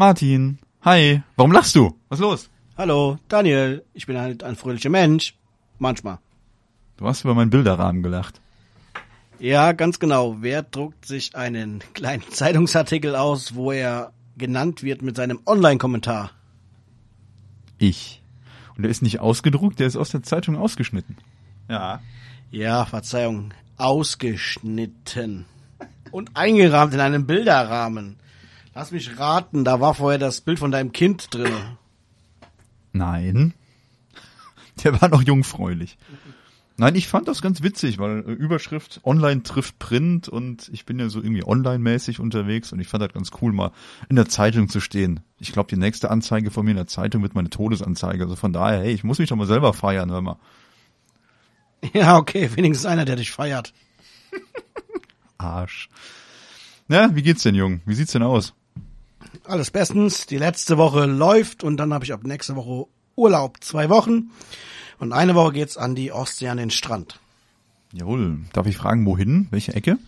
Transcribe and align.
Martin, 0.00 0.58
hi. 0.80 1.20
Warum 1.36 1.52
lachst 1.52 1.74
du? 1.76 1.94
Was 2.08 2.20
ist 2.20 2.22
los? 2.22 2.50
Hallo, 2.78 3.18
Daniel. 3.28 3.84
Ich 3.92 4.06
bin 4.06 4.16
halt 4.16 4.42
ein 4.42 4.56
fröhlicher 4.56 4.88
Mensch. 4.88 5.34
Manchmal. 5.78 6.20
Du 6.96 7.06
hast 7.06 7.22
über 7.22 7.34
meinen 7.34 7.50
Bilderrahmen 7.50 8.02
gelacht. 8.02 8.40
Ja, 9.38 9.72
ganz 9.72 9.98
genau. 9.98 10.38
Wer 10.40 10.62
druckt 10.62 11.04
sich 11.04 11.36
einen 11.36 11.80
kleinen 11.92 12.22
Zeitungsartikel 12.30 13.14
aus, 13.14 13.54
wo 13.54 13.72
er 13.72 14.14
genannt 14.38 14.82
wird 14.82 15.02
mit 15.02 15.16
seinem 15.16 15.38
Online-Kommentar? 15.44 16.30
Ich. 17.76 18.22
Und 18.78 18.84
der 18.84 18.90
ist 18.90 19.02
nicht 19.02 19.20
ausgedruckt, 19.20 19.80
der 19.80 19.86
ist 19.86 19.96
aus 19.96 20.08
der 20.08 20.22
Zeitung 20.22 20.56
ausgeschnitten. 20.56 21.18
Ja. 21.68 22.00
Ja, 22.50 22.86
Verzeihung. 22.86 23.52
Ausgeschnitten. 23.76 25.44
Und 26.10 26.38
eingerahmt 26.38 26.94
in 26.94 27.00
einem 27.00 27.26
Bilderrahmen. 27.26 28.16
Lass 28.74 28.92
mich 28.92 29.18
raten, 29.18 29.64
da 29.64 29.80
war 29.80 29.94
vorher 29.94 30.18
das 30.18 30.40
Bild 30.40 30.58
von 30.58 30.70
deinem 30.70 30.92
Kind 30.92 31.34
drin. 31.34 31.52
Nein. 32.92 33.54
Der 34.84 35.00
war 35.00 35.08
noch 35.08 35.22
jungfräulich. 35.22 35.98
Nein, 36.80 36.94
ich 36.94 37.08
fand 37.08 37.28
das 37.28 37.42
ganz 37.42 37.62
witzig, 37.62 37.98
weil 37.98 38.20
äh, 38.20 38.32
Überschrift 38.32 39.02
Online 39.04 39.42
trifft 39.42 39.78
Print 39.78 40.30
und 40.30 40.70
ich 40.72 40.86
bin 40.86 40.98
ja 40.98 41.10
so 41.10 41.20
irgendwie 41.20 41.44
online-mäßig 41.44 42.20
unterwegs 42.20 42.72
und 42.72 42.80
ich 42.80 42.88
fand 42.88 43.02
das 43.02 43.12
ganz 43.12 43.30
cool, 43.42 43.52
mal 43.52 43.72
in 44.08 44.16
der 44.16 44.30
Zeitung 44.30 44.70
zu 44.70 44.80
stehen. 44.80 45.20
Ich 45.38 45.52
glaube, 45.52 45.68
die 45.68 45.76
nächste 45.76 46.10
Anzeige 46.10 46.50
von 46.50 46.64
mir 46.64 46.70
in 46.70 46.78
der 46.78 46.86
Zeitung 46.86 47.20
wird 47.20 47.34
meine 47.34 47.50
Todesanzeige. 47.50 48.24
Also 48.24 48.34
von 48.34 48.54
daher, 48.54 48.80
hey, 48.80 48.92
ich 48.92 49.04
muss 49.04 49.18
mich 49.18 49.28
doch 49.28 49.36
mal 49.36 49.46
selber 49.46 49.74
feiern, 49.74 50.10
hör 50.10 50.22
mal. 50.22 50.38
Ja, 51.92 52.16
okay, 52.16 52.50
wenigstens 52.54 52.86
einer, 52.86 53.04
der 53.04 53.16
dich 53.16 53.30
feiert. 53.30 53.72
Arsch. 55.38 55.88
Na, 56.88 57.14
wie 57.14 57.22
geht's 57.22 57.42
denn, 57.42 57.54
Jung? 57.54 57.80
Wie 57.84 57.94
sieht's 57.94 58.12
denn 58.12 58.22
aus? 58.22 58.54
Alles 59.44 59.70
bestens. 59.70 60.26
Die 60.26 60.38
letzte 60.38 60.78
Woche 60.78 61.06
läuft 61.06 61.64
und 61.64 61.76
dann 61.76 61.92
habe 61.92 62.04
ich 62.04 62.12
ab 62.12 62.24
nächste 62.24 62.56
Woche 62.56 62.86
Urlaub. 63.16 63.62
Zwei 63.62 63.88
Wochen. 63.88 64.30
Und 64.98 65.12
eine 65.12 65.34
Woche 65.34 65.52
geht's 65.52 65.76
an 65.76 65.94
die 65.94 66.12
Ostsee 66.12 66.48
an 66.48 66.58
den 66.58 66.70
Strand. 66.70 67.18
Jawohl. 67.92 68.38
Darf 68.52 68.66
ich 68.66 68.76
fragen, 68.76 69.06
wohin? 69.06 69.48
Welche 69.50 69.74
Ecke? 69.74 69.98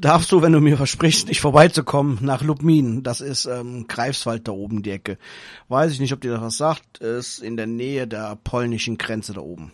Darfst 0.00 0.32
du, 0.32 0.40
wenn 0.40 0.52
du 0.52 0.60
mir 0.60 0.76
versprichst, 0.76 1.28
nicht 1.28 1.40
vorbeizukommen, 1.40 2.18
nach 2.22 2.42
Lubmin. 2.42 3.02
Das 3.02 3.20
ist 3.20 3.44
ähm, 3.44 3.86
Greifswald 3.88 4.48
da 4.48 4.52
oben, 4.52 4.82
die 4.82 4.90
Ecke. 4.90 5.18
Weiß 5.68 5.92
ich 5.92 6.00
nicht, 6.00 6.12
ob 6.12 6.20
dir 6.20 6.32
das 6.32 6.40
was 6.40 6.56
sagt. 6.56 6.98
Ist 6.98 7.40
in 7.40 7.56
der 7.56 7.66
Nähe 7.66 8.06
der 8.06 8.36
polnischen 8.36 8.96
Grenze 8.96 9.34
da 9.34 9.40
oben. 9.40 9.72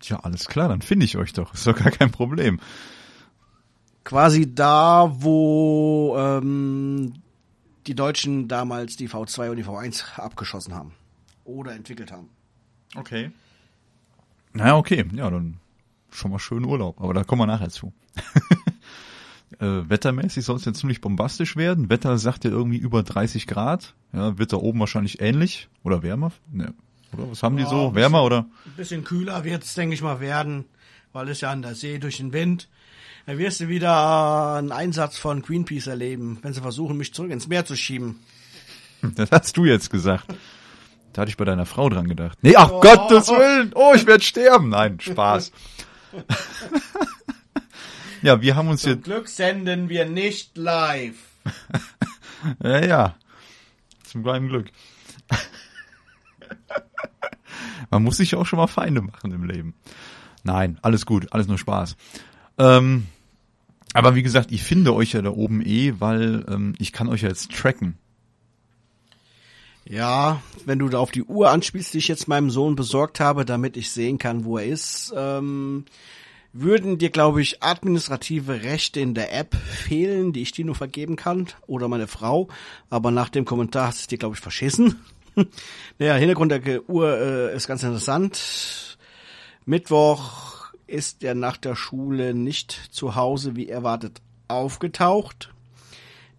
Tja, 0.00 0.20
alles 0.22 0.46
klar, 0.46 0.68
dann 0.68 0.82
finde 0.82 1.06
ich 1.06 1.16
euch 1.16 1.32
doch. 1.32 1.54
Ist 1.54 1.66
doch 1.66 1.76
gar 1.76 1.90
kein 1.90 2.10
Problem. 2.10 2.60
Quasi 4.04 4.52
da, 4.52 5.14
wo 5.18 6.16
ähm, 6.18 7.14
die 7.86 7.94
Deutschen 7.94 8.48
damals 8.48 8.96
die 8.96 9.08
V2 9.08 9.50
und 9.50 9.56
die 9.56 9.64
V1 9.64 10.18
abgeschossen 10.18 10.74
haben. 10.74 10.92
Oder 11.44 11.72
entwickelt 11.72 12.12
haben. 12.12 12.28
Okay. 12.94 13.30
Naja, 14.52 14.76
okay. 14.76 15.04
Ja, 15.14 15.30
dann 15.30 15.58
schon 16.10 16.30
mal 16.30 16.38
schönen 16.38 16.66
Urlaub. 16.66 17.00
Aber 17.00 17.14
da 17.14 17.24
kommen 17.24 17.40
wir 17.42 17.46
nachher 17.46 17.70
zu. 17.70 17.92
äh, 19.58 19.88
wettermäßig 19.88 20.44
soll 20.44 20.56
es 20.56 20.64
ja 20.64 20.72
ziemlich 20.72 21.00
bombastisch 21.00 21.56
werden. 21.56 21.88
Wetter 21.90 22.18
sagt 22.18 22.44
ja 22.44 22.50
irgendwie 22.50 22.76
über 22.78 23.02
30 23.02 23.46
Grad. 23.46 23.94
Ja, 24.12 24.38
wird 24.38 24.52
da 24.52 24.58
oben 24.58 24.78
wahrscheinlich 24.80 25.20
ähnlich 25.20 25.68
oder 25.82 26.02
wärmer. 26.02 26.32
Ne. 26.50 26.74
Oder 27.14 27.30
was 27.30 27.42
haben 27.42 27.56
die 27.56 27.62
Ja, 27.64 27.68
so? 27.68 27.88
ein 27.88 27.94
Wärmer 27.94 28.24
oder? 28.24 28.46
Ein 28.66 28.72
bisschen 28.76 29.04
kühler 29.04 29.44
wird's, 29.44 29.74
denke 29.74 29.94
ich 29.94 30.02
mal, 30.02 30.20
werden, 30.20 30.64
weil 31.12 31.28
es 31.28 31.40
ja 31.40 31.50
an 31.50 31.62
der 31.62 31.74
See 31.74 31.98
durch 31.98 32.18
den 32.18 32.32
Wind. 32.32 32.68
Da 33.26 33.38
wirst 33.38 33.60
du 33.60 33.68
wieder 33.68 34.56
einen 34.56 34.72
Einsatz 34.72 35.16
von 35.16 35.42
Greenpeace 35.42 35.86
erleben, 35.86 36.38
wenn 36.42 36.52
sie 36.52 36.60
versuchen, 36.60 36.96
mich 36.96 37.14
zurück 37.14 37.30
ins 37.30 37.48
Meer 37.48 37.64
zu 37.64 37.76
schieben. 37.76 38.20
Das 39.16 39.32
hast 39.32 39.56
du 39.56 39.64
jetzt 39.64 39.90
gesagt. 39.90 40.32
Da 41.12 41.22
hatte 41.22 41.28
ich 41.28 41.36
bei 41.36 41.44
deiner 41.44 41.66
Frau 41.66 41.88
dran 41.88 42.06
gedacht. 42.06 42.38
Nee, 42.42 42.54
ach 42.54 42.68
Gottes 42.68 43.30
Willen. 43.30 43.72
Oh, 43.74 43.94
ich 43.96 44.06
werde 44.06 44.22
sterben. 44.22 44.68
Nein, 44.68 45.00
Spaß. 45.00 45.50
ja, 48.22 48.40
wir 48.40 48.54
haben 48.54 48.68
uns 48.68 48.82
Zum 48.82 48.92
jetzt, 48.92 49.02
Glück 49.02 49.26
senden 49.26 49.88
wir 49.88 50.04
nicht 50.04 50.56
live. 50.56 51.16
ja, 52.62 52.84
ja. 52.84 53.16
Zum 54.04 54.22
kleinen 54.22 54.46
Glück. 54.46 54.70
Man 57.90 58.04
muss 58.04 58.18
sich 58.18 58.36
auch 58.36 58.46
schon 58.46 58.58
mal 58.58 58.68
Feinde 58.68 59.02
machen 59.02 59.32
im 59.32 59.44
Leben. 59.44 59.74
Nein, 60.44 60.78
alles 60.80 61.06
gut, 61.06 61.32
alles 61.32 61.48
nur 61.48 61.58
Spaß. 61.58 61.96
Ähm, 62.58 63.08
aber 63.92 64.14
wie 64.14 64.22
gesagt, 64.22 64.52
ich 64.52 64.62
finde 64.62 64.94
euch 64.94 65.12
ja 65.12 65.22
da 65.22 65.30
oben 65.30 65.60
eh, 65.64 65.94
weil 65.98 66.44
ähm, 66.48 66.74
ich 66.78 66.92
kann 66.92 67.08
euch 67.08 67.22
ja 67.22 67.28
jetzt 67.28 67.52
tracken. 67.52 67.98
Ja, 69.84 70.40
wenn 70.64 70.78
du 70.78 70.88
da 70.88 70.98
auf 70.98 71.10
die 71.10 71.24
Uhr 71.24 71.50
anspielst, 71.50 71.92
die 71.92 71.98
ich 71.98 72.08
jetzt 72.08 72.28
meinem 72.28 72.50
Sohn 72.50 72.76
besorgt 72.76 73.20
habe, 73.20 73.44
damit 73.44 73.76
ich 73.76 73.90
sehen 73.90 74.18
kann, 74.18 74.44
wo 74.44 74.58
er 74.58 74.66
ist, 74.66 75.12
ähm, 75.16 75.84
würden 76.52 76.98
dir, 76.98 77.10
glaube 77.10 77.42
ich, 77.42 77.62
administrative 77.62 78.62
Rechte 78.62 79.00
in 79.00 79.14
der 79.14 79.34
App 79.34 79.54
fehlen, 79.54 80.32
die 80.32 80.42
ich 80.42 80.52
dir 80.52 80.64
nur 80.64 80.74
vergeben 80.74 81.16
kann, 81.16 81.48
oder 81.66 81.88
meine 81.88 82.06
Frau. 82.06 82.48
Aber 82.90 83.10
nach 83.10 83.28
dem 83.28 83.44
Kommentar 83.44 83.88
hast 83.88 83.98
du 83.98 84.02
es 84.02 84.06
dir, 84.08 84.18
glaube 84.18 84.36
ich, 84.36 84.40
verschissen. 84.40 85.00
naja, 85.98 86.14
Hintergrund 86.14 86.52
der 86.52 86.88
Uhr 86.88 87.18
äh, 87.18 87.56
ist 87.56 87.66
ganz 87.66 87.82
interessant. 87.82 88.98
Mittwoch 89.64 90.61
ist 90.92 91.24
er 91.24 91.34
nach 91.34 91.56
der 91.56 91.74
Schule 91.74 92.34
nicht 92.34 92.72
zu 92.90 93.14
Hause, 93.16 93.56
wie 93.56 93.68
erwartet, 93.68 94.20
aufgetaucht. 94.48 95.52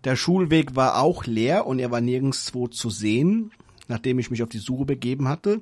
Der 0.03 0.15
Schulweg 0.15 0.75
war 0.75 1.01
auch 1.01 1.25
leer 1.25 1.65
und 1.65 1.79
er 1.79 1.91
war 1.91 2.01
nirgendswo 2.01 2.67
zu 2.67 2.89
sehen, 2.89 3.51
nachdem 3.87 4.19
ich 4.19 4.29
mich 4.29 4.43
auf 4.43 4.49
die 4.49 4.59
Suche 4.59 4.85
begeben 4.85 5.27
hatte. 5.27 5.61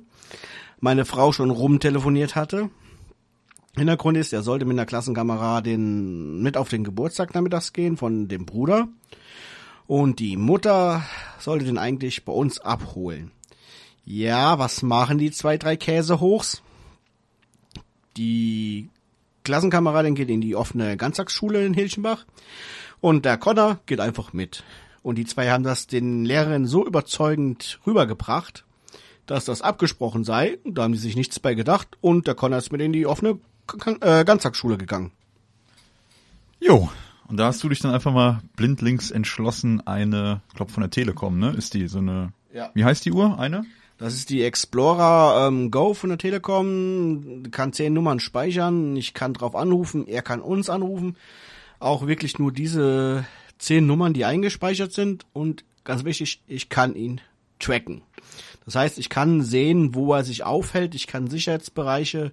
Meine 0.80 1.04
Frau 1.04 1.32
schon 1.32 1.50
rumtelefoniert 1.50 2.34
hatte. 2.34 2.70
Hintergrund 3.76 4.18
ist, 4.18 4.32
er 4.32 4.42
sollte 4.42 4.66
mit 4.66 4.74
einer 4.74 4.84
Klassenkameradin 4.84 6.42
mit 6.42 6.56
auf 6.56 6.68
den 6.68 6.84
Geburtstag 6.84 7.34
nachmittags 7.34 7.72
gehen 7.72 7.96
von 7.96 8.28
dem 8.28 8.44
Bruder. 8.44 8.88
Und 9.86 10.18
die 10.18 10.36
Mutter 10.36 11.02
sollte 11.38 11.64
den 11.64 11.78
eigentlich 11.78 12.24
bei 12.24 12.32
uns 12.32 12.60
abholen. 12.60 13.30
Ja, 14.04 14.58
was 14.58 14.82
machen 14.82 15.18
die 15.18 15.30
zwei, 15.30 15.56
drei 15.56 15.76
Käsehochs? 15.76 16.62
Die 18.16 18.88
Klassenkameradin 19.44 20.14
geht 20.14 20.30
in 20.30 20.40
die 20.40 20.54
offene 20.56 20.96
Ganztagsschule 20.96 21.64
in 21.64 21.74
Hilchenbach 21.74 22.24
und 23.00 23.24
der 23.24 23.38
Connor 23.38 23.80
geht 23.86 24.00
einfach 24.00 24.32
mit. 24.32 24.62
Und 25.02 25.16
die 25.16 25.24
zwei 25.24 25.50
haben 25.50 25.64
das 25.64 25.86
den 25.88 26.24
Lehrerinnen 26.24 26.66
so 26.66 26.86
überzeugend 26.86 27.80
rübergebracht, 27.86 28.64
dass 29.26 29.44
das 29.44 29.62
abgesprochen 29.62 30.22
sei. 30.24 30.58
Da 30.64 30.82
haben 30.84 30.92
die 30.92 30.98
sich 30.98 31.16
nichts 31.16 31.40
bei 31.40 31.54
gedacht 31.54 31.88
und 32.00 32.26
der 32.26 32.34
Connor 32.34 32.58
ist 32.58 32.70
mit 32.70 32.80
in 32.80 32.92
die 32.92 33.06
offene 33.06 33.38
äh, 34.00 34.24
Ganztagsschule 34.24 34.76
gegangen. 34.78 35.10
Jo. 36.60 36.88
Und 37.28 37.38
da 37.38 37.46
hast 37.46 37.62
du 37.64 37.68
dich 37.68 37.80
dann 37.80 37.92
einfach 37.94 38.12
mal 38.12 38.42
blindlings 38.56 39.10
entschlossen, 39.10 39.84
eine, 39.86 40.42
ich 40.50 40.54
glaube 40.54 40.70
von 40.70 40.82
der 40.82 40.90
Telekom, 40.90 41.38
ne? 41.38 41.50
Ist 41.56 41.72
die 41.74 41.88
so 41.88 41.98
eine, 41.98 42.32
Ja. 42.52 42.70
wie 42.74 42.84
heißt 42.84 43.04
die 43.06 43.12
Uhr? 43.12 43.38
Eine? 43.38 43.64
Das 44.02 44.14
ist 44.14 44.30
die 44.30 44.42
Explorer 44.42 45.46
ähm, 45.46 45.70
Go 45.70 45.94
von 45.94 46.08
der 46.08 46.18
Telekom. 46.18 47.44
Kann 47.52 47.72
zehn 47.72 47.92
Nummern 47.92 48.18
speichern. 48.18 48.96
Ich 48.96 49.14
kann 49.14 49.32
drauf 49.32 49.54
anrufen. 49.54 50.08
Er 50.08 50.22
kann 50.22 50.40
uns 50.40 50.68
anrufen. 50.68 51.16
Auch 51.78 52.08
wirklich 52.08 52.36
nur 52.36 52.50
diese 52.50 53.24
zehn 53.58 53.86
Nummern, 53.86 54.12
die 54.12 54.24
eingespeichert 54.24 54.92
sind. 54.92 55.24
Und 55.32 55.64
ganz 55.84 56.02
wichtig, 56.02 56.42
ich 56.48 56.68
kann 56.68 56.96
ihn 56.96 57.20
tracken. 57.60 58.02
Das 58.64 58.74
heißt, 58.74 58.98
ich 58.98 59.08
kann 59.08 59.40
sehen, 59.40 59.94
wo 59.94 60.12
er 60.12 60.24
sich 60.24 60.42
aufhält. 60.42 60.96
Ich 60.96 61.06
kann 61.06 61.30
Sicherheitsbereiche 61.30 62.32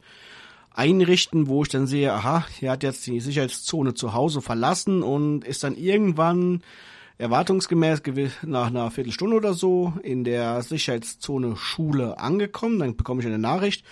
einrichten, 0.74 1.46
wo 1.46 1.62
ich 1.62 1.70
dann 1.70 1.86
sehe, 1.86 2.12
aha, 2.12 2.48
er 2.62 2.72
hat 2.72 2.82
jetzt 2.82 3.06
die 3.06 3.20
Sicherheitszone 3.20 3.94
zu 3.94 4.14
Hause 4.16 4.42
verlassen 4.42 5.04
und 5.04 5.44
ist 5.44 5.64
dann 5.64 5.76
irgendwann 5.76 6.64
erwartungsgemäß 7.20 8.02
nach 8.44 8.68
einer 8.68 8.90
Viertelstunde 8.90 9.36
oder 9.36 9.54
so 9.54 9.94
in 10.02 10.24
der 10.24 10.62
Sicherheitszone 10.64 11.58
Schule 11.58 12.18
angekommen. 12.18 12.80
Dann 12.80 12.96
bekomme 12.96 13.22
ich 13.22 13.28
eine 13.28 13.38
Nachricht. 13.38 13.86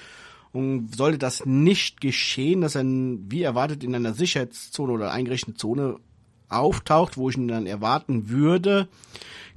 Und 0.54 0.96
sollte 0.96 1.20
das 1.20 1.46
nicht 1.46 2.02
geschehen, 2.02 2.62
dass 2.62 2.76
er 2.76 2.84
wie 2.86 3.44
erwartet 3.44 3.84
in 3.84 3.94
einer 3.94 4.14
Sicherheitszone 4.14 4.94
oder 4.94 5.12
eingerichteten 5.12 5.58
Zone 5.58 5.98
auftaucht, 6.48 7.18
wo 7.18 7.30
ich 7.30 7.38
ihn 7.38 7.50
dann 7.50 7.68
erwarten 7.68 8.30
würde, 8.30 8.88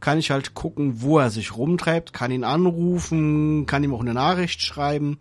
kann 0.00 0.18
ich 0.18 0.32
halt 0.32 0.54
gucken, 0.54 1.00
wo 1.00 1.18
er 1.18 1.30
sich 1.30 1.56
rumtreibt, 1.56 2.12
kann 2.12 2.32
ihn 2.32 2.42
anrufen, 2.42 3.66
kann 3.66 3.84
ihm 3.84 3.94
auch 3.94 4.00
eine 4.00 4.14
Nachricht 4.14 4.62
schreiben. 4.62 5.20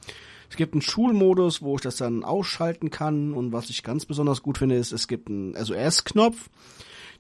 Es 0.50 0.56
gibt 0.56 0.74
einen 0.74 0.82
Schulmodus, 0.82 1.62
wo 1.62 1.76
ich 1.76 1.82
das 1.82 1.98
dann 1.98 2.24
ausschalten 2.24 2.90
kann 2.90 3.34
und 3.34 3.52
was 3.52 3.70
ich 3.70 3.84
ganz 3.84 4.08
besonders 4.08 4.42
gut 4.42 4.58
finde, 4.58 4.76
ist, 4.76 4.92
es 4.92 5.08
gibt 5.08 5.30
einen 5.30 5.56
SOS-Knopf. 5.56 6.50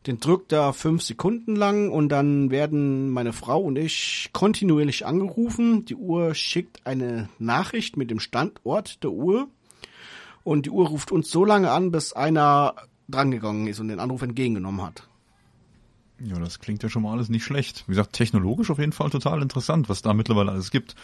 Den 0.08 0.20
drückt 0.20 0.54
er 0.54 0.72
fünf 0.74 1.04
Sekunden 1.04 1.56
lang 1.56 1.90
und 1.90 2.10
dann 2.10 2.52
werden 2.52 3.10
meine 3.10 3.34
Frau 3.34 3.60
und 3.60 3.78
ich 3.78 4.30
kontinuierlich 4.32 5.06
angerufen. 5.06 5.86
Die 5.86 5.96
Uhr 5.96 6.34
schickt 6.36 6.86
eine 6.86 7.28
Nachricht 7.38 7.98
mit 7.98 8.10
dem 8.10 8.20
Standort 8.20 9.04
der 9.04 9.12
Uhr 9.12 9.50
und 10.44 10.66
die 10.66 10.70
Uhr 10.70 10.88
ruft 10.88 11.12
uns 11.12 11.30
so 11.30 11.44
lange 11.44 11.72
an, 11.72 11.92
bis 11.92 12.14
einer 12.14 12.76
drangegangen 13.10 13.68
ist 13.68 13.80
und 13.80 13.90
den 13.90 14.00
Anruf 14.00 14.22
entgegengenommen 14.22 14.82
hat. 14.82 15.04
Ja, 16.22 16.38
das 16.40 16.60
klingt 16.60 16.84
ja 16.84 16.90
schon 16.90 17.04
mal 17.04 17.14
alles 17.14 17.30
nicht 17.30 17.44
schlecht. 17.44 17.84
Wie 17.88 17.92
gesagt, 17.92 18.14
technologisch 18.14 18.70
auf 18.70 18.80
jeden 18.80 18.92
Fall 18.92 19.10
total 19.10 19.42
interessant, 19.42 19.90
was 19.90 20.02
da 20.02 20.14
mittlerweile 20.14 20.52
alles 20.52 20.72
gibt. 20.72 20.96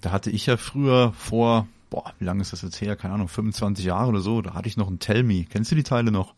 Da 0.00 0.10
hatte 0.10 0.30
ich 0.30 0.46
ja 0.46 0.56
früher 0.56 1.12
vor, 1.12 1.68
boah, 1.90 2.12
wie 2.18 2.24
lange 2.24 2.42
ist 2.42 2.52
das 2.52 2.62
jetzt 2.62 2.80
her? 2.80 2.96
Keine 2.96 3.14
Ahnung, 3.14 3.28
25 3.28 3.84
Jahre 3.84 4.08
oder 4.08 4.20
so. 4.20 4.42
Da 4.42 4.54
hatte 4.54 4.68
ich 4.68 4.76
noch 4.76 4.88
einen 4.88 4.98
Tell 4.98 5.24
Kennst 5.44 5.70
du 5.70 5.74
die 5.74 5.82
Teile 5.82 6.10
noch? 6.10 6.34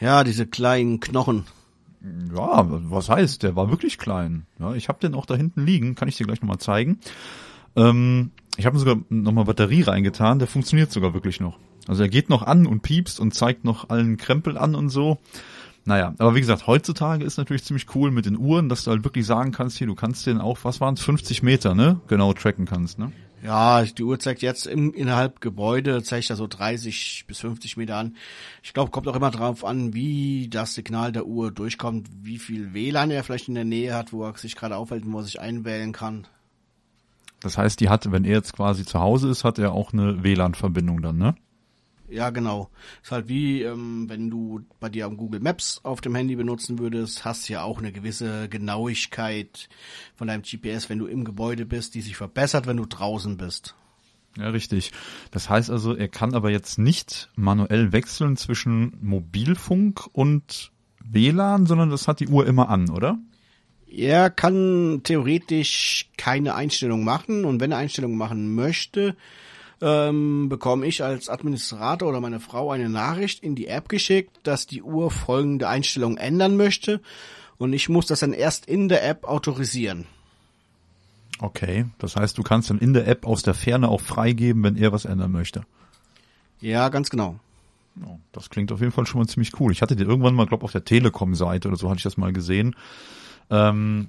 Ja, 0.00 0.24
diese 0.24 0.46
kleinen 0.46 1.00
Knochen. 1.00 1.44
Ja, 2.34 2.66
was 2.68 3.08
heißt, 3.08 3.42
der 3.42 3.56
war 3.56 3.70
wirklich 3.70 3.98
klein. 3.98 4.46
Ja, 4.58 4.74
ich 4.74 4.88
habe 4.88 5.00
den 5.00 5.14
auch 5.14 5.26
da 5.26 5.34
hinten 5.34 5.64
liegen, 5.64 5.94
kann 5.94 6.08
ich 6.08 6.16
dir 6.16 6.26
gleich 6.26 6.40
nochmal 6.40 6.58
zeigen. 6.58 7.00
Ähm, 7.74 8.30
ich 8.56 8.66
habe 8.66 8.78
sogar 8.78 8.96
nochmal 9.08 9.44
Batterie 9.44 9.82
reingetan, 9.82 10.38
der 10.38 10.48
funktioniert 10.48 10.92
sogar 10.92 11.14
wirklich 11.14 11.40
noch. 11.40 11.58
Also 11.88 12.02
er 12.02 12.08
geht 12.08 12.28
noch 12.30 12.42
an 12.42 12.66
und 12.66 12.82
piepst 12.82 13.20
und 13.20 13.34
zeigt 13.34 13.64
noch 13.64 13.90
allen 13.90 14.16
Krempel 14.16 14.58
an 14.58 14.74
und 14.74 14.90
so. 14.90 15.18
Naja, 15.84 16.14
aber 16.18 16.34
wie 16.34 16.40
gesagt, 16.40 16.66
heutzutage 16.66 17.24
ist 17.24 17.38
natürlich 17.38 17.64
ziemlich 17.64 17.94
cool 17.94 18.10
mit 18.10 18.26
den 18.26 18.36
Uhren, 18.36 18.68
dass 18.68 18.84
du 18.84 18.90
halt 18.90 19.04
wirklich 19.04 19.24
sagen 19.24 19.52
kannst, 19.52 19.78
hier, 19.78 19.86
du 19.86 19.94
kannst 19.94 20.26
den 20.26 20.40
auch, 20.40 20.58
was 20.62 20.80
waren 20.80 20.94
es, 20.94 21.02
50 21.02 21.44
Meter, 21.44 21.76
ne? 21.76 22.00
Genau 22.08 22.32
tracken 22.32 22.66
kannst, 22.66 22.98
ne? 22.98 23.12
Ja, 23.46 23.84
die 23.84 24.02
Uhr 24.02 24.18
zeigt 24.18 24.42
jetzt 24.42 24.66
im, 24.66 24.92
innerhalb 24.92 25.40
Gebäude, 25.40 26.02
zeigt 26.02 26.30
da 26.30 26.34
so 26.34 26.48
30 26.48 27.26
bis 27.28 27.38
50 27.38 27.76
Meter 27.76 27.94
an. 27.94 28.16
Ich 28.64 28.74
glaube, 28.74 28.90
kommt 28.90 29.06
auch 29.06 29.14
immer 29.14 29.30
drauf 29.30 29.64
an, 29.64 29.94
wie 29.94 30.48
das 30.48 30.74
Signal 30.74 31.12
der 31.12 31.26
Uhr 31.26 31.52
durchkommt, 31.52 32.08
wie 32.22 32.38
viel 32.38 32.74
WLAN 32.74 33.12
er 33.12 33.22
vielleicht 33.22 33.46
in 33.46 33.54
der 33.54 33.64
Nähe 33.64 33.94
hat, 33.94 34.12
wo 34.12 34.24
er 34.24 34.36
sich 34.36 34.56
gerade 34.56 34.74
aufhält 34.74 35.04
und 35.04 35.12
wo 35.12 35.18
er 35.18 35.24
sich 35.24 35.40
einwählen 35.40 35.92
kann. 35.92 36.26
Das 37.38 37.56
heißt, 37.56 37.78
die 37.78 37.88
hat, 37.88 38.10
wenn 38.10 38.24
er 38.24 38.32
jetzt 38.32 38.52
quasi 38.52 38.84
zu 38.84 38.98
Hause 38.98 39.30
ist, 39.30 39.44
hat 39.44 39.60
er 39.60 39.70
auch 39.70 39.92
eine 39.92 40.24
WLAN-Verbindung 40.24 41.00
dann, 41.00 41.16
ne? 41.16 41.36
Ja, 42.08 42.30
genau. 42.30 42.70
Ist 43.02 43.10
halt 43.10 43.28
wie, 43.28 43.62
ähm, 43.62 44.08
wenn 44.08 44.30
du 44.30 44.60
bei 44.80 44.88
dir 44.88 45.06
am 45.06 45.16
Google 45.16 45.40
Maps 45.40 45.80
auf 45.82 46.00
dem 46.00 46.14
Handy 46.14 46.36
benutzen 46.36 46.78
würdest, 46.78 47.24
hast 47.24 47.48
du 47.48 47.54
ja 47.54 47.62
auch 47.62 47.78
eine 47.78 47.92
gewisse 47.92 48.48
Genauigkeit 48.48 49.68
von 50.14 50.28
deinem 50.28 50.42
GPS, 50.42 50.88
wenn 50.88 50.98
du 50.98 51.06
im 51.06 51.24
Gebäude 51.24 51.66
bist, 51.66 51.94
die 51.94 52.02
sich 52.02 52.16
verbessert, 52.16 52.66
wenn 52.66 52.76
du 52.76 52.86
draußen 52.86 53.36
bist. 53.36 53.74
Ja, 54.38 54.50
richtig. 54.50 54.92
Das 55.30 55.48
heißt 55.48 55.70
also, 55.70 55.94
er 55.94 56.08
kann 56.08 56.34
aber 56.34 56.50
jetzt 56.50 56.78
nicht 56.78 57.30
manuell 57.36 57.92
wechseln 57.92 58.36
zwischen 58.36 58.96
Mobilfunk 59.00 60.06
und 60.12 60.72
WLAN, 61.02 61.66
sondern 61.66 61.90
das 61.90 62.06
hat 62.06 62.20
die 62.20 62.28
Uhr 62.28 62.46
immer 62.46 62.68
an, 62.68 62.90
oder? 62.90 63.18
Er 63.88 64.30
kann 64.30 65.00
theoretisch 65.04 66.10
keine 66.18 66.54
Einstellung 66.54 67.04
machen 67.04 67.44
und 67.44 67.60
wenn 67.60 67.72
er 67.72 67.78
Einstellungen 67.78 68.18
machen 68.18 68.54
möchte, 68.54 69.16
ähm, 69.80 70.48
bekomme 70.48 70.86
ich 70.86 71.02
als 71.02 71.28
Administrator 71.28 72.08
oder 72.08 72.20
meine 72.20 72.40
Frau 72.40 72.70
eine 72.70 72.88
Nachricht 72.88 73.42
in 73.42 73.54
die 73.54 73.66
App 73.66 73.88
geschickt, 73.88 74.40
dass 74.42 74.66
die 74.66 74.82
Uhr 74.82 75.10
folgende 75.10 75.68
Einstellung 75.68 76.16
ändern 76.16 76.56
möchte 76.56 77.00
und 77.58 77.72
ich 77.72 77.88
muss 77.88 78.06
das 78.06 78.20
dann 78.20 78.32
erst 78.32 78.66
in 78.66 78.88
der 78.88 79.06
App 79.06 79.24
autorisieren. 79.24 80.06
Okay, 81.38 81.86
das 81.98 82.16
heißt, 82.16 82.38
du 82.38 82.42
kannst 82.42 82.70
dann 82.70 82.78
in 82.78 82.94
der 82.94 83.06
App 83.06 83.26
aus 83.26 83.42
der 83.42 83.54
Ferne 83.54 83.88
auch 83.88 84.00
freigeben, 84.00 84.62
wenn 84.62 84.76
er 84.76 84.92
was 84.92 85.04
ändern 85.04 85.32
möchte. 85.32 85.64
Ja, 86.60 86.88
ganz 86.88 87.10
genau. 87.10 87.38
Das 88.32 88.50
klingt 88.50 88.72
auf 88.72 88.80
jeden 88.80 88.92
Fall 88.92 89.06
schon 89.06 89.20
mal 89.20 89.28
ziemlich 89.28 89.58
cool. 89.60 89.72
Ich 89.72 89.82
hatte 89.82 89.96
den 89.96 90.08
irgendwann 90.08 90.34
mal, 90.34 90.46
glaube 90.46 90.64
auf 90.64 90.72
der 90.72 90.84
Telekom-Seite 90.84 91.68
oder 91.68 91.76
so 91.76 91.88
hatte 91.88 91.98
ich 91.98 92.02
das 92.02 92.16
mal 92.16 92.32
gesehen. 92.32 92.76
Ähm, 93.50 94.08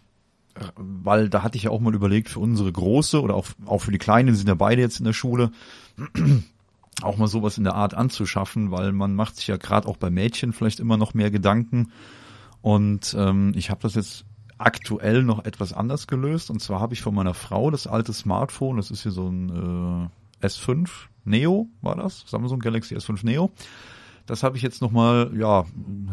weil 0.76 1.30
da 1.30 1.44
hatte 1.44 1.58
ich 1.58 1.64
ja 1.64 1.72
auch 1.72 1.80
mal 1.80 1.96
überlegt, 1.96 2.30
für 2.30 2.40
unsere 2.40 2.72
Große 2.72 3.22
oder 3.22 3.36
auch, 3.36 3.48
auch 3.66 3.80
für 3.80 3.92
die 3.92 3.98
Kleinen, 3.98 4.36
sind 4.36 4.48
ja 4.48 4.56
beide 4.56 4.82
jetzt 4.82 5.00
in 5.00 5.06
der 5.06 5.14
Schule, 5.14 5.52
auch 7.02 7.18
mal 7.18 7.28
sowas 7.28 7.58
in 7.58 7.64
der 7.64 7.76
Art 7.76 7.94
anzuschaffen, 7.94 8.72
weil 8.72 8.92
man 8.92 9.16
macht 9.16 9.36
sich 9.36 9.48
ja 9.48 9.58
gerade 9.58 9.88
auch 9.88 9.98
bei 9.98 10.10
Mädchen 10.10 10.54
vielleicht 10.54 10.80
immer 10.80 10.98
noch 10.98 11.14
mehr 11.14 11.32
Gedanken. 11.32 11.92
Und 12.62 13.16
ähm, 13.18 13.54
ich 13.56 13.70
habe 13.70 13.82
das 13.82 13.96
jetzt 13.96 14.26
aktuell 14.58 15.24
noch 15.24 15.46
etwas 15.46 15.74
anders 15.74 16.08
gelöst. 16.08 16.50
Und 16.50 16.62
zwar 16.62 16.80
habe 16.80 16.94
ich 16.94 17.02
von 17.02 17.14
meiner 17.14 17.34
Frau 17.34 17.72
das 17.72 17.88
alte 17.88 18.14
Smartphone, 18.14 18.78
das 18.78 18.92
ist 18.92 19.04
hier 19.04 19.12
so 19.12 19.28
ein 19.28 20.10
äh, 20.42 20.46
S5 20.46 20.90
Neo, 21.26 21.68
war 21.82 21.96
das? 21.96 22.24
Samsung 22.28 22.60
Galaxy 22.60 22.96
S5 22.96 23.26
Neo. 23.26 23.52
Das 24.26 24.44
habe 24.44 24.58
ich 24.58 24.64
jetzt 24.64 24.82
nochmal, 24.82 25.32
ja, 25.38 25.66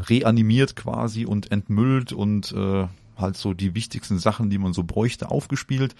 reanimiert 0.08 0.76
quasi 0.76 1.26
und 1.26 1.50
entmüllt 1.50 2.12
und 2.12 2.52
äh, 2.52 2.86
halt 3.16 3.36
so 3.36 3.54
die 3.54 3.74
wichtigsten 3.74 4.18
Sachen, 4.18 4.50
die 4.50 4.58
man 4.58 4.72
so 4.72 4.84
bräuchte, 4.84 5.30
aufgespielt. 5.30 5.94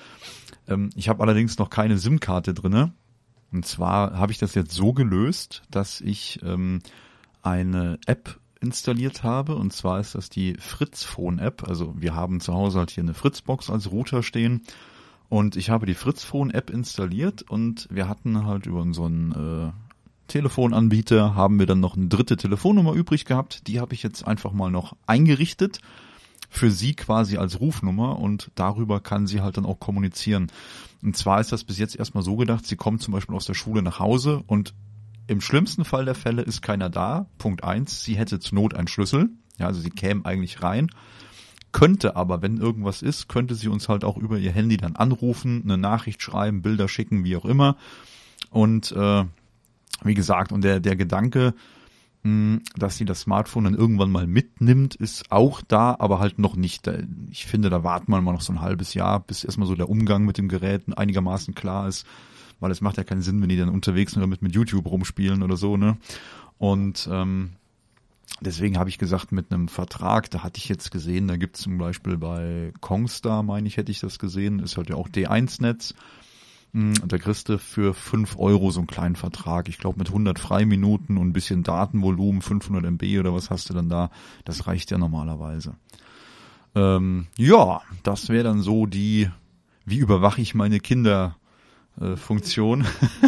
Ähm, 0.69 0.91
ich 0.95 1.09
habe 1.09 1.23
allerdings 1.23 1.59
noch 1.59 1.71
keine 1.71 1.99
SIM-Karte 1.99 2.55
drinne. 2.55 2.93
Und 3.53 3.67
zwar 3.67 4.19
habe 4.19 4.33
ich 4.33 4.39
das 4.39 4.55
jetzt 4.55 4.73
so 4.73 4.93
gelöst, 4.93 5.63
dass 5.71 6.01
ich 6.01 6.41
ähm, 6.43 6.81
eine 7.43 7.99
App 8.07 8.41
installiert 8.61 9.23
habe. 9.23 9.55
Und 9.55 9.73
zwar 9.73 10.01
ist 10.01 10.15
das 10.15 10.29
die 10.29 10.55
Fritz 10.59 11.05
Phone 11.05 11.39
App. 11.39 11.69
Also 11.69 11.95
wir 11.97 12.15
haben 12.15 12.41
zu 12.41 12.55
Hause 12.55 12.79
halt 12.79 12.91
hier 12.91 13.05
eine 13.05 13.15
Fritzbox 13.15 13.71
als 13.71 13.91
Router 13.91 14.23
stehen. 14.23 14.63
Und 15.29 15.57
ich 15.57 15.71
habe 15.71 15.87
die 15.87 15.95
Fritz 15.95 16.25
Phone 16.25 16.51
App 16.51 16.71
installiert 16.71 17.43
und 17.43 17.89
wir 17.91 18.09
hatten 18.09 18.45
halt 18.45 18.67
über 18.67 18.81
unseren 18.81 19.33
äh, 19.33 19.73
Telefonanbieter 20.29 21.35
haben 21.35 21.59
wir 21.59 21.67
dann 21.67 21.81
noch 21.81 21.97
eine 21.97 22.09
dritte 22.09 22.37
Telefonnummer 22.37 22.93
übrig 22.93 23.25
gehabt. 23.25 23.67
Die 23.67 23.81
habe 23.81 23.95
ich 23.95 24.03
jetzt 24.03 24.27
einfach 24.27 24.53
mal 24.53 24.71
noch 24.71 24.97
eingerichtet 25.07 25.81
für 26.55 26.71
sie 26.71 26.95
quasi 26.95 27.37
als 27.37 27.59
Rufnummer 27.59 28.21
und 28.21 28.53
darüber 28.55 29.01
kann 29.01 29.27
sie 29.27 29.41
halt 29.41 29.57
dann 29.57 29.67
auch 29.67 29.81
kommunizieren. 29.81 30.53
Und 31.03 31.17
zwar 31.17 31.41
ist 31.41 31.51
das 31.51 31.65
bis 31.65 31.79
jetzt 31.79 31.97
erstmal 31.97 32.23
so 32.23 32.37
gedacht, 32.37 32.65
sie 32.65 32.77
kommt 32.77 33.03
zum 33.03 33.13
Beispiel 33.13 33.35
aus 33.35 33.47
der 33.47 33.55
Schule 33.55 33.83
nach 33.83 33.99
Hause 33.99 34.45
und 34.47 34.73
im 35.27 35.41
schlimmsten 35.41 35.85
Fall 35.85 36.05
der 36.05 36.15
Fälle 36.15 36.43
ist 36.43 36.63
keiner 36.63 36.91
da. 36.91 37.27
Punkt 37.39 37.65
eins, 37.65 38.05
sie 38.05 38.17
hätte 38.17 38.39
zur 38.39 38.55
Not 38.55 38.75
einen 38.75 38.87
Schlüssel. 38.87 39.31
Ja, 39.59 39.67
also 39.67 39.81
sie 39.81 39.91
käme 39.91 40.25
eigentlich 40.27 40.63
rein. 40.63 40.91
Könnte 41.73 42.15
aber, 42.15 42.41
wenn 42.41 42.59
irgendwas 42.59 43.03
ist, 43.03 43.29
könnte 43.29 43.57
sie 43.57 43.67
uns 43.67 43.89
halt 43.89 44.05
auch 44.05 44.17
über 44.17 44.39
ihr 44.39 44.53
Handy 44.53 44.77
dann 44.77 44.95
anrufen, 44.95 45.63
eine 45.65 45.77
Nachricht 45.77 46.23
schreiben, 46.23 46.63
Bilder 46.63 46.87
schicken, 46.87 47.25
wie 47.25 47.37
auch 47.37 47.45
immer. 47.45 47.77
Und 48.51 48.93
äh, 48.93 49.25
wie 50.05 50.15
gesagt, 50.15 50.53
und 50.53 50.63
der, 50.63 50.79
der 50.79 50.95
Gedanke, 50.95 51.55
dass 52.25 52.97
sie 52.97 53.05
das 53.05 53.21
Smartphone 53.21 53.65
dann 53.65 53.75
irgendwann 53.75 54.11
mal 54.11 54.27
mitnimmt, 54.27 54.95
ist 54.95 55.31
auch 55.31 55.61
da, 55.61 55.95
aber 55.99 56.21
halt 56.21 56.39
noch 56.39 56.57
nicht. 56.57 56.91
Ich 57.31 57.45
finde, 57.45 57.69
da 57.69 57.85
warten 57.85 58.11
wir 58.11 58.21
mal 58.23 58.33
noch 58.33 58.41
so 58.41 58.55
ein 58.55 58.63
halbes 58.63 58.95
Jahr, 58.95 59.21
bis 59.21 59.45
erstmal 59.45 59.69
so 59.69 59.75
der 59.75 59.91
Umgang 59.91 60.25
mit 60.25 60.39
dem 60.39 60.49
Gerät 60.49 60.85
einigermaßen 60.97 61.55
klar 61.55 61.87
ist, 61.87 62.07
weil 62.61 62.71
es 62.71 62.81
macht 62.81 62.97
ja 62.97 63.05
keinen 63.05 63.21
Sinn, 63.21 63.43
wenn 63.43 63.51
die 63.51 63.59
dann 63.59 63.69
unterwegs 63.69 64.13
sind 64.13 64.23
damit 64.23 64.41
mit 64.41 64.55
YouTube 64.55 64.87
rumspielen 64.87 65.43
oder 65.43 65.59
so, 65.59 65.77
ne? 65.77 65.99
Und 66.57 67.07
ähm, 67.13 67.51
deswegen 68.41 68.79
habe 68.79 68.89
ich 68.89 68.97
gesagt, 68.97 69.31
mit 69.31 69.53
einem 69.53 69.69
Vertrag, 69.69 70.31
da 70.31 70.43
hatte 70.43 70.57
ich 70.57 70.69
jetzt 70.71 70.91
gesehen, 70.91 71.29
da 71.29 71.37
gibt 71.37 71.57
es 71.57 71.63
zum 71.63 71.77
Beispiel 71.77 72.17
bei 72.17 72.73
Kongstar, 72.81 73.43
meine 73.43 73.69
ich, 73.69 73.77
hätte 73.77 73.93
ich 73.93 74.01
das 74.01 74.19
gesehen, 74.19 74.61
ist 74.61 74.79
halt 74.79 74.89
ja 74.89 74.97
auch 74.97 75.11
D1-Netz 75.11 75.95
hm, 76.75 76.95
da 77.07 77.19
kriegst 77.19 77.49
du 77.49 77.59
für 77.59 77.95
fünf 77.95 78.37
Euro 78.37 78.73
so 78.73 78.81
einen 78.81 78.89
kleinen 78.89 79.15
Vertrag. 79.15 79.69
Ich 79.69 79.79
glaube 79.79 79.99
mit 79.99 80.09
100 80.09 80.41
Freiminuten 80.41 81.17
und 81.17 81.29
ein 81.29 81.33
bisschen 81.33 81.63
Datenvolumen, 81.63 82.43
500 82.43 82.85
MB 82.85 83.21
oder 83.21 83.33
was 83.33 83.49
hast 83.51 83.71
du 83.71 83.75
dann 83.75 83.89
da? 83.89 84.11
Das 84.45 84.67
reicht 84.67 84.91
ja 84.91 84.99
normalerweise. 84.99 85.77
Ähm, 86.75 87.29
ja, 87.39 87.81
das 88.03 88.29
wäre 88.29 88.43
dann 88.43 88.61
so 88.61 88.87
die, 88.87 89.31
wie 89.87 89.99
überwache 89.99 90.43
ich 90.43 90.57
meine 90.57 90.81
Kinder 90.81 91.37
äh, 92.01 92.17
Funktion. 92.17 92.85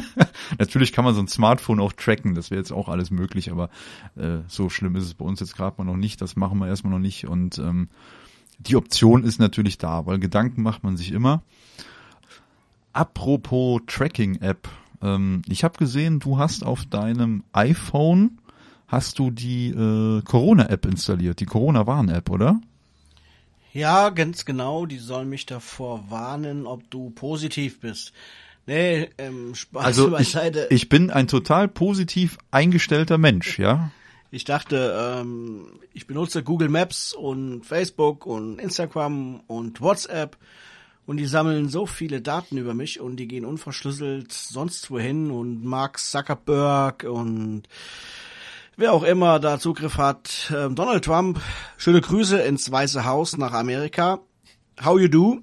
Natürlich 0.59 0.93
kann 0.93 1.05
man 1.05 1.15
so 1.15 1.21
ein 1.21 1.29
Smartphone 1.29 1.79
auch 1.79 1.93
tracken, 1.93 2.35
das 2.35 2.51
wäre 2.51 2.59
jetzt 2.59 2.73
auch 2.73 2.89
alles 2.89 3.13
möglich, 3.13 3.53
aber 3.53 3.71
äh, 4.17 4.39
so 4.49 4.69
schlimm 4.69 4.97
ist 4.97 5.05
es 5.05 5.15
bei 5.15 5.25
uns 5.25 5.39
jetzt 5.39 5.57
gerade 5.57 5.77
mal 5.79 5.85
noch 5.85 5.97
nicht, 5.97 6.21
das 6.21 6.35
machen 6.35 6.59
wir 6.59 6.67
erstmal 6.67 6.93
noch 6.93 6.99
nicht 6.99 7.29
und 7.29 7.59
ähm, 7.59 7.91
die 8.59 8.75
Option 8.75 9.23
ist 9.23 9.39
natürlich 9.39 9.79
da, 9.79 10.07
weil 10.07 10.19
Gedanken 10.19 10.63
macht 10.63 10.83
man 10.83 10.97
sich 10.97 11.13
immer. 11.13 11.43
Apropos 12.97 13.83
Tracking-App. 13.87 14.69
Ähm, 15.03 15.43
ich 15.49 15.65
habe 15.65 15.77
gesehen, 15.77 16.19
du 16.19 16.39
hast 16.39 16.65
auf 16.65 16.87
deinem 16.87 17.45
iPhone 17.53 18.39
hast 18.89 19.19
du 19.19 19.31
die 19.31 19.69
äh, 19.69 20.23
Corona-App 20.23 20.87
installiert, 20.87 21.41
die 21.41 21.45
Corona-Warn-App, 21.45 22.31
oder? 22.31 22.59
Ja, 23.75 24.09
ganz 24.09 24.47
genau. 24.47 24.87
Die 24.87 24.97
soll 24.97 25.27
mich 25.27 25.45
davor 25.45 26.05
warnen, 26.09 26.67
ob 26.67 26.91
du 26.91 27.11
positiv 27.11 27.81
bist. 27.81 28.15
Nee, 28.67 29.11
ähm, 29.19 29.55
Spaß 29.55 29.85
also 29.85 30.11
beiseite. 30.11 30.69
Ich, 30.71 30.85
ich 30.85 30.89
bin 30.89 31.11
ein 31.11 31.29
total 31.29 31.69
positiv 31.69 32.39
eingestellter 32.51 33.19
Mensch, 33.19 33.59
ja. 33.59 33.91
Ich 34.31 34.45
dachte, 34.45 35.21
ähm, 35.21 35.67
ich 35.93 36.07
benutze 36.07 36.43
Google 36.43 36.71
Maps 36.71 37.13
und 37.13 37.67
Facebook 37.67 38.25
und 38.25 38.59
Instagram 38.59 39.41
und 39.47 39.83
WhatsApp 39.83 40.39
und 41.07 41.19
die 41.19 41.27
sammeln 41.27 41.69
so 41.69 41.87
viele 41.87 42.21
Daten 42.21 42.59
über 42.59 42.75
mich 42.75 43.01
und 43.01 43.17
die 43.17 43.29
gehen 43.29 43.45
unverschlüsselt 43.45 44.33
sonst 44.33 44.91
wohin 44.91 45.31
und 45.31 45.65
Mark 45.65 45.99
Zuckerberg 45.99 47.05
und 47.05 47.63
wer 48.77 48.93
auch 48.93 49.05
immer 49.05 49.39
da 49.39 49.59
Zugriff 49.59 49.99
hat, 49.99 50.53
äh, 50.55 50.69
Donald 50.69 51.05
Trump, 51.05 51.41
schöne 51.77 52.01
Grüße 52.01 52.39
ins 52.41 52.71
Weiße 52.71 53.05
Haus 53.05 53.37
nach 53.37 53.53
Amerika. 53.53 54.21
How 54.85 55.01
you 55.01 55.09
do? 55.09 55.41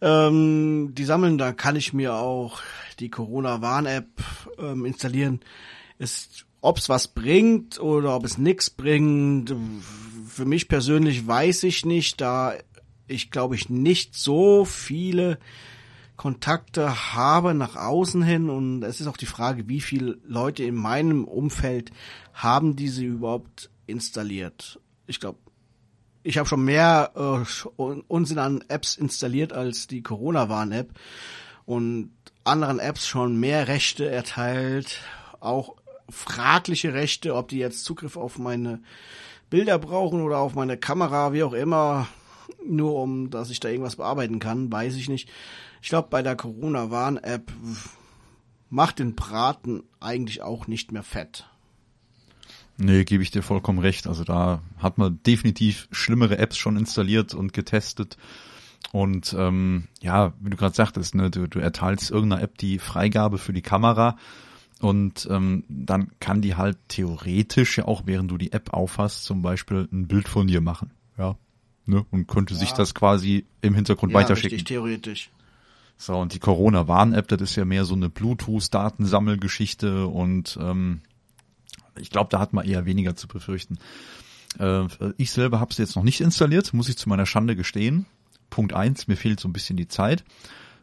Ähm, 0.00 0.94
die 0.94 1.04
sammeln, 1.04 1.38
da 1.38 1.52
kann 1.52 1.76
ich 1.76 1.92
mir 1.92 2.14
auch 2.14 2.60
die 2.98 3.10
Corona-Warn-App 3.10 4.08
ähm, 4.58 4.84
installieren. 4.84 5.40
Ist, 5.98 6.46
ob's 6.60 6.88
was 6.88 7.08
bringt 7.08 7.78
oder 7.78 8.16
ob 8.16 8.24
es 8.24 8.38
nichts 8.38 8.70
bringt, 8.70 9.54
für 10.26 10.44
mich 10.44 10.66
persönlich 10.68 11.26
weiß 11.26 11.62
ich 11.64 11.84
nicht, 11.84 12.20
da 12.20 12.54
ich 13.12 13.30
glaube 13.30 13.54
ich 13.54 13.68
nicht 13.68 14.14
so 14.14 14.64
viele 14.64 15.38
Kontakte 16.16 17.14
habe 17.14 17.54
nach 17.54 17.76
außen 17.76 18.22
hin 18.22 18.50
und 18.50 18.82
es 18.82 19.00
ist 19.00 19.06
auch 19.06 19.16
die 19.16 19.26
Frage, 19.26 19.68
wie 19.68 19.80
viele 19.80 20.18
Leute 20.24 20.62
in 20.62 20.74
meinem 20.74 21.24
Umfeld 21.24 21.90
haben 22.32 22.76
diese 22.76 23.04
überhaupt 23.04 23.70
installiert. 23.86 24.80
Ich 25.06 25.20
glaube, 25.20 25.38
ich 26.22 26.38
habe 26.38 26.48
schon 26.48 26.64
mehr 26.64 27.10
äh, 27.16 27.82
Unsinn 28.08 28.38
an 28.38 28.64
Apps 28.68 28.96
installiert 28.96 29.52
als 29.52 29.88
die 29.88 30.02
Corona-Warn-App 30.02 30.90
und 31.64 32.12
anderen 32.44 32.78
Apps 32.78 33.06
schon 33.06 33.38
mehr 33.40 33.68
Rechte 33.68 34.08
erteilt, 34.08 35.00
auch 35.40 35.74
fragliche 36.08 36.94
Rechte, 36.94 37.34
ob 37.34 37.48
die 37.48 37.58
jetzt 37.58 37.84
Zugriff 37.84 38.16
auf 38.16 38.38
meine 38.38 38.80
Bilder 39.50 39.78
brauchen 39.78 40.22
oder 40.22 40.38
auf 40.38 40.54
meine 40.54 40.76
Kamera, 40.76 41.32
wie 41.32 41.42
auch 41.42 41.52
immer, 41.52 42.06
nur 42.66 42.96
um, 42.96 43.30
dass 43.30 43.50
ich 43.50 43.60
da 43.60 43.68
irgendwas 43.68 43.96
bearbeiten 43.96 44.38
kann, 44.38 44.70
weiß 44.70 44.96
ich 44.96 45.08
nicht. 45.08 45.28
Ich 45.80 45.88
glaube, 45.88 46.08
bei 46.10 46.22
der 46.22 46.36
Corona-Warn-App 46.36 47.52
macht 48.70 48.98
den 48.98 49.14
Braten 49.14 49.82
eigentlich 50.00 50.42
auch 50.42 50.66
nicht 50.66 50.92
mehr 50.92 51.02
fett. 51.02 51.46
Nee, 52.78 53.04
gebe 53.04 53.22
ich 53.22 53.30
dir 53.30 53.42
vollkommen 53.42 53.78
recht. 53.78 54.06
Also 54.06 54.24
da 54.24 54.62
hat 54.78 54.98
man 54.98 55.20
definitiv 55.24 55.88
schlimmere 55.92 56.38
Apps 56.38 56.56
schon 56.56 56.76
installiert 56.76 57.34
und 57.34 57.52
getestet. 57.52 58.16
Und 58.92 59.34
ähm, 59.38 59.88
ja, 60.00 60.32
wie 60.40 60.50
du 60.50 60.56
gerade 60.56 60.74
sagtest, 60.74 61.14
ne, 61.14 61.30
du, 61.30 61.46
du 61.46 61.58
erteilst 61.58 62.10
irgendeiner 62.10 62.42
App 62.42 62.58
die 62.58 62.78
Freigabe 62.78 63.38
für 63.38 63.52
die 63.52 63.62
Kamera 63.62 64.16
und 64.80 65.28
ähm, 65.30 65.64
dann 65.68 66.10
kann 66.18 66.42
die 66.42 66.56
halt 66.56 66.76
theoretisch 66.88 67.78
ja 67.78 67.84
auch, 67.84 68.02
während 68.06 68.30
du 68.30 68.36
die 68.36 68.52
App 68.52 68.72
aufhast, 68.72 69.24
zum 69.24 69.40
Beispiel 69.40 69.88
ein 69.92 70.08
Bild 70.08 70.28
von 70.28 70.48
dir 70.48 70.60
machen. 70.60 70.90
Ja. 71.16 71.36
Ne? 71.84 72.04
Und 72.10 72.28
könnte 72.28 72.54
ja. 72.54 72.60
sich 72.60 72.72
das 72.72 72.94
quasi 72.94 73.44
im 73.60 73.74
Hintergrund 73.74 74.12
ja, 74.12 74.18
weiterschicken. 74.20 74.56
Richtig, 74.56 74.68
theoretisch. 74.68 75.30
So, 75.96 76.16
und 76.16 76.34
die 76.34 76.38
Corona-Warn-App, 76.38 77.28
das 77.28 77.40
ist 77.42 77.56
ja 77.56 77.64
mehr 77.64 77.84
so 77.84 77.94
eine 77.94 78.08
Bluetooth-Datensammelgeschichte 78.08 80.06
und 80.06 80.58
ähm, 80.60 81.00
ich 82.00 82.10
glaube, 82.10 82.28
da 82.30 82.40
hat 82.40 82.52
man 82.52 82.66
eher 82.66 82.86
weniger 82.86 83.14
zu 83.14 83.28
befürchten. 83.28 83.78
Äh, 84.58 84.86
ich 85.16 85.30
selber 85.30 85.60
habe 85.60 85.70
es 85.70 85.78
jetzt 85.78 85.96
noch 85.96 86.02
nicht 86.02 86.20
installiert, 86.20 86.74
muss 86.74 86.88
ich 86.88 86.96
zu 86.96 87.08
meiner 87.08 87.26
Schande 87.26 87.56
gestehen. 87.56 88.06
Punkt 88.50 88.72
eins, 88.72 89.08
mir 89.08 89.16
fehlt 89.16 89.40
so 89.40 89.48
ein 89.48 89.52
bisschen 89.52 89.76
die 89.76 89.88
Zeit, 89.88 90.24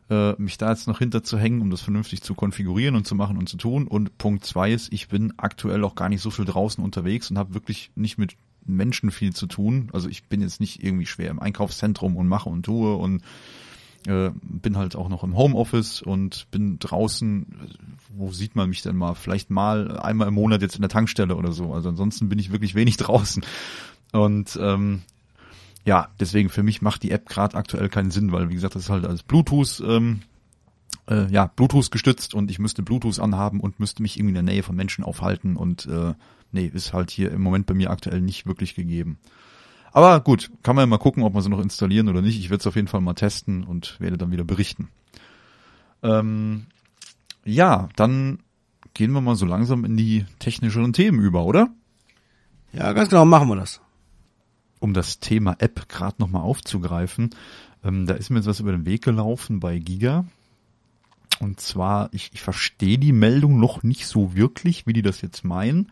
äh, 0.10 0.34
mich 0.41 0.58
da 0.58 0.70
jetzt 0.70 0.88
noch 0.88 1.00
hinter 1.00 1.24
zu 1.24 1.38
hängen, 1.38 1.62
um 1.62 1.70
das 1.70 1.82
vernünftig 1.82 2.22
zu 2.22 2.34
konfigurieren 2.34 2.96
und 2.96 3.06
zu 3.06 3.15
machen 3.15 3.38
und 3.38 3.48
zu 3.48 3.58
tun. 3.58 3.88
Und 3.88 4.18
Punkt 4.18 4.46
zwei 4.46 4.72
ist, 4.72 4.91
ich 4.91 5.08
bin 5.08 5.34
aktuell 5.38 5.84
auch 5.84 5.96
gar 5.96 6.10
nicht 6.10 6.22
so 6.22 6.32
viel 6.32 6.46
draußen 6.46 6.84
unterwegs 6.84 7.29
und 7.29 7.38
habe 7.38 7.53
wirklich 7.53 7.91
nicht 7.96 8.18
mit 8.18 8.36
Menschen 8.75 9.11
viel 9.11 9.33
zu 9.33 9.47
tun. 9.47 9.89
Also 9.93 10.09
ich 10.09 10.25
bin 10.25 10.41
jetzt 10.41 10.59
nicht 10.59 10.83
irgendwie 10.83 11.05
schwer 11.05 11.29
im 11.29 11.39
Einkaufszentrum 11.39 12.15
und 12.15 12.27
mache 12.27 12.49
und 12.49 12.63
tue 12.63 12.95
und 12.95 13.23
äh, 14.07 14.31
bin 14.41 14.77
halt 14.77 14.95
auch 14.95 15.09
noch 15.09 15.23
im 15.23 15.35
Homeoffice 15.35 16.01
und 16.01 16.47
bin 16.51 16.79
draußen, 16.79 17.45
wo 18.15 18.31
sieht 18.31 18.55
man 18.55 18.69
mich 18.69 18.81
denn 18.81 18.95
mal? 18.95 19.13
Vielleicht 19.15 19.49
mal 19.49 19.97
einmal 19.99 20.29
im 20.29 20.33
Monat 20.33 20.61
jetzt 20.61 20.75
in 20.75 20.81
der 20.81 20.89
Tankstelle 20.89 21.35
oder 21.35 21.51
so. 21.51 21.73
Also 21.73 21.89
ansonsten 21.89 22.29
bin 22.29 22.39
ich 22.39 22.51
wirklich 22.51 22.75
wenig 22.75 22.97
draußen. 22.97 23.43
Und 24.11 24.57
ähm, 24.61 25.01
ja, 25.85 26.09
deswegen 26.19 26.49
für 26.49 26.63
mich 26.63 26.81
macht 26.81 27.03
die 27.03 27.11
App 27.11 27.27
gerade 27.27 27.57
aktuell 27.57 27.89
keinen 27.89 28.11
Sinn, 28.11 28.31
weil 28.31 28.49
wie 28.49 28.55
gesagt, 28.55 28.75
das 28.75 28.83
ist 28.83 28.89
halt 28.89 29.05
als 29.05 29.23
Bluetooth, 29.23 29.81
ähm, 29.85 30.21
äh, 31.09 31.31
ja, 31.31 31.47
Bluetooth 31.47 31.91
gestützt 31.91 32.33
und 32.33 32.51
ich 32.51 32.59
müsste 32.59 32.83
Bluetooth 32.83 33.19
anhaben 33.19 33.59
und 33.59 33.79
müsste 33.79 34.01
mich 34.01 34.17
irgendwie 34.17 34.38
in 34.38 34.45
der 34.45 34.53
Nähe 34.53 34.63
von 34.63 34.75
Menschen 34.75 35.03
aufhalten 35.03 35.55
und 35.55 35.85
äh, 35.88 36.13
nee, 36.51 36.70
ist 36.74 36.94
halt 36.94 37.12
hier 37.12 37.32
im 37.32 37.41
Moment 37.41 37.65
bei 37.65 37.74
mir 37.74 37.89
aktuell 37.89 38.22
nicht 38.22 38.46
wirklich 38.46 38.75
gegeben. 38.75 39.20
Aber 39.91 40.20
gut, 40.20 40.51
kann 40.63 40.75
man 40.75 40.84
ja 40.84 40.88
mal 40.88 40.98
gucken, 40.98 41.24
ob 41.24 41.34
man 41.34 41.41
sie 41.41 41.50
noch 41.50 41.60
installieren 41.60 42.10
oder 42.10 42.22
nicht. 42.22 42.38
Ich 42.39 42.50
werde 42.50 42.62
es 42.62 42.68
auf 42.68 42.75
jeden 42.75 42.88
Fall 42.88 43.01
mal 43.01 43.15
testen 43.15 43.63
und 43.63 44.00
werde 44.00 44.18
dann 44.18 44.32
wieder 44.32 44.44
berichten. 44.44 44.89
Ähm, 46.03 46.68
ja, 47.44 47.89
dann 47.96 48.39
gehen 48.94 49.12
wir 49.12 49.22
mal 49.22 49.36
so 49.36 49.46
langsam 49.46 49.86
in 49.86 49.98
die 49.98 50.25
technischeren 50.39 50.94
Themen 50.94 51.20
über, 51.20 51.46
oder? 51.46 51.70
Ja, 52.72 52.94
ganz 52.94 53.10
genau, 53.10 53.25
machen 53.25 53.48
wir 53.48 53.56
das. 53.56 53.82
Um 54.79 54.94
das 54.94 55.20
Thema 55.20 55.56
App 55.60 55.89
gerade 55.89 56.15
nochmal 56.20 56.44
aufzugreifen, 56.44 57.32
ähm, 57.84 58.06
da 58.06 58.13
ist 58.13 58.29
mir 58.29 58.38
jetzt 58.38 58.48
was 58.48 58.60
über 58.60 58.72
den 58.72 58.86
Weg 58.86 59.03
gelaufen 59.03 59.60
bei 59.60 59.79
Giga. 59.79 60.25
Und 61.39 61.60
zwar, 61.60 62.10
ich, 62.13 62.32
ich 62.34 62.41
verstehe 62.41 62.98
die 62.98 63.13
Meldung 63.13 63.60
noch 63.60 63.84
nicht 63.84 64.06
so 64.06 64.36
wirklich, 64.36 64.86
wie 64.86 64.94
die 64.94 65.01
das 65.01 65.22
jetzt 65.22 65.44
meinen. 65.46 65.91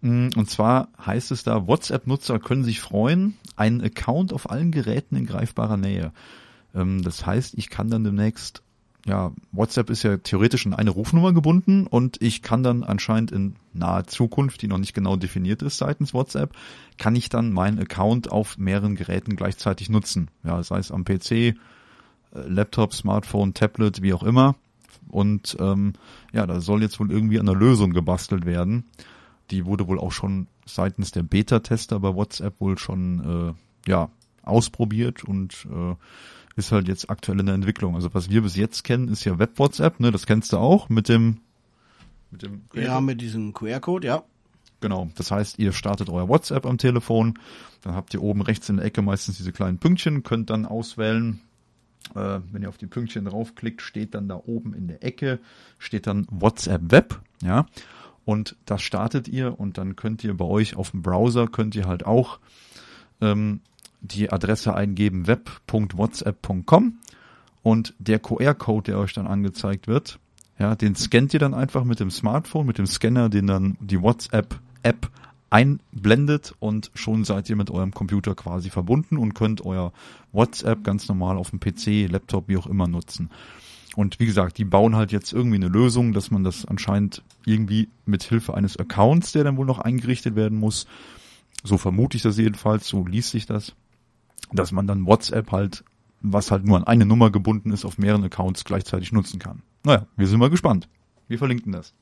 Mm, 0.00 0.28
und 0.36 0.50
zwar 0.50 0.88
heißt 1.04 1.30
es 1.30 1.42
da, 1.42 1.66
WhatsApp-Nutzer 1.66 2.38
können 2.38 2.64
sich 2.64 2.80
freuen, 2.80 3.36
einen 3.56 3.80
Account 3.80 4.32
auf 4.32 4.50
allen 4.50 4.70
Geräten 4.70 5.16
in 5.16 5.26
greifbarer 5.26 5.76
Nähe. 5.76 6.12
Ähm, 6.74 7.02
das 7.02 7.24
heißt, 7.24 7.54
ich 7.56 7.70
kann 7.70 7.90
dann 7.90 8.04
demnächst, 8.04 8.62
ja, 9.06 9.32
WhatsApp 9.52 9.88
ist 9.90 10.02
ja 10.02 10.16
theoretisch 10.16 10.66
in 10.66 10.74
eine 10.74 10.90
Rufnummer 10.90 11.32
gebunden 11.32 11.86
und 11.86 12.20
ich 12.20 12.42
kann 12.42 12.62
dann 12.62 12.82
anscheinend 12.82 13.30
in 13.30 13.54
naher 13.72 14.06
Zukunft, 14.06 14.62
die 14.62 14.68
noch 14.68 14.78
nicht 14.78 14.94
genau 14.94 15.16
definiert 15.16 15.62
ist 15.62 15.78
seitens 15.78 16.12
WhatsApp, 16.12 16.52
kann 16.98 17.14
ich 17.14 17.28
dann 17.28 17.52
meinen 17.52 17.78
Account 17.78 18.30
auf 18.30 18.58
mehreren 18.58 18.96
Geräten 18.96 19.36
gleichzeitig 19.36 19.88
nutzen. 19.88 20.28
Ja, 20.44 20.62
sei 20.62 20.78
es 20.78 20.90
am 20.90 21.04
PC, 21.04 21.30
äh, 21.30 21.54
Laptop, 22.48 22.92
Smartphone, 22.94 23.54
Tablet, 23.54 24.02
wie 24.02 24.12
auch 24.12 24.24
immer. 24.24 24.56
Und 25.08 25.56
ähm, 25.60 25.92
ja, 26.32 26.46
da 26.46 26.60
soll 26.60 26.82
jetzt 26.82 26.98
wohl 26.98 27.12
irgendwie 27.12 27.38
an 27.38 27.48
einer 27.48 27.58
Lösung 27.58 27.92
gebastelt 27.92 28.44
werden 28.44 28.84
die 29.50 29.66
wurde 29.66 29.86
wohl 29.88 29.98
auch 29.98 30.12
schon 30.12 30.48
seitens 30.64 31.12
der 31.12 31.22
Beta-Tester 31.22 32.00
bei 32.00 32.14
WhatsApp 32.14 32.60
wohl 32.60 32.78
schon 32.78 33.54
äh, 33.86 33.90
ja 33.90 34.10
ausprobiert 34.42 35.24
und 35.24 35.66
äh, 35.70 35.94
ist 36.56 36.72
halt 36.72 36.88
jetzt 36.88 37.10
aktuell 37.10 37.40
in 37.40 37.46
der 37.46 37.54
Entwicklung. 37.54 37.94
Also 37.94 38.12
was 38.14 38.30
wir 38.30 38.42
bis 38.42 38.56
jetzt 38.56 38.82
kennen, 38.82 39.08
ist 39.08 39.24
ja 39.24 39.38
Web-WhatsApp, 39.38 40.00
ne? 40.00 40.10
Das 40.10 40.26
kennst 40.26 40.52
du 40.52 40.58
auch 40.58 40.88
mit 40.88 41.08
dem 41.08 41.40
mit 42.30 42.42
dem 42.42 42.62
Ja, 42.72 43.00
mit 43.00 43.20
diesem 43.20 43.52
QR-Code, 43.52 44.06
ja. 44.06 44.24
Genau. 44.80 45.10
Das 45.16 45.30
heißt, 45.30 45.58
ihr 45.58 45.72
startet 45.72 46.08
euer 46.08 46.28
WhatsApp 46.28 46.66
am 46.66 46.78
Telefon, 46.78 47.38
dann 47.82 47.94
habt 47.94 48.12
ihr 48.14 48.22
oben 48.22 48.42
rechts 48.42 48.68
in 48.68 48.76
der 48.76 48.86
Ecke 48.86 49.02
meistens 49.02 49.36
diese 49.36 49.52
kleinen 49.52 49.78
Pünktchen, 49.78 50.22
könnt 50.22 50.50
dann 50.50 50.66
auswählen, 50.66 51.40
äh, 52.14 52.40
wenn 52.52 52.62
ihr 52.62 52.68
auf 52.68 52.78
die 52.78 52.86
Pünktchen 52.86 53.24
draufklickt, 53.24 53.80
steht 53.80 54.14
dann 54.14 54.28
da 54.28 54.36
oben 54.36 54.74
in 54.74 54.88
der 54.88 55.04
Ecke, 55.04 55.38
steht 55.78 56.06
dann 56.06 56.26
WhatsApp 56.30 56.90
Web, 56.90 57.20
ja 57.42 57.66
und 58.26 58.56
das 58.66 58.82
startet 58.82 59.28
ihr 59.28 59.58
und 59.58 59.78
dann 59.78 59.96
könnt 59.96 60.22
ihr 60.24 60.36
bei 60.36 60.44
euch 60.44 60.76
auf 60.76 60.90
dem 60.90 61.00
Browser 61.00 61.46
könnt 61.46 61.74
ihr 61.76 61.86
halt 61.86 62.04
auch 62.04 62.40
ähm, 63.22 63.60
die 64.02 64.30
Adresse 64.30 64.74
eingeben 64.74 65.26
web.whatsapp.com 65.26 66.98
und 67.62 67.94
der 67.98 68.18
QR-Code, 68.18 68.90
der 68.90 68.98
euch 68.98 69.14
dann 69.14 69.28
angezeigt 69.28 69.86
wird, 69.86 70.18
ja, 70.58 70.74
den 70.74 70.96
scannt 70.96 71.34
ihr 71.34 71.40
dann 71.40 71.54
einfach 71.54 71.84
mit 71.84 72.00
dem 72.00 72.10
Smartphone, 72.10 72.66
mit 72.66 72.78
dem 72.78 72.86
Scanner, 72.86 73.28
den 73.28 73.46
dann 73.46 73.76
die 73.80 74.02
WhatsApp-App 74.02 75.08
einblendet 75.48 76.52
und 76.58 76.90
schon 76.94 77.24
seid 77.24 77.48
ihr 77.48 77.56
mit 77.56 77.70
eurem 77.70 77.92
Computer 77.92 78.34
quasi 78.34 78.70
verbunden 78.70 79.18
und 79.18 79.34
könnt 79.34 79.64
euer 79.64 79.92
WhatsApp 80.32 80.82
ganz 80.82 81.08
normal 81.08 81.36
auf 81.36 81.50
dem 81.50 81.60
PC, 81.60 82.10
Laptop, 82.10 82.48
wie 82.48 82.56
auch 82.56 82.66
immer 82.66 82.88
nutzen. 82.88 83.30
Und 83.96 84.20
wie 84.20 84.26
gesagt, 84.26 84.58
die 84.58 84.66
bauen 84.66 84.94
halt 84.94 85.10
jetzt 85.10 85.32
irgendwie 85.32 85.56
eine 85.56 85.68
Lösung, 85.68 86.12
dass 86.12 86.30
man 86.30 86.44
das 86.44 86.66
anscheinend 86.66 87.22
irgendwie 87.46 87.88
mit 88.04 88.22
Hilfe 88.22 88.52
eines 88.54 88.76
Accounts, 88.76 89.32
der 89.32 89.42
dann 89.42 89.56
wohl 89.56 89.64
noch 89.64 89.78
eingerichtet 89.78 90.36
werden 90.36 90.58
muss, 90.58 90.86
so 91.64 91.78
vermute 91.78 92.18
ich 92.18 92.22
das 92.22 92.36
jedenfalls, 92.36 92.86
so 92.86 93.06
liest 93.06 93.30
sich 93.30 93.46
das, 93.46 93.74
dass 94.52 94.70
man 94.70 94.86
dann 94.86 95.06
WhatsApp 95.06 95.50
halt, 95.50 95.82
was 96.20 96.50
halt 96.50 96.66
nur 96.66 96.76
an 96.76 96.86
eine 96.86 97.06
Nummer 97.06 97.30
gebunden 97.30 97.72
ist, 97.72 97.86
auf 97.86 97.96
mehreren 97.96 98.22
Accounts 98.24 98.64
gleichzeitig 98.64 99.12
nutzen 99.12 99.38
kann. 99.38 99.62
Naja, 99.82 100.06
wir 100.14 100.26
sind 100.26 100.40
mal 100.40 100.50
gespannt. 100.50 100.88
Wir 101.26 101.38
verlinken 101.38 101.72
das. 101.72 101.94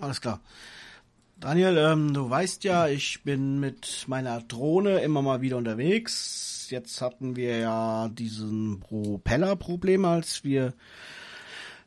Alles 0.00 0.20
klar. 0.20 0.40
Daniel, 1.38 1.78
ähm, 1.78 2.14
du 2.14 2.28
weißt 2.28 2.64
ja, 2.64 2.88
ich 2.88 3.22
bin 3.22 3.60
mit 3.60 4.06
meiner 4.08 4.40
Drohne 4.40 4.98
immer 4.98 5.22
mal 5.22 5.40
wieder 5.40 5.56
unterwegs 5.56 6.57
Jetzt 6.70 7.00
hatten 7.00 7.36
wir 7.36 7.58
ja 7.58 8.08
diesen 8.08 8.80
Propeller-Problem, 8.80 10.04
als 10.04 10.44
wir 10.44 10.74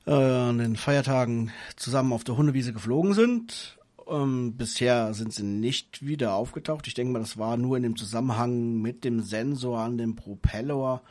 äh, 0.08 0.12
an 0.12 0.58
den 0.58 0.76
Feiertagen 0.76 1.52
zusammen 1.76 2.14
auf 2.14 2.24
der 2.24 2.38
Hundewiese 2.38 2.74
geflogen 2.74 3.14
sind. 3.14 3.78
Ähm, 4.10 4.58
bisher 4.58 5.14
sind 5.14 5.34
sie 5.34 5.44
nicht 5.44 6.06
wieder 6.06 6.34
aufgetaucht. 6.34 6.88
Ich 6.88 6.96
denke 6.96 7.14
mal, 7.14 7.20
das 7.20 7.38
war 7.38 7.58
nur 7.58 7.78
in 7.78 7.84
dem 7.84 7.96
Zusammenhang 7.96 8.82
mit 8.82 9.04
dem 9.04 9.22
Sensor 9.22 9.80
an 9.80 9.98
dem 9.98 10.16
Propeller 10.16 11.02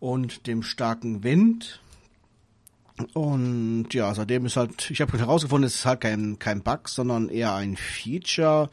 und 0.00 0.46
dem 0.46 0.62
starken 0.62 1.22
Wind. 1.22 1.80
Und 3.12 3.88
ja, 3.92 4.14
seitdem 4.14 4.46
ist 4.46 4.56
halt, 4.56 4.90
ich 4.90 5.00
habe 5.00 5.18
herausgefunden, 5.18 5.66
es 5.66 5.76
ist 5.76 5.84
halt 5.84 6.00
kein, 6.00 6.38
kein 6.38 6.62
Bug, 6.62 6.88
sondern 6.88 7.28
eher 7.28 7.54
ein 7.54 7.76
Feature. 7.76 8.70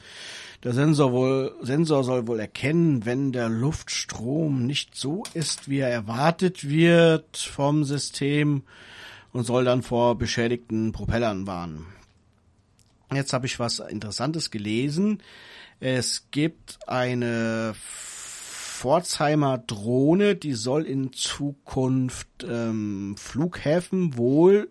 Der 0.63 0.71
Sensor, 0.71 1.11
wohl, 1.11 1.55
Sensor 1.61 2.05
soll 2.05 2.25
wohl 2.25 2.39
erkennen, 2.39 3.05
wenn 3.05 3.33
der 3.33 3.49
Luftstrom 3.49 4.65
nicht 4.65 4.95
so 4.95 5.23
ist, 5.33 5.67
wie 5.67 5.79
er 5.79 5.89
erwartet 5.89 6.69
wird 6.69 7.35
vom 7.35 7.83
System 7.83 8.63
und 9.33 9.43
soll 9.43 9.65
dann 9.65 9.83
vor 9.83 10.17
beschädigten 10.17 10.93
Propellern 10.93 11.47
warnen. 11.47 11.85
Jetzt 13.13 13.33
habe 13.33 13.45
ich 13.45 13.59
was 13.59 13.79
Interessantes 13.79 14.51
gelesen. 14.51 15.21
Es 15.81 16.27
gibt 16.31 16.79
eine 16.87 17.75
Pforzheimer 17.75 19.57
Drohne, 19.57 20.35
die 20.35 20.53
soll 20.53 20.85
in 20.85 21.11
Zukunft 21.11 22.27
ähm, 22.47 23.15
Flughäfen 23.17 24.15
wohl 24.17 24.69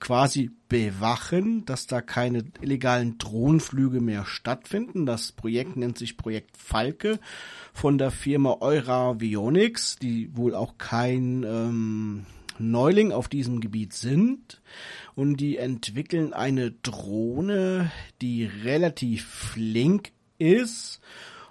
quasi 0.00 0.50
bewachen, 0.68 1.64
dass 1.64 1.86
da 1.86 2.00
keine 2.00 2.44
illegalen 2.60 3.18
Drohnenflüge 3.18 4.00
mehr 4.00 4.24
stattfinden. 4.24 5.06
Das 5.06 5.32
Projekt 5.32 5.76
nennt 5.76 5.98
sich 5.98 6.16
Projekt 6.16 6.56
Falke 6.56 7.18
von 7.72 7.98
der 7.98 8.10
Firma 8.10 8.58
Euravionics, 8.60 9.96
die 9.96 10.36
wohl 10.36 10.54
auch 10.54 10.78
kein 10.78 11.44
ähm, 11.44 12.26
Neuling 12.58 13.12
auf 13.12 13.28
diesem 13.28 13.60
Gebiet 13.60 13.92
sind. 13.92 14.60
Und 15.14 15.38
die 15.38 15.56
entwickeln 15.56 16.32
eine 16.32 16.70
Drohne, 16.70 17.90
die 18.20 18.44
relativ 18.44 19.26
flink 19.26 20.12
ist 20.38 21.00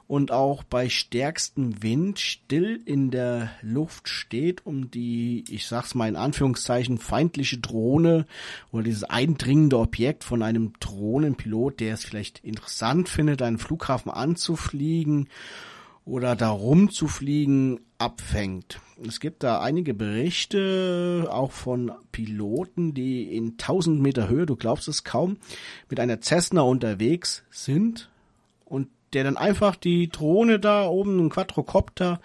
und 0.07 0.31
auch 0.31 0.63
bei 0.63 0.87
stärkstem 0.87 1.83
Wind 1.83 2.19
still 2.19 2.81
in 2.85 3.11
der 3.11 3.51
Luft 3.61 4.07
steht, 4.07 4.65
um 4.65 4.89
die, 4.89 5.43
ich 5.49 5.67
sag's 5.67 5.95
mal 5.95 6.07
in 6.07 6.15
Anführungszeichen, 6.15 6.97
feindliche 6.97 7.57
Drohne 7.57 8.25
oder 8.71 8.83
dieses 8.83 9.03
eindringende 9.03 9.77
Objekt 9.77 10.23
von 10.23 10.43
einem 10.43 10.73
Drohnenpilot, 10.79 11.81
der 11.81 11.93
es 11.93 12.05
vielleicht 12.05 12.39
interessant 12.39 13.09
findet, 13.09 13.41
einen 13.41 13.57
Flughafen 13.57 14.09
anzufliegen 14.09 15.27
oder 16.05 16.37
da 16.37 16.49
rumzufliegen, 16.49 17.81
abfängt. 17.97 18.79
Es 19.05 19.19
gibt 19.19 19.43
da 19.43 19.59
einige 19.59 19.93
Berichte, 19.93 21.27
auch 21.29 21.51
von 21.51 21.91
Piloten, 22.13 22.93
die 22.93 23.35
in 23.35 23.51
1000 23.51 24.01
Meter 24.01 24.29
Höhe, 24.29 24.45
du 24.45 24.55
glaubst 24.55 24.87
es 24.87 25.03
kaum, 25.03 25.37
mit 25.89 25.99
einer 25.99 26.21
Cessna 26.21 26.61
unterwegs 26.61 27.43
sind 27.49 28.09
der 29.13 29.23
dann 29.23 29.37
einfach 29.37 29.75
die 29.75 30.09
Drohne 30.09 30.59
da 30.59 30.87
oben, 30.87 31.19
ein 31.19 31.29
Quadrocopter, 31.29 32.19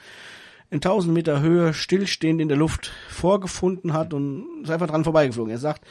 in 0.70 0.76
1000 0.76 1.12
Meter 1.12 1.40
Höhe 1.40 1.74
stillstehend 1.74 2.40
in 2.40 2.48
der 2.48 2.56
Luft 2.56 2.92
vorgefunden 3.08 3.92
hat 3.92 4.14
und 4.14 4.62
ist 4.62 4.70
einfach 4.70 4.88
dran 4.88 5.04
vorbeigeflogen. 5.04 5.52
Er 5.52 5.58
sagt, 5.58 5.86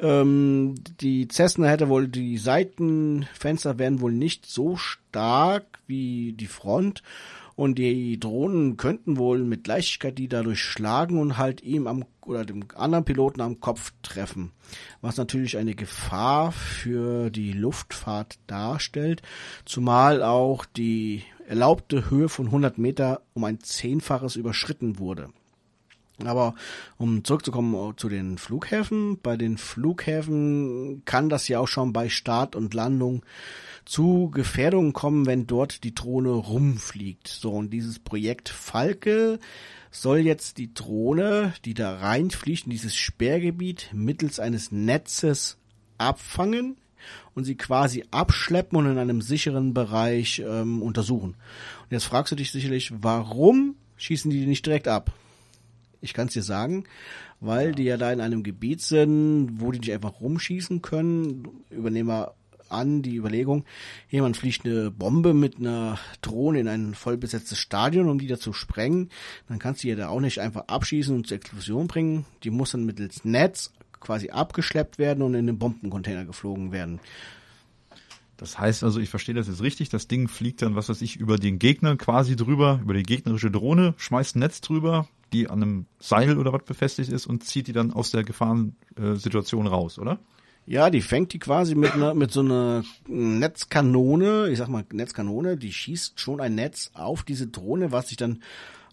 ähm, 0.00 0.74
die 1.00 1.28
Cessna 1.28 1.68
hätte 1.68 1.88
wohl, 1.88 2.08
die 2.08 2.36
Seitenfenster 2.36 3.78
wären 3.78 4.00
wohl 4.00 4.12
nicht 4.12 4.46
so 4.46 4.76
stark 4.76 5.64
wie 5.86 6.32
die 6.32 6.46
Front 6.46 7.02
und 7.58 7.76
die 7.76 8.20
Drohnen 8.20 8.76
könnten 8.76 9.16
wohl 9.16 9.40
mit 9.40 9.66
Leichtigkeit 9.66 10.16
die 10.16 10.28
dadurch 10.28 10.62
schlagen 10.62 11.18
und 11.18 11.38
halt 11.38 11.60
ihm 11.60 11.88
am 11.88 12.04
oder 12.24 12.44
dem 12.44 12.64
anderen 12.76 13.04
Piloten 13.04 13.40
am 13.40 13.58
Kopf 13.58 13.92
treffen. 14.00 14.52
Was 15.00 15.16
natürlich 15.16 15.56
eine 15.56 15.74
Gefahr 15.74 16.52
für 16.52 17.30
die 17.30 17.52
Luftfahrt 17.52 18.38
darstellt, 18.46 19.22
zumal 19.64 20.22
auch 20.22 20.66
die 20.66 21.24
erlaubte 21.48 22.10
Höhe 22.10 22.28
von 22.28 22.46
100 22.46 22.78
Meter 22.78 23.22
um 23.34 23.42
ein 23.42 23.58
Zehnfaches 23.58 24.36
überschritten 24.36 25.00
wurde. 25.00 25.30
Aber 26.24 26.54
um 26.96 27.24
zurückzukommen 27.24 27.96
zu 27.96 28.08
den 28.08 28.38
Flughäfen, 28.38 29.18
bei 29.20 29.36
den 29.36 29.58
Flughäfen 29.58 31.02
kann 31.06 31.28
das 31.28 31.48
ja 31.48 31.58
auch 31.58 31.68
schon 31.68 31.92
bei 31.92 32.08
Start 32.08 32.54
und 32.54 32.72
Landung 32.72 33.24
zu 33.88 34.30
Gefährdungen 34.30 34.92
kommen, 34.92 35.24
wenn 35.24 35.46
dort 35.46 35.82
die 35.82 35.94
Drohne 35.94 36.30
rumfliegt. 36.30 37.26
So, 37.26 37.52
und 37.52 37.70
dieses 37.70 37.98
Projekt 37.98 38.50
Falke 38.50 39.38
soll 39.90 40.18
jetzt 40.18 40.58
die 40.58 40.74
Drohne, 40.74 41.54
die 41.64 41.72
da 41.72 41.96
reinfliegt 41.96 42.66
in 42.66 42.70
dieses 42.70 42.94
Sperrgebiet, 42.94 43.88
mittels 43.94 44.40
eines 44.40 44.70
Netzes 44.72 45.56
abfangen 45.96 46.76
und 47.34 47.44
sie 47.44 47.56
quasi 47.56 48.04
abschleppen 48.10 48.76
und 48.76 48.86
in 48.86 48.98
einem 48.98 49.22
sicheren 49.22 49.72
Bereich 49.72 50.42
ähm, 50.46 50.82
untersuchen. 50.82 51.30
Und 51.30 51.90
jetzt 51.90 52.04
fragst 52.04 52.30
du 52.30 52.36
dich 52.36 52.52
sicherlich, 52.52 52.92
warum 53.00 53.74
schießen 53.96 54.30
die 54.30 54.44
nicht 54.44 54.66
direkt 54.66 54.86
ab? 54.86 55.12
Ich 56.02 56.12
kann 56.12 56.28
es 56.28 56.34
dir 56.34 56.42
sagen, 56.42 56.84
weil 57.40 57.72
die 57.72 57.84
ja 57.84 57.96
da 57.96 58.12
in 58.12 58.20
einem 58.20 58.42
Gebiet 58.42 58.82
sind, 58.82 59.60
wo 59.60 59.72
die 59.72 59.78
nicht 59.78 59.92
einfach 59.92 60.20
rumschießen 60.20 60.82
können. 60.82 61.48
Übernehmen 61.70 62.08
wir 62.08 62.34
an 62.70 63.02
die 63.02 63.16
Überlegung, 63.16 63.64
jemand 64.08 64.36
fliegt 64.36 64.64
eine 64.64 64.90
Bombe 64.90 65.34
mit 65.34 65.58
einer 65.58 65.98
Drohne 66.22 66.60
in 66.60 66.68
ein 66.68 66.94
vollbesetztes 66.94 67.58
Stadion, 67.58 68.08
um 68.08 68.18
die 68.18 68.26
da 68.26 68.38
zu 68.38 68.52
sprengen, 68.52 69.10
dann 69.48 69.58
kannst 69.58 69.82
du 69.82 69.86
die 69.86 69.90
ja 69.90 69.96
da 69.96 70.08
auch 70.08 70.20
nicht 70.20 70.40
einfach 70.40 70.64
abschießen 70.68 71.14
und 71.14 71.26
zur 71.26 71.36
Explosion 71.36 71.86
bringen. 71.86 72.24
Die 72.44 72.50
muss 72.50 72.72
dann 72.72 72.84
mittels 72.84 73.24
Netz 73.24 73.72
quasi 74.00 74.30
abgeschleppt 74.30 74.98
werden 74.98 75.22
und 75.22 75.34
in 75.34 75.46
den 75.46 75.58
Bombencontainer 75.58 76.24
geflogen 76.24 76.72
werden. 76.72 77.00
Das 78.36 78.56
heißt 78.56 78.84
also, 78.84 79.00
ich 79.00 79.10
verstehe 79.10 79.34
das 79.34 79.48
jetzt 79.48 79.62
richtig, 79.62 79.88
das 79.88 80.06
Ding 80.06 80.28
fliegt 80.28 80.62
dann, 80.62 80.76
was 80.76 80.88
weiß 80.88 81.02
ich, 81.02 81.16
über 81.16 81.38
den 81.38 81.58
Gegner 81.58 81.96
quasi 81.96 82.36
drüber, 82.36 82.78
über 82.82 82.94
die 82.94 83.02
gegnerische 83.02 83.50
Drohne, 83.50 83.94
schmeißt 83.96 84.36
ein 84.36 84.38
Netz 84.38 84.60
drüber, 84.60 85.08
die 85.32 85.48
an 85.48 85.62
einem 85.62 85.86
Seil 85.98 86.38
oder 86.38 86.52
was 86.52 86.62
befestigt 86.62 87.10
ist 87.10 87.26
und 87.26 87.42
zieht 87.42 87.66
die 87.66 87.72
dann 87.72 87.92
aus 87.92 88.12
der 88.12 88.22
Gefahrensituation 88.22 89.66
raus, 89.66 89.98
oder? 89.98 90.20
Ja, 90.68 90.90
die 90.90 91.00
fängt 91.00 91.32
die 91.32 91.38
quasi 91.38 91.74
mit 91.74 91.94
einer, 91.94 92.12
mit 92.12 92.30
so 92.30 92.40
einer 92.40 92.84
Netzkanone, 93.06 94.50
ich 94.50 94.58
sag 94.58 94.68
mal 94.68 94.84
Netzkanone, 94.92 95.56
die 95.56 95.72
schießt 95.72 96.20
schon 96.20 96.42
ein 96.42 96.56
Netz 96.56 96.90
auf 96.92 97.22
diese 97.22 97.46
Drohne, 97.46 97.90
was 97.90 98.08
sich 98.08 98.18
dann 98.18 98.42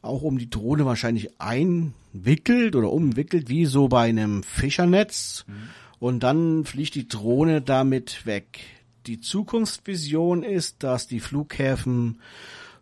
auch 0.02 0.22
um 0.22 0.38
die 0.38 0.50
Drohne 0.50 0.86
wahrscheinlich 0.86 1.42
einwickelt 1.42 2.78
oder 2.78 2.94
umwickelt, 2.94 3.50
wie 3.50 3.66
so 3.66 3.90
bei 3.90 4.08
einem 4.08 4.44
Fischernetz. 4.44 5.44
Mhm. 5.48 5.54
Und 6.00 6.24
dann 6.24 6.64
fliegt 6.64 6.96
die 6.96 7.10
Drohne 7.10 7.62
damit 7.62 8.26
weg. 8.26 8.62
Die 9.06 9.20
Zukunftsvision 9.20 10.44
ist, 10.44 10.82
dass 10.82 11.08
die 11.08 11.20
Flughäfen 11.20 12.22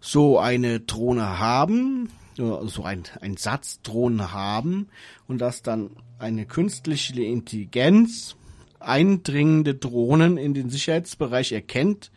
so 0.02 0.38
eine 0.38 0.82
Drohne 0.82 1.40
haben, 1.40 2.10
so 2.36 2.84
ein, 2.84 3.04
ein 3.22 3.38
Satz 3.38 3.82
Drohnen 3.82 4.34
haben 4.34 4.90
und 5.28 5.40
dass 5.40 5.64
dann 5.64 5.90
eine 6.20 6.46
künstliche 6.46 7.24
Intelligenz 7.24 8.36
eindringende 8.84 9.76
Drohnen 9.76 10.38
in 10.38 10.54
den 10.54 10.70
Sicherheitsbereich 10.70 11.52
erkennt 11.52 12.12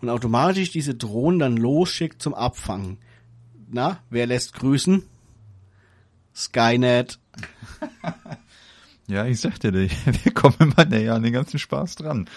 und 0.00 0.08
automatisch 0.08 0.70
diese 0.70 0.94
Drohnen 0.94 1.38
dann 1.38 1.56
losschickt 1.56 2.22
zum 2.22 2.34
Abfangen. 2.34 2.98
Na, 3.70 4.00
wer 4.10 4.26
lässt 4.26 4.54
grüßen? 4.54 5.02
Skynet. 6.34 7.18
ja, 9.08 9.26
ich 9.26 9.40
sagte 9.40 9.72
dir, 9.72 9.88
wir 10.24 10.32
kommen 10.32 10.56
immer 10.60 10.84
näher 10.84 11.14
an 11.14 11.22
den 11.22 11.32
ganzen 11.32 11.58
Spaß 11.58 11.96
dran. 11.96 12.28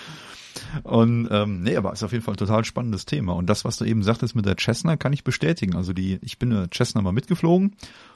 Und 0.83 1.29
ähm, 1.31 1.61
nee, 1.61 1.75
aber 1.75 1.93
ist 1.93 2.03
auf 2.03 2.11
jeden 2.11 2.23
Fall 2.23 2.33
ein 2.33 2.37
total 2.37 2.65
spannendes 2.65 3.05
Thema. 3.05 3.33
Und 3.33 3.47
das, 3.47 3.63
was 3.63 3.77
du 3.77 3.85
eben 3.85 4.03
sagtest 4.03 4.35
mit 4.35 4.45
der 4.45 4.57
Cessna, 4.59 4.97
kann 4.97 5.13
ich 5.13 5.23
bestätigen. 5.23 5.75
Also 5.75 5.93
die, 5.93 6.19
ich 6.21 6.39
bin 6.39 6.51
eine 6.51 6.69
Cessna 6.73 7.01
mal 7.01 7.11
mitgeflogen, 7.11 7.75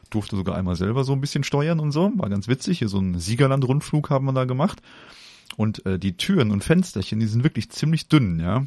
durfte 0.09 0.35
sogar 0.35 0.55
einmal 0.55 0.75
selber 0.75 1.03
so 1.03 1.13
ein 1.13 1.21
bisschen 1.21 1.43
steuern 1.43 1.79
und 1.79 1.91
so, 1.91 2.11
war 2.15 2.29
ganz 2.29 2.47
witzig. 2.47 2.79
Hier 2.79 2.89
so 2.89 2.99
ein 2.99 3.19
Siegerland-Rundflug 3.19 4.09
haben 4.09 4.25
wir 4.25 4.33
da 4.33 4.45
gemacht. 4.45 4.81
Und 5.57 5.85
äh, 5.85 5.99
die 5.99 6.17
Türen 6.17 6.51
und 6.51 6.63
Fensterchen, 6.63 7.19
die 7.19 7.27
sind 7.27 7.43
wirklich 7.43 7.69
ziemlich 7.69 8.07
dünn, 8.07 8.39
ja, 8.39 8.65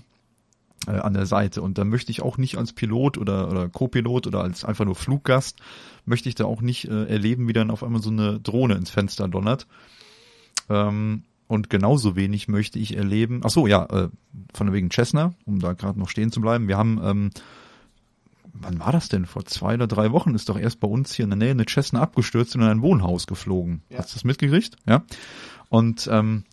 äh, 0.87 0.92
an 0.92 1.14
der 1.14 1.27
Seite. 1.27 1.62
Und 1.62 1.79
da 1.79 1.85
möchte 1.85 2.11
ich 2.11 2.22
auch 2.22 2.38
nicht 2.38 2.57
als 2.57 2.72
Pilot 2.72 3.18
oder, 3.18 3.51
oder 3.51 3.68
Co-Pilot 3.68 4.27
oder 4.27 4.42
als 4.42 4.64
einfach 4.64 4.85
nur 4.85 4.94
Fluggast, 4.94 5.61
möchte 6.05 6.29
ich 6.29 6.35
da 6.35 6.44
auch 6.44 6.61
nicht 6.61 6.88
äh, 6.88 7.05
erleben, 7.07 7.48
wie 7.48 7.53
dann 7.53 7.70
auf 7.70 7.83
einmal 7.83 8.03
so 8.03 8.11
eine 8.11 8.40
Drohne 8.40 8.74
ins 8.74 8.90
Fenster 8.90 9.29
donnert. 9.29 9.66
Ähm, 10.68 11.24
und 11.46 11.70
genauso 11.70 12.14
wenig 12.14 12.46
möchte 12.46 12.79
ich 12.79 12.96
erleben. 12.96 13.40
Ach 13.42 13.51
so, 13.51 13.66
ja, 13.66 13.85
äh, 13.87 14.09
von 14.55 14.72
wegen 14.72 14.90
Cessna, 14.90 15.35
um 15.46 15.61
da 15.61 15.72
gerade 15.72 15.98
noch 15.98 16.11
stehen 16.11 16.31
zu 16.31 16.40
bleiben. 16.40 16.68
Wir 16.68 16.77
haben, 16.77 17.01
ähm, 17.03 17.31
wann 18.53 18.79
war 18.79 18.92
das 18.92 19.09
denn? 19.09 19.24
Vor 19.24 19.46
zwei 19.46 19.74
oder 19.74 19.87
drei 19.87 20.12
Wochen 20.12 20.35
ist 20.35 20.51
doch 20.51 20.59
erst 20.59 20.79
bei 20.79 20.88
uns 20.88 21.14
hier 21.14 21.24
in 21.24 21.31
der 21.31 21.38
Nähe 21.38 21.51
eine 21.53 21.64
Cessna 21.66 22.03
abgestürzt 22.03 22.55
und 22.55 22.62
in 22.62 22.68
ein 22.68 22.83
Wohnhaus 22.83 23.27
geflogen. 23.27 23.83
Ja. 23.88 23.98
Hast 23.98 24.11
du 24.11 24.14
das 24.14 24.24
mitgekriegt? 24.24 24.77
Ja. 24.87 25.05
Und 25.70 26.09
ähm, 26.12 26.44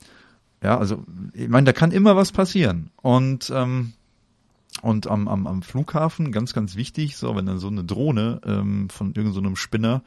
ja, 0.64 0.78
also 0.78 1.04
ich 1.34 1.50
meine, 1.50 1.66
da 1.66 1.74
kann 1.74 1.92
immer 1.92 2.16
was 2.16 2.32
passieren. 2.32 2.90
Und 3.02 3.52
ähm, 3.54 3.94
und 4.82 5.08
am, 5.08 5.28
am, 5.28 5.48
am 5.48 5.62
Flughafen, 5.62 6.32
ganz, 6.32 6.54
ganz 6.54 6.76
wichtig, 6.76 7.16
so, 7.16 7.36
wenn 7.36 7.46
dann 7.46 7.60
so 7.60 7.68
eine 7.68 7.84
Drohne 7.84 8.42
ähm, 8.46 8.90
von 8.90 9.14
irgendeinem 9.16 9.52
so 9.52 9.56
Spinner 9.56 10.04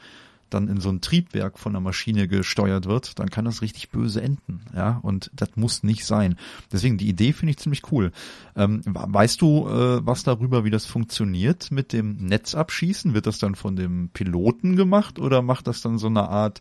dann 0.51 0.69
in 0.69 0.81
so 0.81 0.89
ein 0.89 1.01
Triebwerk 1.01 1.59
von 1.59 1.73
der 1.73 1.81
Maschine 1.81 2.29
gesteuert 2.29 2.87
wird, 2.87 3.19
dann 3.19 3.31
kann 3.31 3.45
das 3.45 3.63
richtig 3.63 3.91
böse 3.91 4.23
enden. 4.23 4.61
Ja, 4.75 4.99
und 5.03 5.31
das 5.35 5.51
muss 5.57 5.83
nicht 5.83 6.05
sein. 6.05 6.37
Deswegen, 6.73 6.97
die 6.97 7.09
Idee 7.09 7.33
finde 7.33 7.51
ich 7.51 7.59
ziemlich 7.59 7.93
cool. 7.93 8.13
Ähm, 8.57 8.83
weißt 8.85 9.41
du 9.41 9.69
äh, 9.69 10.07
was 10.07 10.23
darüber, 10.23 10.65
wie 10.65 10.71
das 10.71 10.87
funktioniert 10.87 11.71
mit 11.71 11.93
dem 11.93 12.17
Netzabschießen? 12.17 13.15
Wird 13.15 13.27
das 13.27 13.39
dann 13.39 13.55
von 13.55 13.77
dem 13.77 14.11
Piloten 14.11 14.77
gemacht 14.77 15.19
oder 15.19 15.43
macht 15.43 15.67
das 15.67 15.83
dann 15.83 15.99
so 15.99 16.07
eine 16.07 16.29
Art 16.29 16.61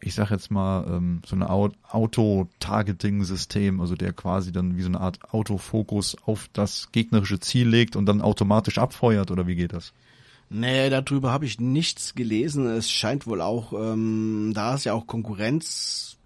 ich 0.00 0.14
sag 0.14 0.30
jetzt 0.30 0.50
mal, 0.50 0.86
ähm, 0.88 1.20
so 1.26 1.36
eine 1.36 1.50
Auto-Targeting-System, 1.50 3.80
also 3.80 3.94
der 3.94 4.12
quasi 4.12 4.52
dann 4.52 4.76
wie 4.76 4.82
so 4.82 4.88
eine 4.88 5.00
Art 5.00 5.32
Autofokus 5.32 6.18
auf 6.24 6.50
das 6.52 6.92
gegnerische 6.92 7.40
Ziel 7.40 7.66
legt 7.68 7.96
und 7.96 8.04
dann 8.06 8.20
automatisch 8.20 8.76
abfeuert 8.78 9.30
oder 9.30 9.46
wie 9.46 9.56
geht 9.56 9.72
das? 9.72 9.94
Nee, 10.48 10.90
darüber 10.90 11.32
habe 11.32 11.44
ich 11.44 11.58
nichts 11.58 12.14
gelesen. 12.14 12.66
Es 12.66 12.88
scheint 12.90 13.26
wohl 13.26 13.40
auch, 13.40 13.72
ähm, 13.72 14.52
da 14.54 14.74
es 14.74 14.84
ja 14.84 14.92
auch 14.92 15.08
Konkurrenz, 15.08 16.18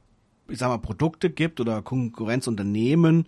ich 0.48 0.58
sag 0.58 0.68
mal, 0.68 0.78
Produkte 0.78 1.30
gibt 1.30 1.60
oder 1.60 1.80
Konkurrenzunternehmen, 1.80 3.26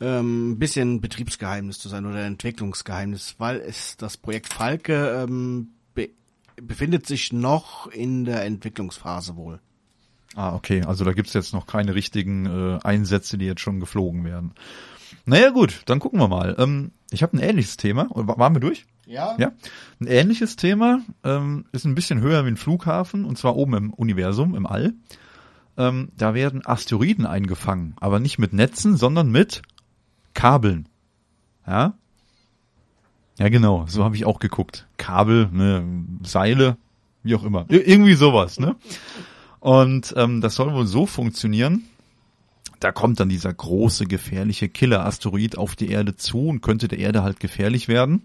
ähm, 0.00 0.52
ein 0.52 0.58
bisschen 0.58 1.00
Betriebsgeheimnis 1.00 1.78
zu 1.78 1.88
sein 1.88 2.04
oder 2.04 2.24
Entwicklungsgeheimnis, 2.24 3.36
weil 3.38 3.56
es 3.56 3.96
das 3.96 4.18
Projekt 4.18 4.52
Falke 4.52 5.22
ähm, 5.22 5.68
be 5.94 6.10
befindet 6.60 7.06
sich 7.06 7.32
noch 7.32 7.86
in 7.86 8.24
der 8.24 8.44
Entwicklungsphase 8.44 9.36
wohl. 9.36 9.60
Ah, 10.38 10.54
okay. 10.54 10.84
Also 10.84 11.04
da 11.04 11.14
gibt's 11.14 11.32
jetzt 11.32 11.52
noch 11.52 11.66
keine 11.66 11.96
richtigen 11.96 12.46
äh, 12.46 12.78
Einsätze, 12.84 13.38
die 13.38 13.46
jetzt 13.46 13.60
schon 13.60 13.80
geflogen 13.80 14.22
werden. 14.22 14.52
Naja 15.24 15.50
gut, 15.50 15.82
dann 15.86 15.98
gucken 15.98 16.20
wir 16.20 16.28
mal. 16.28 16.54
Ähm, 16.58 16.92
ich 17.10 17.24
habe 17.24 17.36
ein 17.36 17.40
ähnliches 17.40 17.76
Thema. 17.76 18.06
Waren 18.10 18.54
wir 18.54 18.60
durch? 18.60 18.86
Ja. 19.04 19.34
Ja. 19.36 19.50
Ein 20.00 20.06
ähnliches 20.06 20.54
Thema 20.54 21.00
ähm, 21.24 21.64
ist 21.72 21.86
ein 21.86 21.96
bisschen 21.96 22.20
höher 22.20 22.44
wie 22.44 22.50
ein 22.50 22.56
Flughafen 22.56 23.24
und 23.24 23.36
zwar 23.36 23.56
oben 23.56 23.74
im 23.74 23.92
Universum, 23.92 24.54
im 24.54 24.64
All. 24.64 24.94
Ähm, 25.76 26.10
da 26.16 26.34
werden 26.34 26.64
Asteroiden 26.64 27.26
eingefangen, 27.26 27.96
aber 27.98 28.20
nicht 28.20 28.38
mit 28.38 28.52
Netzen, 28.52 28.96
sondern 28.96 29.32
mit 29.32 29.62
Kabeln. 30.34 30.88
Ja. 31.66 31.94
Ja, 33.40 33.48
genau. 33.48 33.86
So 33.88 34.04
habe 34.04 34.14
ich 34.14 34.24
auch 34.24 34.38
geguckt. 34.38 34.86
Kabel, 34.98 35.48
ne, 35.50 35.84
Seile, 36.22 36.76
wie 37.24 37.34
auch 37.34 37.42
immer. 37.42 37.66
Ir 37.68 37.88
irgendwie 37.88 38.14
sowas, 38.14 38.60
ne? 38.60 38.76
Und 39.60 40.14
ähm, 40.16 40.40
das 40.40 40.54
soll 40.54 40.72
wohl 40.72 40.86
so 40.86 41.06
funktionieren. 41.06 41.84
Da 42.80 42.92
kommt 42.92 43.18
dann 43.18 43.28
dieser 43.28 43.52
große, 43.52 44.06
gefährliche 44.06 44.68
Killer-Asteroid 44.68 45.58
auf 45.58 45.74
die 45.74 45.88
Erde 45.88 46.14
zu 46.14 46.46
und 46.46 46.60
könnte 46.60 46.86
der 46.86 46.98
Erde 46.98 47.22
halt 47.22 47.40
gefährlich 47.40 47.88
werden. 47.88 48.22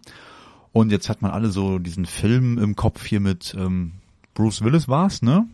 Und 0.72 0.92
jetzt 0.92 1.10
hat 1.10 1.22
man 1.22 1.32
alle 1.32 1.50
so 1.50 1.80
diesen 1.80 2.06
Film 2.06 2.58
im 2.58 2.76
Kopf 2.76 3.06
hier 3.06 3.20
mit 3.20 3.56
ähm, 3.58 3.94
Bruce 4.34 4.64
Willis 4.64 4.88
war's, 4.88 5.22
ne? 5.22 5.48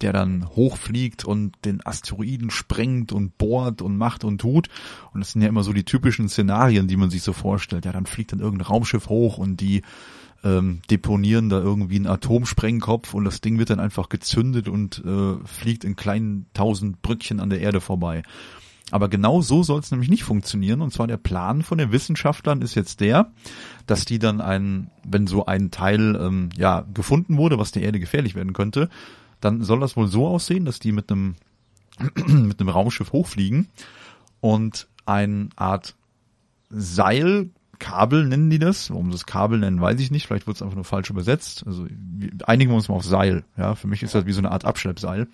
Der 0.00 0.12
dann 0.12 0.48
hochfliegt 0.50 1.24
und 1.24 1.52
den 1.64 1.84
Asteroiden 1.84 2.50
sprengt 2.50 3.12
und 3.12 3.38
bohrt 3.38 3.82
und 3.82 3.96
macht 3.96 4.24
und 4.24 4.40
tut. 4.40 4.68
Und 5.12 5.20
das 5.20 5.32
sind 5.32 5.42
ja 5.42 5.48
immer 5.48 5.62
so 5.62 5.72
die 5.72 5.84
typischen 5.84 6.28
Szenarien, 6.28 6.88
die 6.88 6.96
man 6.96 7.10
sich 7.10 7.22
so 7.22 7.32
vorstellt. 7.32 7.84
Ja, 7.84 7.92
dann 7.92 8.06
fliegt 8.06 8.32
dann 8.32 8.40
irgendein 8.40 8.66
Raumschiff 8.66 9.08
hoch 9.08 9.38
und 9.38 9.60
die 9.60 9.82
ähm, 10.44 10.80
deponieren 10.90 11.48
da 11.48 11.58
irgendwie 11.58 11.96
einen 11.96 12.06
Atomsprengkopf 12.06 13.14
und 13.14 13.24
das 13.24 13.40
Ding 13.40 13.58
wird 13.58 13.70
dann 13.70 13.80
einfach 13.80 14.08
gezündet 14.08 14.68
und 14.68 15.02
äh, 15.04 15.34
fliegt 15.46 15.84
in 15.84 15.96
kleinen 15.96 16.46
tausend 16.54 17.02
Brückchen 17.02 17.40
an 17.40 17.50
der 17.50 17.60
Erde 17.60 17.80
vorbei. 17.80 18.22
Aber 18.90 19.08
genau 19.08 19.40
so 19.40 19.62
soll 19.62 19.80
es 19.80 19.90
nämlich 19.90 20.10
nicht 20.10 20.24
funktionieren. 20.24 20.82
Und 20.82 20.92
zwar 20.92 21.06
der 21.06 21.16
Plan 21.16 21.62
von 21.62 21.78
den 21.78 21.92
Wissenschaftlern 21.92 22.60
ist 22.60 22.74
jetzt 22.74 23.00
der, 23.00 23.32
dass 23.86 24.04
die 24.04 24.18
dann 24.18 24.42
ein, 24.42 24.90
wenn 25.02 25.26
so 25.26 25.46
ein 25.46 25.70
Teil 25.70 26.14
ähm, 26.20 26.50
ja 26.56 26.84
gefunden 26.92 27.38
wurde, 27.38 27.58
was 27.58 27.72
der 27.72 27.82
Erde 27.82 28.00
gefährlich 28.00 28.34
werden 28.34 28.52
könnte, 28.52 28.90
dann 29.40 29.62
soll 29.62 29.80
das 29.80 29.96
wohl 29.96 30.08
so 30.08 30.26
aussehen, 30.26 30.66
dass 30.66 30.78
die 30.78 30.92
mit 30.92 31.10
einem 31.10 31.36
mit 32.26 32.60
einem 32.60 32.68
Raumschiff 32.68 33.12
hochfliegen 33.12 33.68
und 34.40 34.88
eine 35.06 35.48
Art 35.56 35.94
Seil 36.68 37.50
Kabel 37.82 38.26
nennen 38.26 38.48
die 38.48 38.60
das. 38.60 38.90
Warum 38.90 39.06
sie 39.06 39.16
das 39.16 39.26
Kabel 39.26 39.58
nennen, 39.58 39.80
weiß 39.80 39.98
ich 39.98 40.12
nicht. 40.12 40.28
Vielleicht 40.28 40.46
wird 40.46 40.56
es 40.56 40.62
einfach 40.62 40.76
nur 40.76 40.84
falsch 40.84 41.10
übersetzt. 41.10 41.64
Also 41.66 41.86
einigen 42.46 42.70
wir 42.70 42.76
uns 42.76 42.88
mal 42.88 42.94
auf 42.94 43.04
Seil. 43.04 43.44
Ja, 43.56 43.74
für 43.74 43.88
mich 43.88 44.04
ist 44.04 44.14
das 44.14 44.24
wie 44.24 44.32
so 44.32 44.38
eine 44.38 44.52
Art 44.52 44.64
Abschleppseil. 44.64 45.26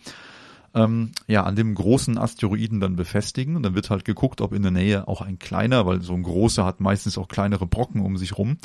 Ähm, 0.74 1.12
ja, 1.26 1.44
an 1.44 1.56
dem 1.56 1.74
großen 1.74 2.16
Asteroiden 2.16 2.80
dann 2.80 2.96
befestigen. 2.96 3.54
Und 3.54 3.64
dann 3.64 3.74
wird 3.74 3.90
halt 3.90 4.06
geguckt, 4.06 4.40
ob 4.40 4.54
in 4.54 4.62
der 4.62 4.70
Nähe 4.70 5.06
auch 5.06 5.20
ein 5.20 5.38
kleiner, 5.38 5.84
weil 5.84 6.00
so 6.00 6.14
ein 6.14 6.22
großer 6.22 6.64
hat 6.64 6.80
meistens 6.80 7.18
auch 7.18 7.28
kleinere 7.28 7.66
Brocken 7.66 8.00
um 8.00 8.16
sich 8.16 8.38
rum. 8.38 8.56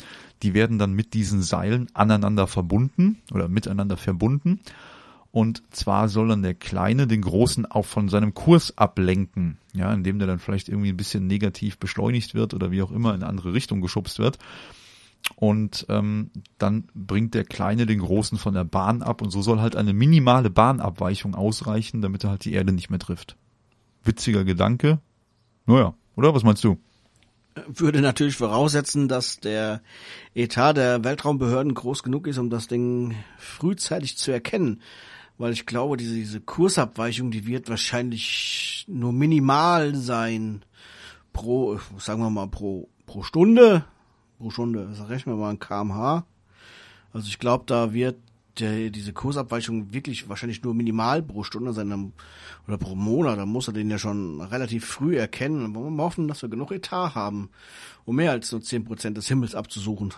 Die 0.43 0.53
werden 0.53 0.79
dann 0.79 0.93
mit 0.93 1.13
diesen 1.13 1.41
Seilen 1.41 1.87
aneinander 1.93 2.47
verbunden 2.47 3.17
oder 3.33 3.49
miteinander 3.49 3.97
verbunden. 3.97 4.61
Und 5.33 5.63
zwar 5.71 6.09
soll 6.09 6.27
dann 6.27 6.43
der 6.43 6.53
Kleine 6.53 7.07
den 7.07 7.23
Großen 7.23 7.65
auch 7.65 7.87
von 7.87 8.07
seinem 8.07 8.35
Kurs 8.35 8.77
ablenken, 8.77 9.57
ja, 9.73 9.91
indem 9.91 10.19
der 10.19 10.27
dann 10.27 10.37
vielleicht 10.37 10.69
irgendwie 10.69 10.89
ein 10.89 10.97
bisschen 10.97 11.25
negativ 11.25 11.79
beschleunigt 11.79 12.35
wird 12.35 12.53
oder 12.53 12.69
wie 12.69 12.83
auch 12.83 12.91
immer 12.91 13.15
in 13.15 13.23
eine 13.23 13.29
andere 13.29 13.51
Richtung 13.51 13.81
geschubst 13.81 14.19
wird. 14.19 14.37
Und 15.35 15.87
ähm, 15.89 16.29
dann 16.59 16.83
bringt 16.93 17.33
der 17.33 17.45
Kleine 17.45 17.87
den 17.87 17.97
Großen 17.97 18.37
von 18.37 18.53
der 18.53 18.63
Bahn 18.63 19.01
ab 19.01 19.23
und 19.23 19.31
so 19.31 19.41
soll 19.41 19.59
halt 19.59 19.75
eine 19.75 19.91
minimale 19.91 20.51
Bahnabweichung 20.51 21.33
ausreichen, 21.33 22.03
damit 22.03 22.23
er 22.23 22.29
halt 22.29 22.45
die 22.45 22.53
Erde 22.53 22.71
nicht 22.71 22.91
mehr 22.91 22.99
trifft. 22.99 23.35
Witziger 24.03 24.43
Gedanke. 24.43 24.99
Naja, 25.65 25.95
oder? 26.15 26.35
Was 26.35 26.43
meinst 26.43 26.63
du? 26.63 26.77
würde 27.67 28.01
natürlich 28.01 28.35
voraussetzen, 28.35 29.07
dass 29.07 29.39
der 29.39 29.81
Etat 30.35 30.73
der 30.73 31.03
Weltraumbehörden 31.03 31.73
groß 31.73 32.01
genug 32.01 32.25
ist, 32.27 32.39
um 32.39 32.49
das 32.49 32.67
Ding 32.67 33.15
frühzeitig 33.37 34.17
zu 34.17 34.31
erkennen 34.31 34.81
weil 35.37 35.53
ich 35.53 35.65
glaube, 35.65 35.97
diese, 35.97 36.15
diese 36.15 36.41
Kursabweichung, 36.41 37.31
die 37.31 37.45
wird 37.45 37.69
wahrscheinlich 37.69 38.85
nur 38.87 39.13
minimal 39.13 39.95
sein 39.95 40.63
pro, 41.31 41.79
sagen 41.97 42.21
wir 42.21 42.29
mal, 42.29 42.47
pro, 42.47 42.89
pro 43.05 43.23
Stunde. 43.23 43.85
Pro 44.37 44.49
Stunde, 44.49 44.87
das 44.89 45.09
rechnen 45.09 45.35
wir 45.35 45.41
mal 45.41 45.51
ein 45.51 45.59
kmh. 45.59 46.25
Also 47.11 47.27
ich 47.27 47.39
glaube, 47.39 47.63
da 47.67 47.93
wird 47.93 48.17
der, 48.59 48.89
diese 48.89 49.13
Kursabweichung 49.13 49.93
wirklich 49.93 50.29
wahrscheinlich 50.29 50.63
nur 50.63 50.73
minimal 50.73 51.23
pro 51.23 51.43
Stunde 51.43 51.73
sein 51.73 52.13
oder 52.67 52.77
pro 52.77 52.95
Monat. 52.95 53.37
Da 53.37 53.45
muss 53.45 53.67
er 53.67 53.73
den 53.73 53.89
ja 53.89 53.97
schon 53.97 54.41
relativ 54.41 54.85
früh 54.85 55.17
erkennen. 55.17 55.73
wollen 55.73 55.95
wir 55.95 56.03
hoffen, 56.03 56.27
dass 56.27 56.41
wir 56.41 56.49
genug 56.49 56.71
Etat 56.71 57.15
haben, 57.15 57.49
um 58.05 58.15
mehr 58.15 58.31
als 58.31 58.51
nur 58.51 58.61
zehn 58.61 58.83
Prozent 58.83 59.17
des 59.17 59.27
Himmels 59.27 59.55
abzusuchen. 59.55 60.13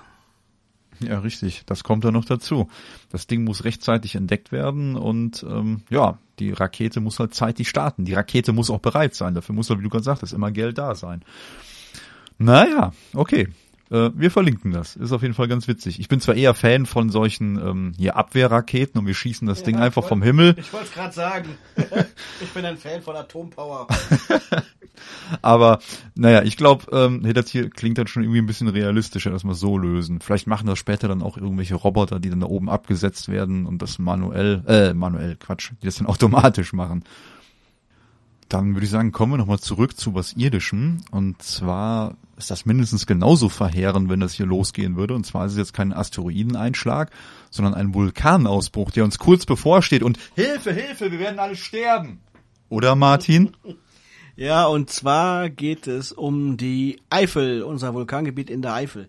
Ja, 1.00 1.20
richtig. 1.20 1.64
Das 1.66 1.84
kommt 1.84 2.04
da 2.04 2.12
noch 2.12 2.26
dazu. 2.26 2.70
Das 3.12 3.28
Ding 3.28 3.44
muss 3.44 3.64
rechtzeitig 3.64 4.16
entdeckt 4.16 4.52
werden 4.52 4.96
und 4.96 5.46
ähm, 5.50 5.82
ja, 5.90 6.20
die 6.40 6.52
Rakete 6.52 7.00
muss 7.02 7.20
halt 7.20 7.34
zeitig 7.34 7.70
starten. 7.70 8.06
Die 8.06 8.14
Rakete 8.14 8.54
muss 8.54 8.70
auch 8.70 8.80
bereit 8.80 9.16
sein. 9.16 9.34
Dafür 9.34 9.56
muss, 9.56 9.70
wie 9.70 9.82
du 9.82 9.90
gerade 9.90 10.04
sagtest, 10.04 10.34
immer 10.34 10.52
Geld 10.52 10.78
da 10.78 10.96
sein. 10.96 11.24
Naja, 12.38 12.92
okay. 13.14 13.48
Äh, 13.92 14.10
wir 14.16 14.32
verlinken 14.32 14.72
das. 14.72 14.96
Ist 14.96 15.12
auf 15.12 15.22
jeden 15.22 15.34
Fall 15.34 15.48
ganz 15.48 15.68
witzig. 15.68 16.00
Ich 16.00 16.08
bin 16.08 16.20
zwar 16.20 16.36
eher 16.36 16.54
Fan 16.54 16.86
von 16.86 17.10
solchen 17.10 17.58
ähm, 17.58 17.94
hier 17.98 18.16
Abwehrraketen 18.16 19.00
und 19.00 19.08
wir 19.08 19.14
schießen 19.14 19.48
das 19.48 19.60
ja, 19.60 19.66
Ding 19.66 19.76
einfach 19.78 20.04
wollt, 20.04 20.10
vom 20.10 20.24
Himmel. 20.24 20.56
Ich 20.58 20.74
wollte 20.74 20.88
es 20.88 20.94
gerade 20.94 21.14
sagen. 21.14 21.50
ich 22.42 22.50
bin 22.50 22.66
ein 22.66 22.78
Fan 22.78 23.02
von 23.02 23.16
Atompower. 23.16 23.88
Aber 25.42 25.80
naja, 26.16 26.44
ich 26.44 26.58
glaube, 26.58 26.86
ähm, 26.92 27.22
das 27.34 27.50
hier 27.50 27.70
klingt 27.70 27.98
dann 27.98 28.08
schon 28.08 28.24
irgendwie 28.24 28.40
ein 28.40 28.46
bisschen 28.46 28.68
realistischer, 28.68 29.32
dass 29.32 29.44
wir 29.44 29.54
so 29.54 29.78
lösen. 29.78 30.20
Vielleicht 30.20 30.48
machen 30.48 30.68
das 30.68 30.80
später 30.80 31.08
dann 31.08 31.22
auch 31.22 31.38
irgendwelche 31.38 31.76
Roboter, 31.76 32.20
die 32.20 32.30
dann 32.30 32.40
da 32.40 32.48
oben 32.48 32.70
abgesetzt 32.70 33.30
werden 33.30 33.66
und 33.66 33.82
das 33.82 34.00
manuell, 34.00 34.64
äh, 34.68 34.94
manuell, 34.94 35.36
Quatsch, 35.36 35.72
die 35.82 35.86
das 35.86 35.96
dann 35.96 36.08
automatisch 36.08 36.74
machen. 36.74 37.04
Dann 38.50 38.74
würde 38.74 38.86
ich 38.86 38.92
sagen, 38.92 39.12
kommen 39.12 39.34
wir 39.34 39.38
nochmal 39.38 39.60
zurück 39.60 39.98
zu 39.98 40.14
was 40.14 40.34
Irdischem. 40.34 41.02
Und 41.12 41.42
zwar 41.42 42.16
ist 42.38 42.52
das 42.52 42.66
mindestens 42.66 43.06
genauso 43.06 43.50
verheerend, 43.50 44.10
wenn 44.10 44.20
das 44.20 44.34
hier 44.34 44.46
losgehen 44.46 44.96
würde. 44.96 45.14
Und 45.14 45.26
zwar 45.26 45.46
ist 45.46 45.54
es 45.54 45.58
jetzt 45.58 45.74
kein 45.74 45.94
Asteroideneinschlag, 45.94 47.12
sondern 47.50 47.74
ein 47.74 47.94
Vulkanausbruch, 47.94 48.92
der 48.92 49.04
uns 49.04 49.20
kurz 49.20 49.46
bevorsteht. 49.46 50.04
Und 50.04 50.20
Hilfe, 50.36 50.74
Hilfe, 50.74 51.12
wir 51.12 51.20
werden 51.20 51.40
alle 51.40 51.56
sterben. 51.56 52.20
Oder 52.70 52.96
Martin? 52.96 53.56
Ja, 54.38 54.66
und 54.66 54.90
zwar 54.90 55.50
geht 55.50 55.88
es 55.88 56.12
um 56.12 56.58
die 56.58 57.00
Eifel, 57.10 57.64
unser 57.64 57.94
Vulkangebiet 57.94 58.50
in 58.50 58.62
der 58.62 58.74
Eifel. 58.74 59.08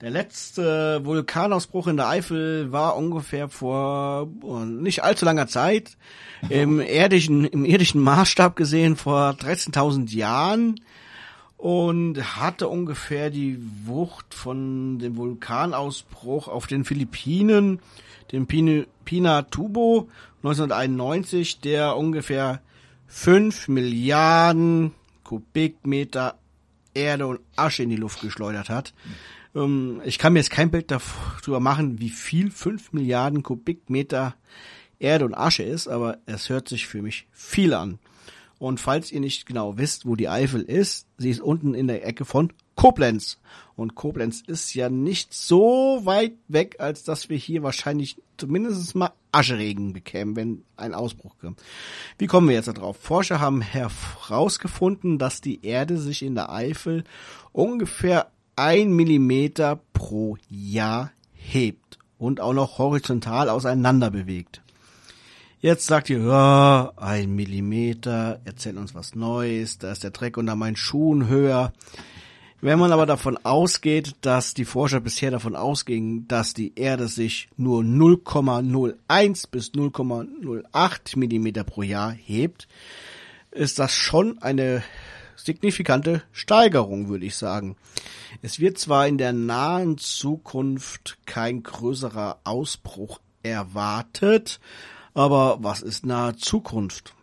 Der 0.00 0.10
letzte 0.10 1.04
Vulkanausbruch 1.04 1.86
in 1.86 1.96
der 1.96 2.08
Eifel 2.08 2.72
war 2.72 2.96
ungefähr 2.96 3.48
vor 3.48 4.28
nicht 4.66 5.04
allzu 5.04 5.24
langer 5.24 5.46
Zeit. 5.46 5.96
Im 6.48 6.80
irdischen, 6.80 7.44
im 7.44 7.64
irdischen 7.64 8.00
Maßstab 8.00 8.56
gesehen 8.56 8.96
vor 8.96 9.30
13.000 9.30 10.12
Jahren 10.12 10.80
und 11.56 12.36
hatte 12.36 12.68
ungefähr 12.68 13.30
die 13.30 13.58
Wucht 13.84 14.34
von 14.34 14.98
dem 14.98 15.16
Vulkanausbruch 15.16 16.48
auf 16.48 16.66
den 16.66 16.84
Philippinen, 16.84 17.80
dem 18.32 18.46
Pinatubo 18.46 20.08
1991, 20.42 21.60
der 21.60 21.96
ungefähr 21.96 22.60
5 23.06 23.68
Milliarden 23.68 24.92
Kubikmeter 25.22 26.36
Erde 26.94 27.26
und 27.26 27.40
Asche 27.56 27.82
in 27.82 27.90
die 27.90 27.96
Luft 27.96 28.20
geschleudert 28.20 28.68
hat. 28.68 28.94
Ähm, 29.54 30.00
ich 30.04 30.18
kann 30.18 30.32
mir 30.32 30.40
jetzt 30.40 30.50
kein 30.50 30.70
Bild 30.70 30.90
darüber 30.90 31.60
machen, 31.60 32.00
wie 32.00 32.10
viel 32.10 32.50
5 32.50 32.92
Milliarden 32.92 33.42
Kubikmeter 33.42 34.34
Erde 34.98 35.24
und 35.24 35.34
Asche 35.34 35.62
ist, 35.62 35.88
aber 35.88 36.18
es 36.26 36.48
hört 36.48 36.68
sich 36.68 36.86
für 36.86 37.02
mich 37.02 37.26
viel 37.32 37.74
an. 37.74 37.98
Und 38.64 38.80
falls 38.80 39.12
ihr 39.12 39.20
nicht 39.20 39.44
genau 39.44 39.76
wisst, 39.76 40.06
wo 40.06 40.16
die 40.16 40.30
Eifel 40.30 40.62
ist, 40.62 41.06
sie 41.18 41.28
ist 41.28 41.42
unten 41.42 41.74
in 41.74 41.86
der 41.86 42.06
Ecke 42.06 42.24
von 42.24 42.50
Koblenz. 42.76 43.38
Und 43.76 43.94
Koblenz 43.94 44.40
ist 44.40 44.72
ja 44.72 44.88
nicht 44.88 45.34
so 45.34 46.00
weit 46.04 46.32
weg, 46.48 46.76
als 46.78 47.04
dass 47.04 47.28
wir 47.28 47.36
hier 47.36 47.62
wahrscheinlich 47.62 48.22
zumindest 48.38 48.94
mal 48.94 49.12
Ascheregen 49.32 49.92
bekämen, 49.92 50.34
wenn 50.34 50.64
ein 50.78 50.94
Ausbruch 50.94 51.36
kommt. 51.38 51.60
Wie 52.16 52.26
kommen 52.26 52.48
wir 52.48 52.54
jetzt 52.54 52.68
darauf? 52.68 52.96
Forscher 52.96 53.38
haben 53.38 53.60
herausgefunden, 53.60 55.18
dass 55.18 55.42
die 55.42 55.62
Erde 55.66 55.98
sich 55.98 56.22
in 56.22 56.34
der 56.34 56.50
Eifel 56.50 57.04
ungefähr 57.52 58.30
ein 58.56 58.94
Millimeter 58.94 59.78
pro 59.92 60.38
Jahr 60.48 61.12
hebt 61.34 61.98
und 62.16 62.40
auch 62.40 62.54
noch 62.54 62.78
horizontal 62.78 63.50
auseinander 63.50 64.10
bewegt. 64.10 64.63
Jetzt 65.64 65.86
sagt 65.86 66.10
ihr, 66.10 66.18
ja, 66.18 66.92
ein 66.96 67.34
Millimeter, 67.34 68.38
erzählt 68.44 68.76
uns 68.76 68.94
was 68.94 69.14
Neues, 69.14 69.78
da 69.78 69.92
ist 69.92 70.04
der 70.04 70.10
Dreck 70.10 70.36
unter 70.36 70.56
meinen 70.56 70.76
Schuhen 70.76 71.26
höher. 71.26 71.72
Wenn 72.60 72.78
man 72.78 72.92
aber 72.92 73.06
davon 73.06 73.38
ausgeht, 73.44 74.14
dass 74.20 74.52
die 74.52 74.66
Forscher 74.66 75.00
bisher 75.00 75.30
davon 75.30 75.56
ausgingen, 75.56 76.28
dass 76.28 76.52
die 76.52 76.78
Erde 76.78 77.08
sich 77.08 77.48
nur 77.56 77.80
0,01 77.80 79.50
bis 79.50 79.70
0,08 79.70 81.18
Millimeter 81.18 81.64
pro 81.64 81.80
Jahr 81.80 82.12
hebt, 82.12 82.68
ist 83.50 83.78
das 83.78 83.94
schon 83.94 84.36
eine 84.42 84.82
signifikante 85.34 86.22
Steigerung, 86.32 87.08
würde 87.08 87.24
ich 87.24 87.36
sagen. 87.36 87.76
Es 88.42 88.60
wird 88.60 88.76
zwar 88.76 89.08
in 89.08 89.16
der 89.16 89.32
nahen 89.32 89.96
Zukunft 89.96 91.16
kein 91.24 91.62
größerer 91.62 92.40
Ausbruch 92.44 93.18
erwartet, 93.42 94.60
aber 95.14 95.58
was 95.60 95.82
ist 95.82 96.04
nahe 96.04 96.36
Zukunft? 96.36 97.14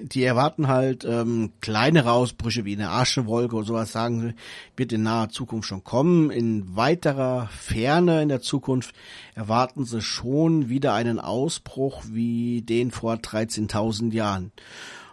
die 0.00 0.24
erwarten 0.24 0.68
halt 0.68 1.04
ähm, 1.04 1.52
kleinere 1.60 2.12
Ausbrüche 2.12 2.64
wie 2.64 2.74
eine 2.74 2.90
Aschewolke 2.90 3.56
oder 3.56 3.66
sowas, 3.66 3.92
sagen 3.92 4.20
sie, 4.20 4.34
wird 4.76 4.92
in 4.92 5.02
naher 5.02 5.28
Zukunft 5.28 5.68
schon 5.68 5.84
kommen. 5.84 6.30
In 6.30 6.76
weiterer 6.76 7.48
Ferne 7.48 8.22
in 8.22 8.28
der 8.28 8.40
Zukunft 8.40 8.94
erwarten 9.34 9.84
sie 9.84 10.00
schon 10.00 10.68
wieder 10.68 10.94
einen 10.94 11.20
Ausbruch 11.20 12.02
wie 12.10 12.62
den 12.62 12.90
vor 12.90 13.14
13.000 13.14 14.12
Jahren. 14.12 14.52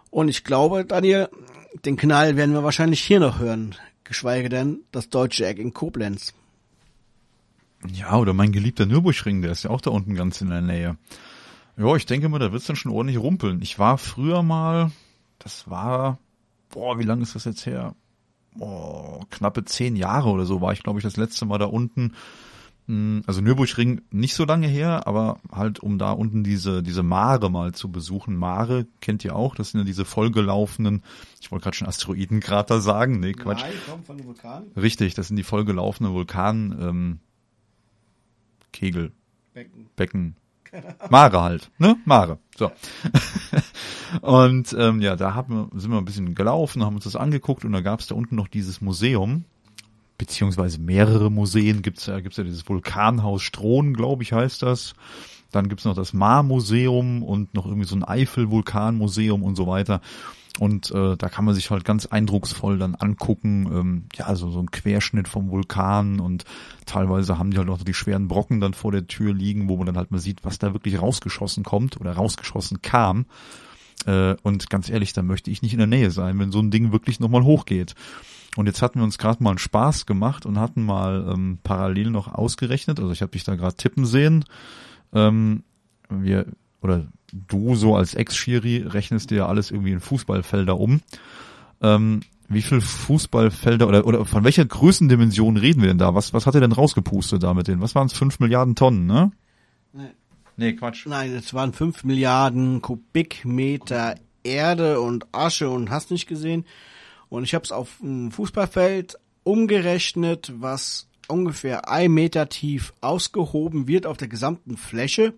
Und 0.10 0.28
ich 0.28 0.44
glaube, 0.44 0.86
Daniel, 0.86 1.30
den 1.86 1.98
Knall 1.98 2.36
werden 2.36 2.54
wir 2.54 2.64
wahrscheinlich 2.64 3.02
hier 3.02 3.20
noch 3.20 3.40
hören, 3.40 3.76
geschweige 4.04 4.50
denn 4.50 4.80
das 4.92 5.10
deutsche 5.10 5.46
Eck 5.46 5.60
in 5.60 5.74
Koblenz. 5.74 6.34
Ja, 7.92 8.18
oder 8.18 8.34
mein 8.34 8.54
geliebter 8.54 8.86
Nürburgring, 8.86 9.42
der 9.42 9.52
ist 9.52 9.64
ja 9.64 9.70
auch 9.70 9.82
da 9.82 9.90
unten 9.90 10.16
ganz 10.16 10.40
in 10.40 10.50
der 10.50 10.62
Nähe. 10.62 10.98
Ja, 11.78 11.96
ich 11.96 12.06
denke 12.06 12.30
mal, 12.30 12.40
da 12.40 12.52
wird's 12.52 12.68
dann 12.68 12.76
schon 12.76 12.92
ordentlich 12.92 13.18
rumpeln. 13.18 13.62
Ich 13.62 13.80
war 13.80 13.98
früher 13.98 14.44
mal, 14.44 14.92
das 15.40 15.70
war, 15.70 16.20
boah, 16.70 17.00
wie 17.00 17.04
lange 17.04 17.24
ist 17.24 17.36
das 17.36 17.46
jetzt 17.46 17.66
her? 17.66 17.96
Boah, 18.56 19.22
knappe 19.32 19.66
zehn 19.66 19.96
Jahre 19.96 20.30
oder 20.30 20.46
so 20.46 20.62
war 20.62 20.74
ich, 20.74 20.84
glaube 20.84 21.00
ich, 21.00 21.04
das 21.04 21.18
letzte 21.18 21.46
Mal 21.46 21.58
da 21.58 21.66
unten. 21.66 22.14
Hm, 22.88 23.24
also 23.26 23.42
Nürburgring 23.42 24.02
nicht 24.12 24.36
so 24.36 24.46
lange 24.46 24.68
her, 24.68 25.08
aber 25.08 25.40
halt 25.52 25.80
um 25.80 25.98
da 25.98 26.12
unten 26.12 26.44
diese 26.44 26.84
diese 26.84 27.02
Mare 27.02 27.50
mal 27.50 27.74
zu 27.74 27.92
besuchen. 27.92 28.36
Mare 28.36 28.86
kennt 29.00 29.24
ihr 29.24 29.36
auch, 29.36 29.56
das 29.56 29.72
sind 29.72 29.80
ja 29.80 29.86
diese 29.86 30.06
vollgelaufenen, 30.06 31.02
ich 31.40 31.52
wollte 31.52 31.64
gerade 31.64 31.78
schon 31.78 31.88
Asteroidenkrater 31.88 32.82
sagen, 32.82 33.20
nee, 33.20 33.34
Quatsch. 33.34 33.62
Nein, 33.62 33.74
kommt 33.90 34.06
von 34.06 34.18
den 34.18 34.28
Vulkanen. 34.28 34.72
Richtig, 34.76 35.14
das 35.14 35.30
sind 35.30 35.38
die 35.38 35.44
vollgelaufenen 35.44 36.14
Vulkan 36.14 36.78
ähm, 36.80 37.20
Kegel. 38.74 39.14
Becken. 39.54 39.90
Becken. 39.96 40.36
Mare 41.10 41.42
halt, 41.42 41.72
ne? 41.78 41.98
Mare. 42.06 42.40
So. 42.58 42.72
und 44.22 44.76
ähm, 44.78 45.02
ja, 45.02 45.16
da 45.16 45.34
haben 45.34 45.70
sind 45.74 45.92
wir 45.92 45.98
ein 45.98 46.06
bisschen 46.06 46.36
gelaufen, 46.36 46.84
haben 46.84 46.96
uns 46.96 47.04
das 47.04 47.16
angeguckt 47.16 47.66
und 47.66 47.72
da 47.72 47.82
gab 47.82 48.00
es 48.00 48.08
da 48.08 48.16
unten 48.16 48.36
noch 48.36 48.48
dieses 48.48 48.82
Museum, 48.82 49.46
beziehungsweise 50.18 50.80
mehrere 50.80 51.32
Museen. 51.32 51.82
Gibt's 51.82 52.06
ja, 52.06 52.20
gibt's 52.20 52.38
ja 52.38 52.44
dieses 52.44 52.68
Vulkanhaus 52.68 53.42
Strohn, 53.42 53.94
glaube 53.94 54.24
ich, 54.24 54.34
heißt 54.34 54.62
das. 54.62 54.94
Dann 55.52 55.70
gibt's 55.70 55.86
noch 55.86 55.96
das 55.96 56.14
Mar-Museum 56.14 57.22
und 57.22 57.54
noch 57.54 57.66
irgendwie 57.66 57.88
so 57.88 57.96
ein 57.96 58.04
Eifel-Vulkanmuseum 58.04 59.44
und 59.44 59.56
so 59.56 59.68
weiter. 59.68 60.02
Und 60.60 60.92
äh, 60.92 61.18
da 61.18 61.30
kann 61.30 61.46
man 61.46 61.56
sich 61.56 61.72
halt 61.72 61.84
ganz 61.84 62.06
eindrucksvoll 62.06 62.78
dann 62.78 62.94
angucken, 62.94 63.68
ähm, 63.74 64.04
ja, 64.16 64.36
so, 64.36 64.52
so 64.52 64.60
ein 64.60 64.70
Querschnitt 64.70 65.28
vom 65.28 65.50
Vulkan 65.50 66.20
und 66.20 66.46
teilweise 66.86 67.40
haben 67.40 67.50
die 67.50 67.58
halt 67.58 67.70
auch 67.70 67.82
die 67.82 67.94
schweren 67.96 68.28
Brocken 68.28 68.62
dann 68.62 68.76
vor 68.76 68.92
der 68.92 69.08
Tür 69.08 69.34
liegen, 69.34 69.68
wo 69.68 69.78
man 69.78 69.88
dann 69.88 69.98
halt 69.98 70.12
mal 70.12 70.20
sieht, 70.20 70.46
was 70.46 70.60
da 70.60 70.74
wirklich 70.74 71.02
rausgeschossen 71.02 71.64
kommt 71.64 72.00
oder 72.00 72.14
rausgeschossen 72.14 72.84
kam. 72.84 73.26
Äh, 74.06 74.36
und 74.44 74.70
ganz 74.70 74.90
ehrlich, 74.90 75.14
da 75.14 75.24
möchte 75.24 75.50
ich 75.50 75.64
nicht 75.64 75.74
in 75.74 75.80
der 75.80 75.88
Nähe 75.88 76.12
sein, 76.12 76.38
wenn 76.38 76.52
so 76.52 76.60
ein 76.60 76.70
Ding 76.70 76.92
wirklich 76.92 77.20
nochmal 77.20 77.44
hochgeht. 77.44 77.96
Und 78.56 78.68
jetzt 78.68 78.84
hatten 78.84 79.00
wir 79.00 79.04
uns 79.04 79.18
gerade 79.18 79.42
mal 79.42 79.52
einen 79.52 79.60
Spaß 79.60 80.06
gemacht 80.06 80.46
und 80.46 80.60
hatten 80.60 80.84
mal 80.84 81.28
ähm, 81.34 81.58
parallel 81.64 82.12
noch 82.12 82.32
ausgerechnet, 82.32 83.00
also 83.00 83.12
ich 83.12 83.24
habe 83.24 83.32
dich 83.32 83.44
da 83.44 83.56
gerade 83.56 83.76
tippen 83.76 84.06
sehen, 84.06 84.46
ähm, 85.14 85.64
wir 86.10 86.46
oder 86.82 87.08
du 87.34 87.76
so 87.76 87.96
als 87.96 88.14
Ex-Schiri 88.14 88.84
rechnest 88.88 89.32
dir 89.32 89.38
ja 89.40 89.48
alles 89.48 89.72
irgendwie 89.72 89.92
in 89.92 90.00
Fußballfelder 90.00 90.80
um. 90.80 91.02
Ähm, 91.82 92.22
wie 92.48 92.62
viel 92.62 92.82
Fußballfelder 92.82 93.88
oder, 93.88 94.06
oder 94.06 94.26
von 94.26 94.44
welcher 94.44 94.66
Größendimension 94.66 95.58
reden 95.58 95.82
wir 95.82 95.90
denn 95.90 95.98
da? 95.98 96.14
Was, 96.14 96.34
was 96.34 96.46
hat 96.46 96.56
er 96.56 96.62
denn 96.62 96.72
rausgepustet 96.72 97.42
da 97.42 97.54
mit 97.54 97.68
denen? 97.68 97.82
Was 97.82 97.96
waren 97.96 98.08
es? 98.08 98.14
Fünf 98.14 98.40
Milliarden 98.40 98.76
Tonnen, 98.76 99.08
ne? 99.08 99.32
Nee. 99.94 100.12
Nee, 100.56 100.74
Quatsch. 100.74 101.08
Nein, 101.08 101.34
es 101.34 101.54
waren 101.54 101.74
fünf 101.74 102.04
Milliarden 102.04 102.82
Kubikmeter 102.82 104.16
Erde 104.44 105.00
und 105.00 105.26
Asche 105.32 105.70
und 105.70 105.90
hast 105.90 106.12
nicht 106.12 106.28
gesehen. 106.28 106.66
Und 107.30 107.44
ich 107.44 107.56
habe 107.56 107.64
es 107.64 107.72
auf 107.72 108.00
ein 108.02 108.32
Fußballfeld 108.32 109.18
umgerechnet, 109.44 110.54
was 110.58 111.08
ungefähr 111.28 111.90
ein 111.90 112.12
Meter 112.12 112.50
tief 112.50 112.94
ausgehoben 113.02 113.88
wird 113.88 114.06
auf 114.06 114.18
der 114.18 114.28
gesamten 114.28 114.78
Fläche. 114.78 115.34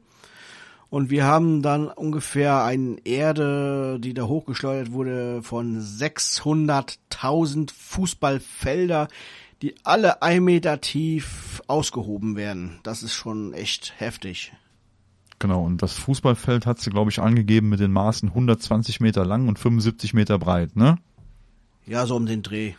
Und 0.95 1.09
wir 1.09 1.25
haben 1.25 1.61
dann 1.61 1.89
ungefähr 1.89 2.63
eine 2.63 2.95
Erde, 3.03 3.99
die 3.99 4.13
da 4.13 4.27
hochgeschleudert 4.27 4.93
wurde, 4.93 5.43
von 5.43 5.81
600.000 5.81 7.73
Fußballfelder, 7.73 9.09
die 9.61 9.75
alle 9.83 10.21
ein 10.21 10.45
Meter 10.45 10.79
tief 10.79 11.61
ausgehoben 11.67 12.37
werden. 12.37 12.79
Das 12.83 13.03
ist 13.03 13.13
schon 13.13 13.51
echt 13.51 13.95
heftig. 13.97 14.53
Genau, 15.37 15.65
und 15.65 15.81
das 15.81 15.95
Fußballfeld 15.95 16.65
hat 16.65 16.79
sie, 16.79 16.91
glaube 16.91 17.11
ich, 17.11 17.19
angegeben 17.19 17.67
mit 17.67 17.81
den 17.81 17.91
Maßen 17.91 18.29
120 18.29 19.01
Meter 19.01 19.25
lang 19.25 19.49
und 19.49 19.59
75 19.59 20.13
Meter 20.13 20.39
breit, 20.39 20.77
ne? 20.77 20.97
Ja, 21.85 22.05
so 22.05 22.15
um 22.15 22.25
den 22.25 22.41
Dreh. 22.41 22.71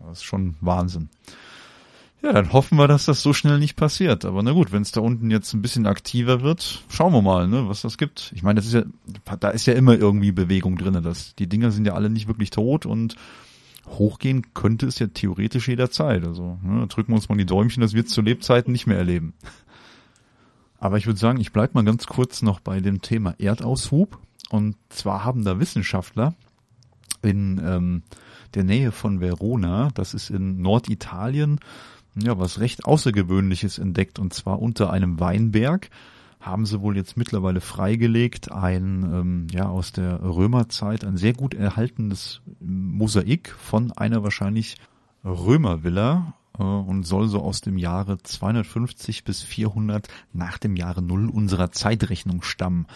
Das 0.00 0.18
ist 0.18 0.24
schon 0.24 0.56
Wahnsinn. 0.60 1.10
Ja, 2.22 2.34
dann 2.34 2.52
hoffen 2.52 2.76
wir, 2.76 2.86
dass 2.86 3.06
das 3.06 3.22
so 3.22 3.32
schnell 3.32 3.58
nicht 3.58 3.76
passiert. 3.76 4.26
Aber 4.26 4.42
na 4.42 4.52
gut, 4.52 4.72
wenn 4.72 4.82
es 4.82 4.92
da 4.92 5.00
unten 5.00 5.30
jetzt 5.30 5.54
ein 5.54 5.62
bisschen 5.62 5.86
aktiver 5.86 6.42
wird, 6.42 6.82
schauen 6.90 7.14
wir 7.14 7.22
mal, 7.22 7.48
ne, 7.48 7.66
was 7.66 7.80
das 7.80 7.96
gibt. 7.96 8.32
Ich 8.34 8.42
meine, 8.42 8.60
das 8.60 8.66
ist 8.66 8.74
ja, 8.74 8.82
da 9.38 9.48
ist 9.48 9.66
ja 9.66 9.72
immer 9.72 9.94
irgendwie 9.94 10.32
Bewegung 10.32 10.76
drinne. 10.76 11.00
Das, 11.00 11.34
die 11.34 11.48
Dinger 11.48 11.70
sind 11.70 11.86
ja 11.86 11.94
alle 11.94 12.10
nicht 12.10 12.28
wirklich 12.28 12.50
tot 12.50 12.84
und 12.84 13.16
hochgehen 13.86 14.52
könnte 14.52 14.86
es 14.86 14.98
ja 14.98 15.06
theoretisch 15.06 15.68
jederzeit. 15.68 16.24
Also 16.24 16.58
ne, 16.62 16.86
drücken 16.88 17.12
wir 17.12 17.16
uns 17.16 17.28
mal 17.30 17.38
die 17.38 17.46
Däumchen, 17.46 17.80
das 17.80 17.94
wird 17.94 18.10
zu 18.10 18.20
Lebzeiten 18.20 18.70
nicht 18.72 18.86
mehr 18.86 18.98
erleben. 18.98 19.32
Aber 20.78 20.98
ich 20.98 21.06
würde 21.06 21.18
sagen, 21.18 21.40
ich 21.40 21.52
bleib 21.52 21.74
mal 21.74 21.84
ganz 21.84 22.06
kurz 22.06 22.42
noch 22.42 22.60
bei 22.60 22.80
dem 22.80 23.00
Thema 23.00 23.34
Erdaushub. 23.38 24.18
Und 24.50 24.76
zwar 24.88 25.24
haben 25.24 25.44
da 25.44 25.58
Wissenschaftler 25.58 26.34
in 27.22 27.60
ähm, 27.64 28.02
der 28.54 28.64
Nähe 28.64 28.92
von 28.92 29.20
Verona, 29.20 29.90
das 29.94 30.14
ist 30.14 30.30
in 30.30 30.60
Norditalien, 30.60 31.60
ja, 32.14 32.38
was 32.38 32.60
recht 32.60 32.84
Außergewöhnliches 32.84 33.78
entdeckt 33.78 34.18
und 34.18 34.32
zwar 34.34 34.60
unter 34.60 34.90
einem 34.90 35.20
Weinberg 35.20 35.90
haben 36.40 36.64
sie 36.64 36.80
wohl 36.80 36.96
jetzt 36.96 37.16
mittlerweile 37.16 37.60
freigelegt 37.60 38.50
ein 38.50 39.02
ähm, 39.02 39.46
ja 39.52 39.68
aus 39.68 39.92
der 39.92 40.22
Römerzeit 40.22 41.04
ein 41.04 41.18
sehr 41.18 41.34
gut 41.34 41.54
erhaltenes 41.54 42.40
Mosaik 42.60 43.50
von 43.50 43.92
einer 43.92 44.22
wahrscheinlich 44.22 44.76
Römervilla 45.22 46.34
äh, 46.58 46.62
und 46.62 47.04
soll 47.04 47.28
so 47.28 47.42
aus 47.42 47.60
dem 47.60 47.76
Jahre 47.76 48.18
250 48.22 49.24
bis 49.24 49.42
400 49.42 50.08
nach 50.32 50.58
dem 50.58 50.76
Jahre 50.76 51.02
Null 51.02 51.28
unserer 51.28 51.72
Zeitrechnung 51.72 52.42
stammen. 52.42 52.86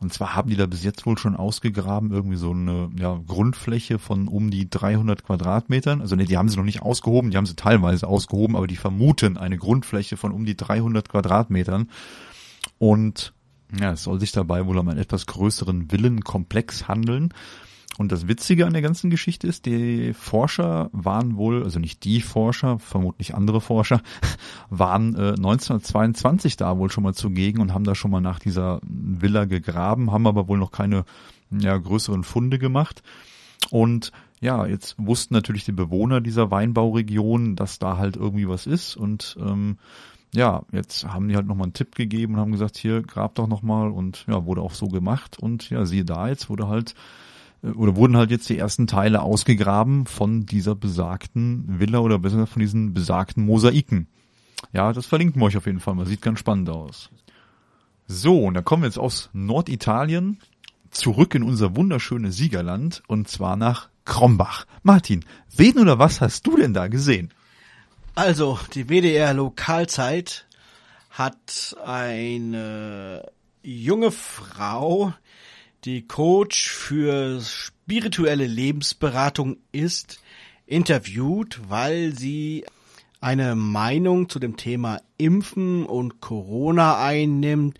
Und 0.00 0.12
zwar 0.12 0.36
haben 0.36 0.48
die 0.48 0.56
da 0.56 0.66
bis 0.66 0.84
jetzt 0.84 1.06
wohl 1.06 1.18
schon 1.18 1.34
ausgegraben, 1.34 2.12
irgendwie 2.12 2.36
so 2.36 2.52
eine 2.52 2.88
ja, 2.96 3.20
Grundfläche 3.26 3.98
von 3.98 4.28
um 4.28 4.50
die 4.50 4.70
300 4.70 5.24
Quadratmetern. 5.24 6.00
Also 6.00 6.14
ne, 6.14 6.24
die 6.24 6.36
haben 6.36 6.48
sie 6.48 6.56
noch 6.56 6.64
nicht 6.64 6.82
ausgehoben, 6.82 7.30
die 7.30 7.36
haben 7.36 7.46
sie 7.46 7.56
teilweise 7.56 8.06
ausgehoben, 8.06 8.54
aber 8.54 8.68
die 8.68 8.76
vermuten 8.76 9.36
eine 9.36 9.58
Grundfläche 9.58 10.16
von 10.16 10.30
um 10.30 10.44
die 10.44 10.56
300 10.56 11.08
Quadratmetern. 11.08 11.90
Und 12.78 13.32
ja, 13.78 13.92
es 13.92 14.04
soll 14.04 14.20
sich 14.20 14.32
dabei 14.32 14.66
wohl 14.66 14.78
um 14.78 14.88
einen 14.88 15.00
etwas 15.00 15.26
größeren 15.26 15.90
Villenkomplex 15.90 16.86
handeln. 16.86 17.34
Und 17.98 18.12
das 18.12 18.28
Witzige 18.28 18.64
an 18.64 18.72
der 18.72 18.80
ganzen 18.80 19.10
Geschichte 19.10 19.48
ist, 19.48 19.66
die 19.66 20.14
Forscher 20.14 20.88
waren 20.92 21.36
wohl, 21.36 21.64
also 21.64 21.80
nicht 21.80 22.04
die 22.04 22.20
Forscher, 22.20 22.78
vermutlich 22.78 23.34
andere 23.34 23.60
Forscher, 23.60 24.00
waren 24.70 25.16
äh, 25.16 25.30
1922 25.30 26.56
da 26.56 26.78
wohl 26.78 26.92
schon 26.92 27.02
mal 27.02 27.14
zugegen 27.14 27.60
und 27.60 27.74
haben 27.74 27.82
da 27.82 27.96
schon 27.96 28.12
mal 28.12 28.20
nach 28.20 28.38
dieser 28.38 28.80
Villa 28.84 29.46
gegraben, 29.46 30.12
haben 30.12 30.28
aber 30.28 30.46
wohl 30.46 30.58
noch 30.58 30.70
keine 30.70 31.04
ja, 31.50 31.76
größeren 31.76 32.22
Funde 32.22 32.60
gemacht. 32.60 33.02
Und 33.70 34.12
ja, 34.40 34.64
jetzt 34.64 34.94
wussten 34.96 35.34
natürlich 35.34 35.64
die 35.64 35.72
Bewohner 35.72 36.20
dieser 36.20 36.52
Weinbauregion, 36.52 37.56
dass 37.56 37.80
da 37.80 37.96
halt 37.96 38.16
irgendwie 38.16 38.48
was 38.48 38.68
ist 38.68 38.96
und 38.96 39.36
ähm, 39.40 39.76
ja, 40.32 40.62
jetzt 40.70 41.04
haben 41.08 41.28
die 41.28 41.34
halt 41.34 41.48
nochmal 41.48 41.64
einen 41.64 41.72
Tipp 41.72 41.96
gegeben 41.96 42.34
und 42.34 42.40
haben 42.40 42.52
gesagt, 42.52 42.76
hier, 42.76 43.02
grab 43.02 43.34
doch 43.34 43.48
nochmal 43.48 43.90
und 43.90 44.24
ja, 44.28 44.44
wurde 44.44 44.60
auch 44.60 44.74
so 44.74 44.86
gemacht 44.86 45.36
und 45.36 45.68
ja, 45.70 45.84
siehe 45.84 46.04
da, 46.04 46.28
jetzt 46.28 46.48
wurde 46.48 46.68
halt 46.68 46.94
oder 47.62 47.96
wurden 47.96 48.16
halt 48.16 48.30
jetzt 48.30 48.48
die 48.48 48.58
ersten 48.58 48.86
Teile 48.86 49.22
ausgegraben 49.22 50.06
von 50.06 50.46
dieser 50.46 50.74
besagten 50.74 51.80
Villa 51.80 51.98
oder 51.98 52.18
besser 52.18 52.46
von 52.46 52.60
diesen 52.60 52.94
besagten 52.94 53.44
Mosaiken. 53.44 54.06
Ja, 54.72 54.92
das 54.92 55.06
verlinken 55.06 55.40
wir 55.40 55.46
euch 55.46 55.56
auf 55.56 55.66
jeden 55.66 55.80
Fall 55.80 55.94
mal, 55.94 56.06
sieht 56.06 56.22
ganz 56.22 56.38
spannend 56.38 56.70
aus. 56.70 57.10
So, 58.06 58.44
und 58.44 58.54
dann 58.54 58.64
kommen 58.64 58.82
wir 58.82 58.88
jetzt 58.88 58.98
aus 58.98 59.28
Norditalien 59.32 60.38
zurück 60.90 61.34
in 61.34 61.42
unser 61.42 61.76
wunderschönes 61.76 62.36
Siegerland 62.36 63.02
und 63.06 63.28
zwar 63.28 63.56
nach 63.56 63.88
Krombach. 64.04 64.66
Martin, 64.82 65.24
wen 65.54 65.78
oder 65.78 65.98
was 65.98 66.20
hast 66.20 66.46
du 66.46 66.56
denn 66.56 66.72
da 66.72 66.88
gesehen? 66.88 67.32
Also, 68.14 68.58
die 68.74 68.88
WDR 68.88 69.34
Lokalzeit 69.34 70.46
hat 71.10 71.76
eine 71.84 73.30
junge 73.62 74.10
Frau, 74.10 75.12
die 75.84 76.06
Coach 76.06 76.68
für 76.68 77.40
spirituelle 77.40 78.46
Lebensberatung 78.46 79.58
ist, 79.72 80.20
interviewt, 80.66 81.60
weil 81.68 82.14
sie 82.14 82.64
eine 83.20 83.54
Meinung 83.54 84.28
zu 84.28 84.38
dem 84.38 84.56
Thema 84.56 85.00
Impfen 85.16 85.86
und 85.86 86.20
Corona 86.20 87.02
einnimmt, 87.02 87.78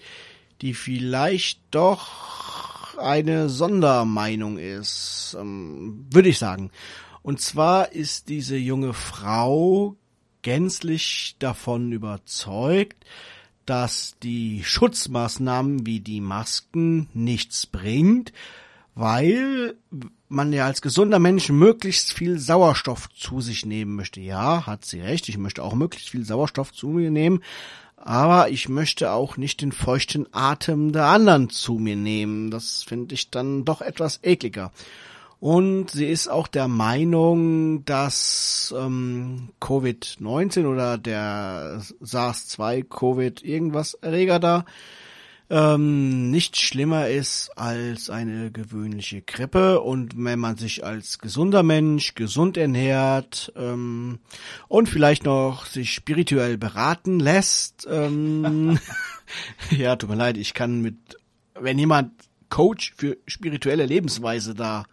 die 0.62 0.74
vielleicht 0.74 1.60
doch 1.70 2.96
eine 2.98 3.48
Sondermeinung 3.48 4.58
ist, 4.58 5.36
ähm, 5.38 6.06
würde 6.10 6.30
ich 6.30 6.38
sagen. 6.38 6.70
Und 7.22 7.40
zwar 7.40 7.92
ist 7.92 8.28
diese 8.28 8.56
junge 8.56 8.94
Frau 8.94 9.96
gänzlich 10.42 11.36
davon 11.38 11.92
überzeugt, 11.92 13.04
dass 13.68 14.16
die 14.22 14.62
Schutzmaßnahmen 14.64 15.84
wie 15.84 16.00
die 16.00 16.22
Masken 16.22 17.08
nichts 17.12 17.66
bringt, 17.66 18.32
weil 18.94 19.76
man 20.28 20.52
ja 20.54 20.64
als 20.64 20.80
gesunder 20.80 21.18
Mensch 21.18 21.50
möglichst 21.50 22.12
viel 22.14 22.38
Sauerstoff 22.38 23.10
zu 23.14 23.42
sich 23.42 23.66
nehmen 23.66 23.94
möchte. 23.94 24.20
Ja, 24.20 24.66
hat 24.66 24.86
sie 24.86 25.00
recht, 25.00 25.28
ich 25.28 25.36
möchte 25.36 25.62
auch 25.62 25.74
möglichst 25.74 26.08
viel 26.08 26.24
Sauerstoff 26.24 26.72
zu 26.72 26.88
mir 26.88 27.10
nehmen, 27.10 27.42
aber 27.96 28.48
ich 28.48 28.70
möchte 28.70 29.12
auch 29.12 29.36
nicht 29.36 29.60
den 29.60 29.72
feuchten 29.72 30.26
Atem 30.32 30.92
der 30.92 31.06
anderen 31.06 31.50
zu 31.50 31.74
mir 31.74 31.96
nehmen. 31.96 32.50
Das 32.50 32.82
finde 32.82 33.14
ich 33.14 33.30
dann 33.30 33.66
doch 33.66 33.82
etwas 33.82 34.20
ekliger. 34.22 34.72
Und 35.40 35.90
sie 35.90 36.06
ist 36.06 36.28
auch 36.28 36.48
der 36.48 36.66
Meinung, 36.66 37.84
dass 37.84 38.74
ähm, 38.76 39.50
Covid-19 39.60 40.66
oder 40.66 40.98
der 40.98 41.80
SARS-2 42.00 42.84
Covid 42.84 43.44
irgendwas 43.44 43.94
Erreger 43.94 44.40
da 44.40 44.64
ähm, 45.50 46.30
nicht 46.30 46.56
schlimmer 46.56 47.08
ist 47.08 47.50
als 47.56 48.10
eine 48.10 48.50
gewöhnliche 48.50 49.22
Grippe. 49.22 49.80
Und 49.80 50.12
wenn 50.16 50.38
man 50.38 50.56
sich 50.56 50.84
als 50.84 51.18
gesunder 51.18 51.62
Mensch 51.62 52.14
gesund 52.14 52.56
ernährt 52.56 53.52
ähm, 53.56 54.18
und 54.68 54.88
vielleicht 54.88 55.24
noch 55.24 55.66
sich 55.66 55.92
spirituell 55.92 56.58
beraten 56.58 57.20
lässt, 57.20 57.86
ähm, 57.90 58.78
ja, 59.70 59.96
tut 59.96 60.10
mir 60.10 60.16
leid, 60.16 60.36
ich 60.36 60.52
kann 60.52 60.82
mit, 60.82 60.96
wenn 61.54 61.78
jemand 61.78 62.12
Coach 62.50 62.94
für 62.96 63.16
spirituelle 63.26 63.86
Lebensweise 63.86 64.54
da 64.54 64.84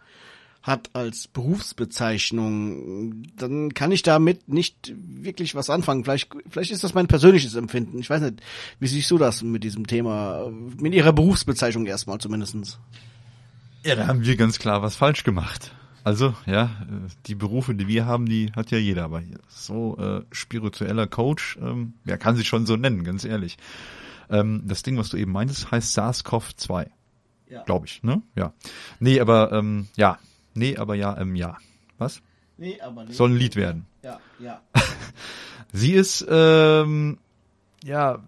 hat 0.66 0.90
als 0.94 1.28
Berufsbezeichnung, 1.28 3.22
dann 3.36 3.72
kann 3.72 3.92
ich 3.92 4.02
damit 4.02 4.48
nicht 4.48 4.92
wirklich 4.98 5.54
was 5.54 5.70
anfangen. 5.70 6.02
Vielleicht, 6.02 6.28
vielleicht 6.50 6.72
ist 6.72 6.82
das 6.82 6.92
mein 6.92 7.06
persönliches 7.06 7.54
Empfinden. 7.54 8.00
Ich 8.00 8.10
weiß 8.10 8.20
nicht, 8.20 8.42
wie 8.80 8.88
siehst 8.88 9.10
du 9.12 9.18
das 9.18 9.42
mit 9.42 9.62
diesem 9.62 9.86
Thema, 9.86 10.50
mit 10.50 10.92
ihrer 10.92 11.12
Berufsbezeichnung 11.12 11.86
erstmal 11.86 12.18
zumindestens? 12.18 12.80
Ja, 13.84 13.94
da 13.94 14.08
haben 14.08 14.24
wir 14.24 14.36
ganz 14.36 14.58
klar 14.58 14.82
was 14.82 14.96
falsch 14.96 15.22
gemacht. 15.22 15.72
Also, 16.02 16.34
ja, 16.46 16.70
die 17.26 17.36
Berufe, 17.36 17.74
die 17.74 17.86
wir 17.86 18.06
haben, 18.06 18.26
die 18.26 18.50
hat 18.54 18.72
ja 18.72 18.78
jeder, 18.78 19.04
aber 19.04 19.22
so 19.48 19.96
äh, 19.98 20.22
spiritueller 20.32 21.06
Coach, 21.06 21.58
ähm, 21.60 21.94
wer 22.04 22.18
kann 22.18 22.36
sich 22.36 22.48
schon 22.48 22.66
so 22.66 22.76
nennen, 22.76 23.04
ganz 23.04 23.24
ehrlich. 23.24 23.56
Ähm, 24.30 24.62
das 24.64 24.82
Ding, 24.82 24.96
was 24.98 25.10
du 25.10 25.16
eben 25.16 25.30
meintest, 25.32 25.70
heißt 25.70 25.96
SARS-CoV-2. 25.96 26.88
Ja. 27.48 27.62
Glaube 27.62 27.86
ich, 27.86 28.02
ne? 28.02 28.22
Ja. 28.34 28.52
Nee, 28.98 29.20
aber 29.20 29.52
ähm, 29.52 29.86
ja, 29.96 30.18
Nee, 30.56 30.76
aber 30.76 30.94
ja, 30.94 31.16
ähm, 31.18 31.36
ja. 31.36 31.56
Was? 31.98 32.22
Nee, 32.58 32.80
aber 32.80 33.04
nee. 33.04 33.12
Soll 33.12 33.30
ein 33.30 33.36
Lied 33.36 33.56
werden. 33.56 33.86
Ja, 34.02 34.20
ja. 34.38 34.60
Sie 35.72 35.92
ist, 35.92 36.26
ähm, 36.28 37.18
ja, 37.84 38.22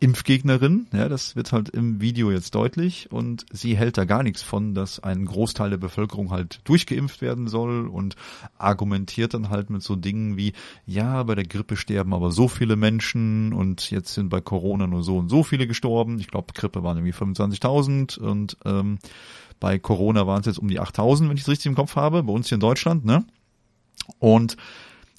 Impfgegnerin, 0.00 0.86
ja, 0.92 1.08
das 1.08 1.34
wird 1.34 1.52
halt 1.52 1.70
im 1.70 2.00
Video 2.00 2.30
jetzt 2.30 2.54
deutlich 2.54 3.10
und 3.10 3.46
sie 3.50 3.76
hält 3.76 3.98
da 3.98 4.04
gar 4.04 4.22
nichts 4.22 4.42
von, 4.42 4.74
dass 4.74 5.00
ein 5.00 5.24
Großteil 5.24 5.70
der 5.70 5.76
Bevölkerung 5.76 6.30
halt 6.30 6.60
durchgeimpft 6.64 7.20
werden 7.20 7.48
soll 7.48 7.88
und 7.88 8.14
argumentiert 8.58 9.34
dann 9.34 9.50
halt 9.50 9.70
mit 9.70 9.82
so 9.82 9.96
Dingen 9.96 10.36
wie, 10.36 10.52
ja, 10.86 11.22
bei 11.24 11.34
der 11.34 11.46
Grippe 11.46 11.76
sterben 11.76 12.14
aber 12.14 12.30
so 12.30 12.48
viele 12.48 12.76
Menschen 12.76 13.52
und 13.52 13.90
jetzt 13.90 14.14
sind 14.14 14.28
bei 14.28 14.40
Corona 14.40 14.86
nur 14.86 15.02
so 15.02 15.18
und 15.18 15.28
so 15.28 15.42
viele 15.42 15.66
gestorben. 15.66 16.20
Ich 16.20 16.28
glaube, 16.28 16.52
Grippe 16.52 16.82
waren 16.82 16.98
irgendwie 16.98 17.14
25.000 17.14 18.20
und 18.20 18.56
ähm, 18.64 18.98
bei 19.60 19.78
Corona 19.78 20.26
waren 20.26 20.40
es 20.40 20.46
jetzt 20.46 20.58
um 20.58 20.68
die 20.68 20.80
8000, 20.80 21.28
wenn 21.28 21.36
ich 21.36 21.42
es 21.42 21.48
richtig 21.48 21.66
im 21.66 21.74
Kopf 21.74 21.96
habe, 21.96 22.22
bei 22.22 22.32
uns 22.32 22.48
hier 22.48 22.56
in 22.56 22.60
Deutschland, 22.60 23.04
ne? 23.04 23.24
Und 24.18 24.56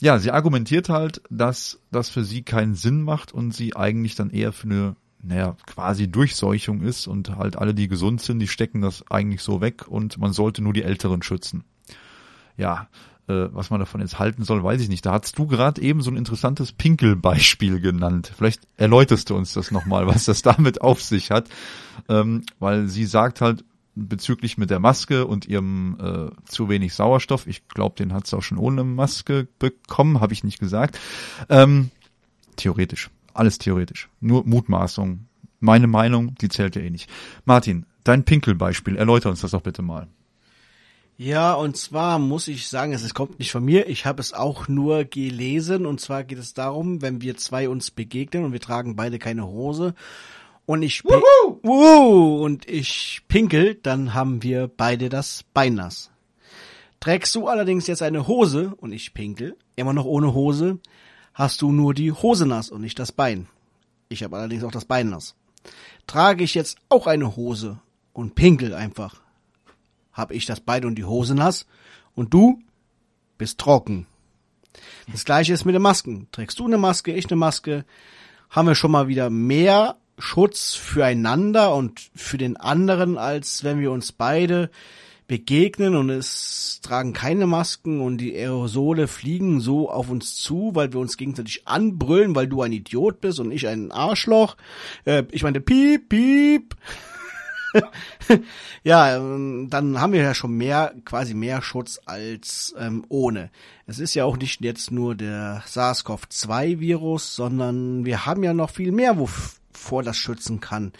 ja, 0.01 0.17
sie 0.19 0.31
argumentiert 0.31 0.89
halt, 0.89 1.21
dass 1.29 1.79
das 1.91 2.09
für 2.09 2.23
sie 2.23 2.41
keinen 2.41 2.75
Sinn 2.75 3.01
macht 3.03 3.33
und 3.33 3.53
sie 3.53 3.75
eigentlich 3.75 4.15
dann 4.15 4.29
eher 4.29 4.53
für 4.53 4.67
eine, 4.67 4.95
naja, 5.21 5.57
quasi 5.65 6.09
Durchseuchung 6.09 6.81
ist 6.81 7.07
und 7.07 7.35
halt 7.35 7.57
alle, 7.57 7.73
die 7.73 7.87
gesund 7.87 8.21
sind, 8.21 8.39
die 8.39 8.47
stecken 8.47 8.81
das 8.81 9.09
eigentlich 9.11 9.41
so 9.41 9.61
weg 9.61 9.87
und 9.87 10.17
man 10.17 10.31
sollte 10.31 10.61
nur 10.61 10.73
die 10.73 10.83
Älteren 10.83 11.21
schützen. 11.21 11.65
Ja, 12.55 12.87
äh, 13.29 13.49
was 13.53 13.69
man 13.69 13.79
davon 13.79 14.01
jetzt 14.01 14.19
halten 14.19 14.43
soll, 14.43 14.63
weiß 14.63 14.81
ich 14.81 14.89
nicht. 14.89 15.05
Da 15.05 15.13
hast 15.13 15.37
du 15.37 15.47
gerade 15.47 15.81
eben 15.81 16.01
so 16.01 16.09
ein 16.09 16.17
interessantes 16.17 16.71
Pinkelbeispiel 16.71 17.79
genannt. 17.79 18.31
Vielleicht 18.35 18.61
erläuterst 18.77 19.29
du 19.29 19.35
uns 19.35 19.53
das 19.53 19.71
nochmal, 19.71 20.07
was 20.07 20.25
das 20.25 20.41
damit 20.43 20.81
auf 20.81 21.01
sich 21.01 21.29
hat. 21.29 21.47
Ähm, 22.07 22.43
weil 22.59 22.87
sie 22.87 23.05
sagt 23.05 23.41
halt, 23.41 23.63
bezüglich 24.07 24.57
mit 24.57 24.69
der 24.69 24.79
Maske 24.79 25.25
und 25.25 25.47
ihrem 25.47 25.97
äh, 25.99 26.29
zu 26.45 26.69
wenig 26.69 26.93
Sauerstoff. 26.93 27.47
Ich 27.47 27.67
glaube, 27.67 27.95
den 27.95 28.13
hat 28.13 28.27
sie 28.27 28.37
auch 28.37 28.43
schon 28.43 28.57
ohne 28.57 28.83
Maske 28.83 29.47
bekommen, 29.59 30.21
habe 30.21 30.33
ich 30.33 30.43
nicht 30.43 30.59
gesagt. 30.59 30.99
Ähm, 31.49 31.91
theoretisch, 32.55 33.09
alles 33.33 33.57
theoretisch, 33.57 34.09
nur 34.19 34.45
Mutmaßung. 34.45 35.25
Meine 35.59 35.87
Meinung, 35.87 36.35
die 36.35 36.49
zählt 36.49 36.75
ja 36.75 36.81
eh 36.81 36.89
nicht. 36.89 37.09
Martin, 37.45 37.85
dein 38.03 38.23
Pinkelbeispiel, 38.23 38.95
erläuter 38.95 39.29
uns 39.29 39.41
das 39.41 39.51
doch 39.51 39.61
bitte 39.61 39.81
mal. 39.81 40.07
Ja, 41.17 41.53
und 41.53 41.75
zwar 41.75 42.17
muss 42.17 42.47
ich 42.47 42.69
sagen, 42.69 42.93
es 42.93 43.13
kommt 43.13 43.39
nicht 43.39 43.51
von 43.51 43.65
mir, 43.65 43.89
ich 43.89 44.05
habe 44.05 44.21
es 44.21 44.31
auch 44.31 44.69
nur 44.69 45.03
gelesen 45.03 45.85
und 45.85 45.99
zwar 45.99 46.23
geht 46.23 46.37
es 46.37 46.53
darum, 46.53 47.01
wenn 47.01 47.21
wir 47.21 47.35
zwei 47.35 47.67
uns 47.67 47.91
begegnen 47.91 48.45
und 48.45 48.53
wir 48.53 48.61
tragen 48.61 48.95
beide 48.95 49.19
keine 49.19 49.45
Hose 49.45 49.95
und 50.69 50.83
ich 50.83 51.03
Wuhu! 51.03 52.45
und 52.45 52.69
ich 52.69 53.23
pinkel, 53.27 53.73
dann 53.73 54.13
haben 54.13 54.43
wir 54.43 54.67
beide 54.67 55.09
das 55.09 55.43
Bein 55.51 55.73
nass. 55.73 56.11
Trägst 56.99 57.33
du 57.33 57.47
allerdings 57.47 57.87
jetzt 57.87 58.03
eine 58.03 58.27
Hose 58.27 58.75
und 58.77 58.91
ich 58.91 59.15
pinkel, 59.15 59.57
immer 59.75 59.93
noch 59.93 60.05
ohne 60.05 60.35
Hose, 60.35 60.77
hast 61.33 61.63
du 61.63 61.71
nur 61.71 61.95
die 61.95 62.11
Hose 62.11 62.45
nass 62.45 62.69
und 62.69 62.81
nicht 62.81 62.99
das 62.99 63.11
Bein. 63.11 63.47
Ich 64.09 64.21
habe 64.21 64.37
allerdings 64.37 64.63
auch 64.63 64.71
das 64.71 64.85
Bein 64.85 65.09
nass. 65.09 65.33
Trage 66.05 66.43
ich 66.43 66.53
jetzt 66.53 66.77
auch 66.87 67.07
eine 67.07 67.35
Hose 67.35 67.79
und 68.13 68.35
pinkel 68.35 68.75
einfach, 68.75 69.21
habe 70.13 70.35
ich 70.35 70.45
das 70.45 70.59
Bein 70.59 70.85
und 70.85 70.93
die 70.99 71.05
Hose 71.05 71.33
nass 71.33 71.65
und 72.13 72.31
du 72.31 72.61
bist 73.39 73.57
trocken. 73.57 74.05
Das 75.11 75.25
gleiche 75.25 75.51
ist 75.51 75.65
mit 75.65 75.73
den 75.73 75.81
Masken. 75.81 76.27
Trägst 76.31 76.59
du 76.59 76.67
eine 76.67 76.77
Maske, 76.77 77.11
ich 77.11 77.25
eine 77.25 77.37
Maske, 77.37 77.85
haben 78.51 78.67
wir 78.67 78.75
schon 78.75 78.91
mal 78.91 79.07
wieder 79.07 79.31
mehr 79.31 79.95
Schutz 80.19 80.75
füreinander 80.75 81.73
und 81.73 82.09
für 82.15 82.37
den 82.37 82.57
anderen, 82.57 83.17
als 83.17 83.63
wenn 83.63 83.79
wir 83.79 83.91
uns 83.91 84.11
beide 84.11 84.69
begegnen 85.29 85.95
und 85.95 86.09
es 86.09 86.79
tragen 86.81 87.13
keine 87.13 87.45
Masken 87.45 88.01
und 88.01 88.17
die 88.17 88.35
Aerosole 88.35 89.07
fliegen 89.07 89.61
so 89.61 89.89
auf 89.89 90.09
uns 90.09 90.35
zu, 90.37 90.71
weil 90.73 90.91
wir 90.91 90.99
uns 90.99 91.17
gegenseitig 91.17 91.67
anbrüllen, 91.67 92.35
weil 92.35 92.47
du 92.47 92.63
ein 92.63 92.73
Idiot 92.73 93.21
bist 93.21 93.39
und 93.39 93.51
ich 93.51 93.67
ein 93.67 93.91
Arschloch. 93.91 94.57
Äh, 95.05 95.23
ich 95.31 95.43
meine, 95.43 95.61
piep, 95.61 96.09
piep. 96.09 96.75
ja, 98.83 99.17
ähm, 99.17 99.67
dann 99.69 100.01
haben 100.01 100.13
wir 100.13 100.21
ja 100.23 100.33
schon 100.33 100.57
mehr, 100.57 100.95
quasi 101.05 101.35
mehr 101.35 101.61
Schutz 101.61 101.99
als 102.05 102.73
ähm, 102.79 103.05
ohne. 103.09 103.51
Es 103.85 103.99
ist 103.99 104.15
ja 104.15 104.25
auch 104.25 104.37
nicht 104.37 104.61
jetzt 104.61 104.89
nur 104.89 105.13
der 105.13 105.63
SARS-CoV-2-Virus, 105.67 107.35
sondern 107.35 108.03
wir 108.03 108.25
haben 108.25 108.43
ja 108.43 108.55
noch 108.55 108.71
viel 108.71 108.91
mehr, 108.91 109.19
wovor 109.79 110.03
das 110.03 110.17
schützen 110.17 110.59
kann. 110.59 110.91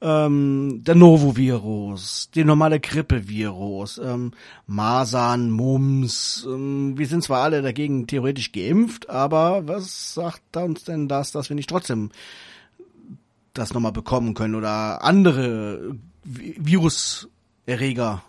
Ähm, 0.00 0.82
der 0.82 0.94
Novovirus, 0.96 2.30
der 2.34 2.44
normale 2.44 2.80
Grippevirus, 2.80 3.98
ähm, 3.98 4.32
Masern, 4.66 5.50
Mumps. 5.50 6.46
Ähm, 6.46 6.98
wir 6.98 7.06
sind 7.06 7.22
zwar 7.22 7.42
alle 7.42 7.62
dagegen 7.62 8.06
theoretisch 8.06 8.52
geimpft, 8.52 9.08
aber 9.08 9.66
was 9.68 10.14
sagt 10.14 10.56
uns 10.56 10.84
denn 10.84 11.08
das, 11.08 11.32
dass 11.32 11.48
wir 11.48 11.56
nicht 11.56 11.70
trotzdem 11.70 12.10
das 13.54 13.72
nochmal 13.72 13.92
bekommen 13.92 14.34
können 14.34 14.56
oder 14.56 15.04
andere 15.04 15.96
Viruserreger. 16.24 18.22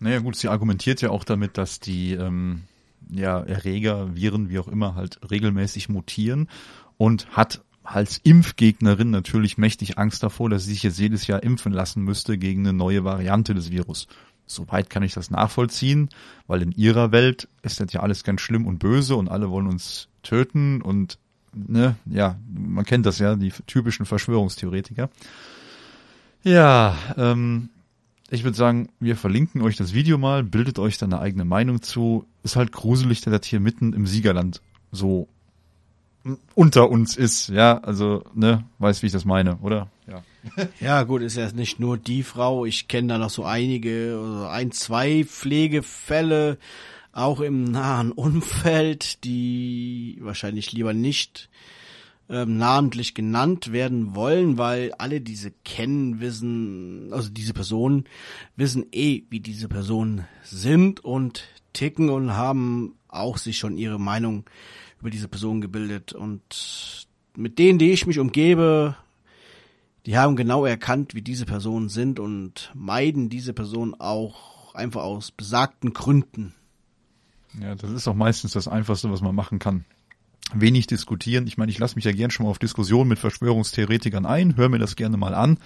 Naja 0.00 0.18
gut, 0.18 0.36
sie 0.36 0.48
argumentiert 0.48 1.00
ja 1.00 1.10
auch 1.10 1.24
damit, 1.24 1.56
dass 1.56 1.78
die 1.80 2.14
ähm, 2.14 2.64
ja, 3.10 3.40
Erreger, 3.40 4.14
Viren, 4.16 4.50
wie 4.50 4.58
auch 4.58 4.68
immer, 4.68 4.96
halt 4.96 5.20
regelmäßig 5.30 5.88
mutieren 5.88 6.48
und 6.96 7.28
hat 7.36 7.62
als 7.84 8.18
Impfgegnerin 8.24 9.10
natürlich 9.10 9.58
mächtig 9.58 9.98
Angst 9.98 10.22
davor, 10.22 10.50
dass 10.50 10.64
sie 10.64 10.72
sich 10.72 10.82
jetzt 10.82 10.98
jedes 10.98 11.26
Jahr 11.26 11.42
impfen 11.42 11.72
lassen 11.72 12.02
müsste 12.02 12.38
gegen 12.38 12.62
eine 12.62 12.72
neue 12.72 13.04
Variante 13.04 13.54
des 13.54 13.70
Virus. 13.70 14.08
Soweit 14.46 14.90
kann 14.90 15.02
ich 15.02 15.14
das 15.14 15.30
nachvollziehen, 15.30 16.08
weil 16.46 16.62
in 16.62 16.72
ihrer 16.72 17.12
Welt 17.12 17.48
ist 17.62 17.80
das 17.80 17.92
ja 17.92 18.00
alles 18.00 18.24
ganz 18.24 18.40
schlimm 18.40 18.66
und 18.66 18.78
böse 18.78 19.16
und 19.16 19.28
alle 19.28 19.50
wollen 19.50 19.66
uns 19.66 20.08
töten 20.22 20.82
und 20.82 21.18
ne, 21.54 21.96
ja, 22.06 22.38
man 22.52 22.84
kennt 22.84 23.06
das 23.06 23.18
ja, 23.18 23.36
die 23.36 23.52
typischen 23.66 24.06
Verschwörungstheoretiker. 24.06 25.08
Ja, 26.42 26.96
ähm, 27.16 27.70
ich 28.30 28.44
würde 28.44 28.56
sagen, 28.56 28.88
wir 29.00 29.16
verlinken 29.16 29.62
euch 29.62 29.76
das 29.76 29.94
Video 29.94 30.18
mal, 30.18 30.42
bildet 30.42 30.78
euch 30.78 30.98
dann 30.98 31.12
eine 31.12 31.22
eigene 31.22 31.44
Meinung 31.44 31.82
zu. 31.82 32.26
Ist 32.42 32.56
halt 32.56 32.72
gruselig, 32.72 33.20
dass 33.22 33.32
das 33.32 33.46
hier 33.46 33.60
mitten 33.60 33.92
im 33.92 34.06
Siegerland 34.06 34.60
so 34.92 35.28
unter 36.54 36.90
uns 36.90 37.16
ist, 37.16 37.48
ja, 37.48 37.78
also, 37.78 38.24
ne, 38.34 38.64
weiß, 38.78 39.02
wie 39.02 39.06
ich 39.06 39.12
das 39.12 39.24
meine, 39.24 39.56
oder? 39.58 39.90
Ja. 40.06 40.22
ja, 40.80 41.02
gut, 41.02 41.22
ist 41.22 41.36
ja 41.36 41.50
nicht 41.52 41.80
nur 41.80 41.98
die 41.98 42.22
Frau, 42.22 42.64
ich 42.64 42.88
kenne 42.88 43.08
da 43.08 43.18
noch 43.18 43.30
so 43.30 43.44
einige, 43.44 44.18
also 44.20 44.46
ein, 44.46 44.72
zwei 44.72 45.24
Pflegefälle, 45.24 46.58
auch 47.12 47.40
im 47.40 47.64
nahen 47.64 48.10
Umfeld, 48.12 49.24
die 49.24 50.18
wahrscheinlich 50.20 50.72
lieber 50.72 50.94
nicht 50.94 51.48
ähm, 52.28 52.56
namentlich 52.56 53.14
genannt 53.14 53.72
werden 53.72 54.14
wollen, 54.14 54.58
weil 54.58 54.92
alle 54.98 55.20
diese 55.20 55.52
kennen, 55.64 56.20
wissen, 56.20 57.12
also 57.12 57.28
diese 57.28 57.52
Personen 57.52 58.04
wissen 58.56 58.86
eh, 58.92 59.22
wie 59.30 59.40
diese 59.40 59.68
Personen 59.68 60.24
sind 60.42 61.00
und 61.00 61.44
ticken 61.72 62.08
und 62.08 62.34
haben 62.34 62.94
auch 63.08 63.36
sich 63.36 63.58
schon 63.58 63.76
ihre 63.76 64.00
Meinung 64.00 64.44
über 65.04 65.10
diese 65.10 65.28
Person 65.28 65.60
gebildet 65.60 66.14
und 66.14 67.06
mit 67.36 67.58
denen, 67.58 67.78
die 67.78 67.92
ich 67.92 68.06
mich 68.06 68.18
umgebe, 68.18 68.96
die 70.06 70.16
haben 70.16 70.34
genau 70.34 70.64
erkannt, 70.64 71.14
wie 71.14 71.20
diese 71.20 71.44
Personen 71.44 71.90
sind 71.90 72.18
und 72.18 72.72
meiden 72.72 73.28
diese 73.28 73.52
Person 73.52 73.94
auch 73.98 74.74
einfach 74.74 75.02
aus 75.02 75.30
besagten 75.30 75.92
Gründen. 75.92 76.54
Ja, 77.60 77.74
das 77.74 77.90
ist 77.90 78.08
auch 78.08 78.14
meistens 78.14 78.52
das 78.52 78.66
Einfachste, 78.66 79.10
was 79.10 79.20
man 79.20 79.34
machen 79.34 79.58
kann. 79.58 79.84
Wenig 80.54 80.86
diskutieren. 80.86 81.46
Ich 81.48 81.58
meine, 81.58 81.70
ich 81.70 81.78
lasse 81.78 81.96
mich 81.96 82.06
ja 82.06 82.12
gern 82.12 82.30
schon 82.30 82.44
mal 82.44 82.50
auf 82.50 82.58
Diskussionen 82.58 83.10
mit 83.10 83.18
Verschwörungstheoretikern 83.18 84.24
ein, 84.24 84.56
höre 84.56 84.70
mir 84.70 84.78
das 84.78 84.96
gerne 84.96 85.18
mal 85.18 85.34
an. 85.34 85.58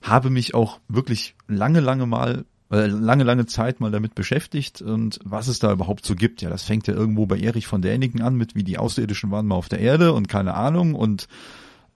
Habe 0.00 0.30
mich 0.30 0.54
auch 0.54 0.80
wirklich 0.88 1.34
lange, 1.46 1.80
lange 1.80 2.06
mal, 2.06 2.46
lange, 2.68 3.24
lange 3.24 3.46
Zeit 3.46 3.80
mal 3.80 3.90
damit 3.90 4.14
beschäftigt 4.14 4.82
und 4.82 5.20
was 5.24 5.46
es 5.46 5.58
da 5.58 5.72
überhaupt 5.72 6.04
so 6.04 6.14
gibt. 6.14 6.42
Ja, 6.42 6.50
das 6.50 6.64
fängt 6.64 6.86
ja 6.88 6.94
irgendwo 6.94 7.26
bei 7.26 7.38
Erich 7.38 7.66
von 7.66 7.82
Däniken 7.82 8.22
an 8.22 8.34
mit, 8.34 8.54
wie 8.54 8.64
die 8.64 8.78
Außerirdischen 8.78 9.30
waren 9.30 9.46
mal 9.46 9.54
auf 9.54 9.68
der 9.68 9.78
Erde 9.78 10.12
und 10.12 10.28
keine 10.28 10.54
Ahnung 10.54 10.94
und 10.94 11.28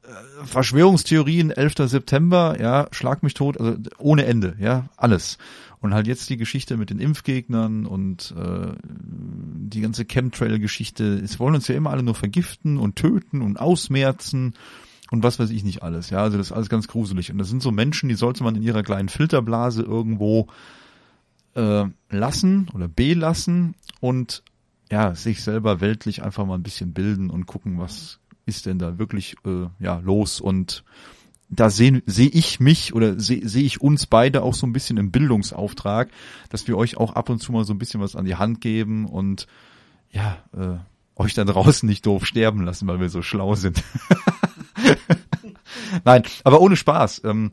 äh, 0.05 0.45
Verschwörungstheorien, 0.45 1.51
11. 1.51 1.75
September, 1.91 2.57
ja, 2.61 2.87
schlag 2.93 3.23
mich 3.23 3.35
tot, 3.35 3.59
also 3.59 3.77
ohne 3.99 4.27
Ende, 4.27 4.55
ja, 4.61 4.89
alles. 4.97 5.39
Und 5.81 5.95
halt 5.95 6.07
jetzt 6.07 6.29
die 6.29 6.37
Geschichte 6.37 6.77
mit 6.77 6.91
den 6.91 7.01
Impfgegnern 7.01 7.87
und 7.87 8.35
äh, 8.39 8.73
die 8.83 9.81
ganze 9.81 10.05
Chemtrail-Geschichte. 10.05 11.21
Es 11.25 11.41
wollen 11.41 11.55
uns 11.55 11.69
ja 11.69 11.75
immer 11.75 11.91
alle 11.91 12.03
nur 12.03 12.15
vergiften 12.15 12.77
und 12.77 12.97
töten 12.97 13.41
und 13.41 13.59
ausmerzen 13.59 14.55
und 15.11 15.23
was 15.23 15.39
weiß 15.39 15.51
ich 15.51 15.65
nicht 15.65 15.83
alles. 15.83 16.11
Ja, 16.11 16.19
also 16.23 16.39
das 16.39 16.49
ist 16.49 16.53
alles 16.53 16.69
ganz 16.69 16.87
gruselig. 16.89 17.33
Und 17.33 17.39
das 17.39 17.49
sind 17.49 17.63
so 17.63 17.73
Menschen, 17.73 18.09
die 18.09 18.15
sollte 18.15 18.45
man 18.45 18.55
in 18.55 18.63
ihrer 18.63 18.83
kleinen 18.83 19.09
Filterblase 19.09 19.83
irgendwo 19.83 20.47
äh, 21.55 21.85
lassen 22.11 22.69
oder 22.73 22.89
belassen 22.89 23.75
und 24.01 24.43
ja, 24.91 25.15
sich 25.15 25.43
selber 25.43 25.81
weltlich 25.81 26.23
einfach 26.23 26.47
mal 26.47 26.55
ein 26.55 26.63
bisschen 26.63 26.93
bilden 26.93 27.31
und 27.31 27.47
gucken, 27.47 27.79
was 27.79 28.19
ist 28.47 28.67
denn 28.67 28.79
da 28.79 28.99
wirklich 28.99 29.37
äh, 29.45 29.67
ja 29.79 29.99
los 29.99 30.41
und 30.41 30.85
da 31.49 31.69
sehe 31.69 32.03
seh 32.07 32.27
ich 32.27 32.61
mich 32.61 32.95
oder 32.95 33.19
sehe 33.19 33.47
seh 33.49 33.63
ich 33.63 33.81
uns 33.81 34.07
beide 34.07 34.43
auch 34.43 34.55
so 34.55 34.67
ein 34.67 34.73
bisschen 34.73 34.97
im 34.97 35.11
Bildungsauftrag, 35.11 36.09
dass 36.49 36.67
wir 36.69 36.77
euch 36.77 36.97
auch 36.97 37.15
ab 37.15 37.29
und 37.29 37.41
zu 37.41 37.53
mal 37.53 37.65
so 37.65 37.75
ein 37.75 37.79
bisschen 37.79 38.01
was 38.01 38.15
an 38.15 38.25
die 38.25 38.37
Hand 38.37 38.61
geben 38.61 39.07
und 39.07 39.49
ja, 40.13 40.39
äh, 40.57 40.79
euch 41.17 41.35
da 41.35 41.45
draußen 41.45 41.89
nicht 41.89 42.07
doof 42.07 42.25
sterben 42.25 42.63
lassen, 42.63 42.87
weil 42.87 43.01
wir 43.01 43.09
so 43.09 43.23
schlau 43.23 43.55
sind. 43.55 43.83
Nein, 46.05 46.23
aber 46.45 46.61
ohne 46.61 46.77
Spaß. 46.77 47.23
Ähm, 47.25 47.51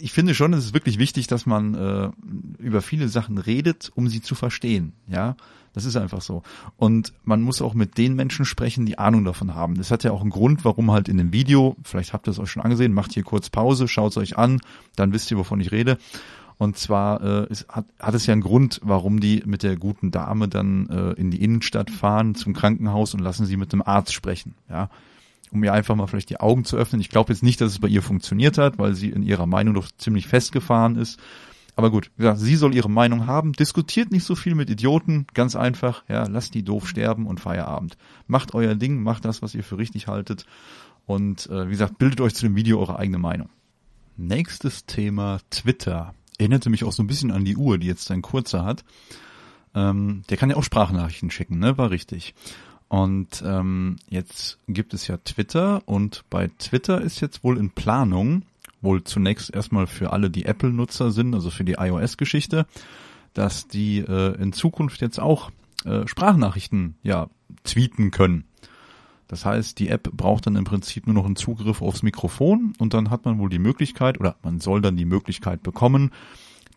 ich 0.00 0.12
finde 0.12 0.34
schon, 0.34 0.52
es 0.52 0.66
ist 0.66 0.74
wirklich 0.74 0.98
wichtig, 0.98 1.26
dass 1.26 1.46
man 1.46 1.74
äh, 1.74 2.10
über 2.58 2.82
viele 2.82 3.08
Sachen 3.08 3.38
redet, 3.38 3.90
um 3.94 4.08
sie 4.08 4.22
zu 4.22 4.34
verstehen. 4.34 4.92
Ja, 5.08 5.36
das 5.72 5.84
ist 5.84 5.96
einfach 5.96 6.22
so. 6.22 6.42
Und 6.76 7.12
man 7.24 7.42
muss 7.42 7.60
auch 7.60 7.74
mit 7.74 7.98
den 7.98 8.14
Menschen 8.14 8.44
sprechen, 8.44 8.86
die 8.86 8.98
Ahnung 8.98 9.24
davon 9.24 9.54
haben. 9.54 9.74
Das 9.74 9.90
hat 9.90 10.04
ja 10.04 10.12
auch 10.12 10.22
einen 10.22 10.30
Grund, 10.30 10.64
warum 10.64 10.90
halt 10.90 11.08
in 11.08 11.18
dem 11.18 11.32
Video, 11.32 11.76
vielleicht 11.82 12.12
habt 12.12 12.28
ihr 12.28 12.30
es 12.30 12.38
euch 12.38 12.50
schon 12.50 12.62
angesehen, 12.62 12.94
macht 12.94 13.12
hier 13.12 13.24
kurz 13.24 13.50
Pause, 13.50 13.88
schaut 13.88 14.12
es 14.12 14.16
euch 14.16 14.38
an, 14.38 14.60
dann 14.94 15.12
wisst 15.12 15.30
ihr, 15.30 15.36
wovon 15.36 15.60
ich 15.60 15.72
rede. 15.72 15.98
Und 16.58 16.78
zwar 16.78 17.20
äh, 17.22 17.46
ist, 17.50 17.68
hat, 17.68 17.84
hat 18.00 18.14
es 18.14 18.24
ja 18.26 18.32
einen 18.32 18.40
Grund, 18.40 18.80
warum 18.82 19.20
die 19.20 19.42
mit 19.44 19.62
der 19.62 19.76
guten 19.76 20.10
Dame 20.10 20.48
dann 20.48 20.88
äh, 20.88 21.12
in 21.20 21.30
die 21.30 21.42
Innenstadt 21.42 21.90
fahren 21.90 22.34
zum 22.34 22.54
Krankenhaus 22.54 23.12
und 23.12 23.20
lassen 23.20 23.44
sie 23.44 23.58
mit 23.58 23.72
dem 23.72 23.82
Arzt 23.82 24.14
sprechen. 24.14 24.54
Ja, 24.70 24.88
um 25.56 25.64
ihr 25.64 25.72
einfach 25.72 25.96
mal 25.96 26.06
vielleicht 26.06 26.30
die 26.30 26.40
Augen 26.40 26.64
zu 26.64 26.76
öffnen. 26.76 27.00
Ich 27.00 27.08
glaube 27.08 27.32
jetzt 27.32 27.42
nicht, 27.42 27.60
dass 27.60 27.72
es 27.72 27.78
bei 27.78 27.88
ihr 27.88 28.02
funktioniert 28.02 28.58
hat, 28.58 28.78
weil 28.78 28.94
sie 28.94 29.08
in 29.08 29.22
ihrer 29.22 29.46
Meinung 29.46 29.74
doch 29.74 29.90
ziemlich 29.96 30.28
festgefahren 30.28 30.96
ist. 30.96 31.18
Aber 31.74 31.90
gut, 31.90 32.10
gesagt, 32.16 32.38
sie 32.38 32.56
soll 32.56 32.74
ihre 32.74 32.90
Meinung 32.90 33.26
haben. 33.26 33.52
Diskutiert 33.52 34.10
nicht 34.10 34.24
so 34.24 34.34
viel 34.34 34.54
mit 34.54 34.70
Idioten. 34.70 35.26
Ganz 35.34 35.56
einfach, 35.56 36.04
ja, 36.08 36.26
lasst 36.26 36.54
die 36.54 36.62
doof 36.62 36.88
sterben 36.88 37.26
und 37.26 37.40
Feierabend. 37.40 37.96
Macht 38.26 38.54
euer 38.54 38.74
Ding, 38.74 39.02
macht 39.02 39.24
das, 39.24 39.42
was 39.42 39.54
ihr 39.54 39.64
für 39.64 39.78
richtig 39.78 40.06
haltet. 40.06 40.46
Und 41.06 41.48
äh, 41.50 41.66
wie 41.66 41.72
gesagt, 41.72 41.98
bildet 41.98 42.20
euch 42.20 42.34
zu 42.34 42.46
dem 42.46 42.56
Video 42.56 42.80
eure 42.80 42.98
eigene 42.98 43.18
Meinung. 43.18 43.48
Nächstes 44.16 44.86
Thema 44.86 45.40
Twitter. 45.50 46.14
Erinnerte 46.38 46.70
mich 46.70 46.84
auch 46.84 46.92
so 46.92 47.02
ein 47.02 47.06
bisschen 47.06 47.30
an 47.30 47.44
die 47.44 47.56
Uhr, 47.56 47.78
die 47.78 47.86
jetzt 47.86 48.10
ein 48.10 48.22
kurzer 48.22 48.64
hat. 48.64 48.84
Ähm, 49.74 50.22
der 50.30 50.36
kann 50.36 50.50
ja 50.50 50.56
auch 50.56 50.64
Sprachnachrichten 50.64 51.30
schicken, 51.30 51.58
ne? 51.58 51.76
War 51.76 51.90
richtig. 51.90 52.34
Und 52.88 53.42
ähm, 53.44 53.96
jetzt 54.08 54.58
gibt 54.68 54.94
es 54.94 55.08
ja 55.08 55.16
Twitter 55.18 55.82
und 55.86 56.24
bei 56.30 56.48
Twitter 56.58 57.00
ist 57.00 57.20
jetzt 57.20 57.42
wohl 57.42 57.58
in 57.58 57.70
Planung, 57.70 58.42
wohl 58.80 59.02
zunächst 59.02 59.52
erstmal 59.52 59.86
für 59.86 60.12
alle, 60.12 60.30
die 60.30 60.44
Apple-Nutzer 60.44 61.10
sind, 61.10 61.34
also 61.34 61.50
für 61.50 61.64
die 61.64 61.74
iOS-Geschichte, 61.78 62.66
dass 63.34 63.66
die 63.66 63.98
äh, 63.98 64.40
in 64.40 64.52
Zukunft 64.52 65.00
jetzt 65.00 65.18
auch 65.18 65.50
äh, 65.84 66.06
Sprachnachrichten 66.06 66.94
ja 67.02 67.28
tweeten 67.64 68.12
können. 68.12 68.44
Das 69.28 69.44
heißt, 69.44 69.78
die 69.80 69.88
App 69.88 70.12
braucht 70.12 70.46
dann 70.46 70.54
im 70.54 70.64
Prinzip 70.64 71.06
nur 71.06 71.14
noch 71.14 71.26
einen 71.26 71.34
Zugriff 71.34 71.82
aufs 71.82 72.04
Mikrofon 72.04 72.74
und 72.78 72.94
dann 72.94 73.10
hat 73.10 73.24
man 73.24 73.38
wohl 73.38 73.50
die 73.50 73.58
Möglichkeit 73.58 74.20
oder 74.20 74.36
man 74.42 74.60
soll 74.60 74.80
dann 74.80 74.96
die 74.96 75.04
Möglichkeit 75.04 75.64
bekommen, 75.64 76.12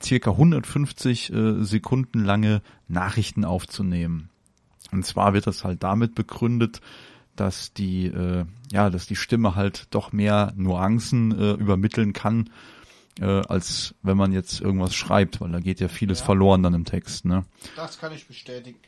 circa 0.01 0.31
150 0.31 1.31
äh, 1.31 1.63
Sekunden 1.63 2.23
lange 2.23 2.63
Nachrichten 2.87 3.45
aufzunehmen. 3.45 4.29
Und 4.91 5.05
zwar 5.05 5.33
wird 5.33 5.47
das 5.47 5.63
halt 5.63 5.83
damit 5.83 6.15
begründet, 6.15 6.81
dass 7.35 7.73
die, 7.73 8.07
äh, 8.07 8.45
ja, 8.71 8.89
dass 8.89 9.07
die 9.07 9.15
Stimme 9.15 9.55
halt 9.55 9.87
doch 9.91 10.11
mehr 10.11 10.53
Nuancen 10.55 11.31
äh, 11.31 11.51
übermitteln 11.53 12.13
kann, 12.13 12.49
äh, 13.19 13.25
als 13.25 13.95
wenn 14.01 14.17
man 14.17 14.33
jetzt 14.33 14.61
irgendwas 14.61 14.95
schreibt, 14.95 15.39
weil 15.41 15.51
da 15.51 15.59
geht 15.59 15.79
ja 15.79 15.87
vieles 15.87 16.19
ja. 16.19 16.25
verloren 16.25 16.63
dann 16.63 16.73
im 16.73 16.85
Text, 16.85 17.25
ne? 17.25 17.45
Das 17.75 17.99
kann 17.99 18.13
ich 18.13 18.27
bestätigen. 18.27 18.79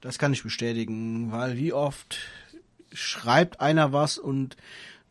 Das 0.00 0.18
kann 0.18 0.32
ich 0.32 0.42
bestätigen, 0.42 1.32
weil 1.32 1.56
wie 1.56 1.72
oft 1.72 2.18
schreibt 2.92 3.60
einer 3.60 3.92
was 3.92 4.18
und 4.18 4.56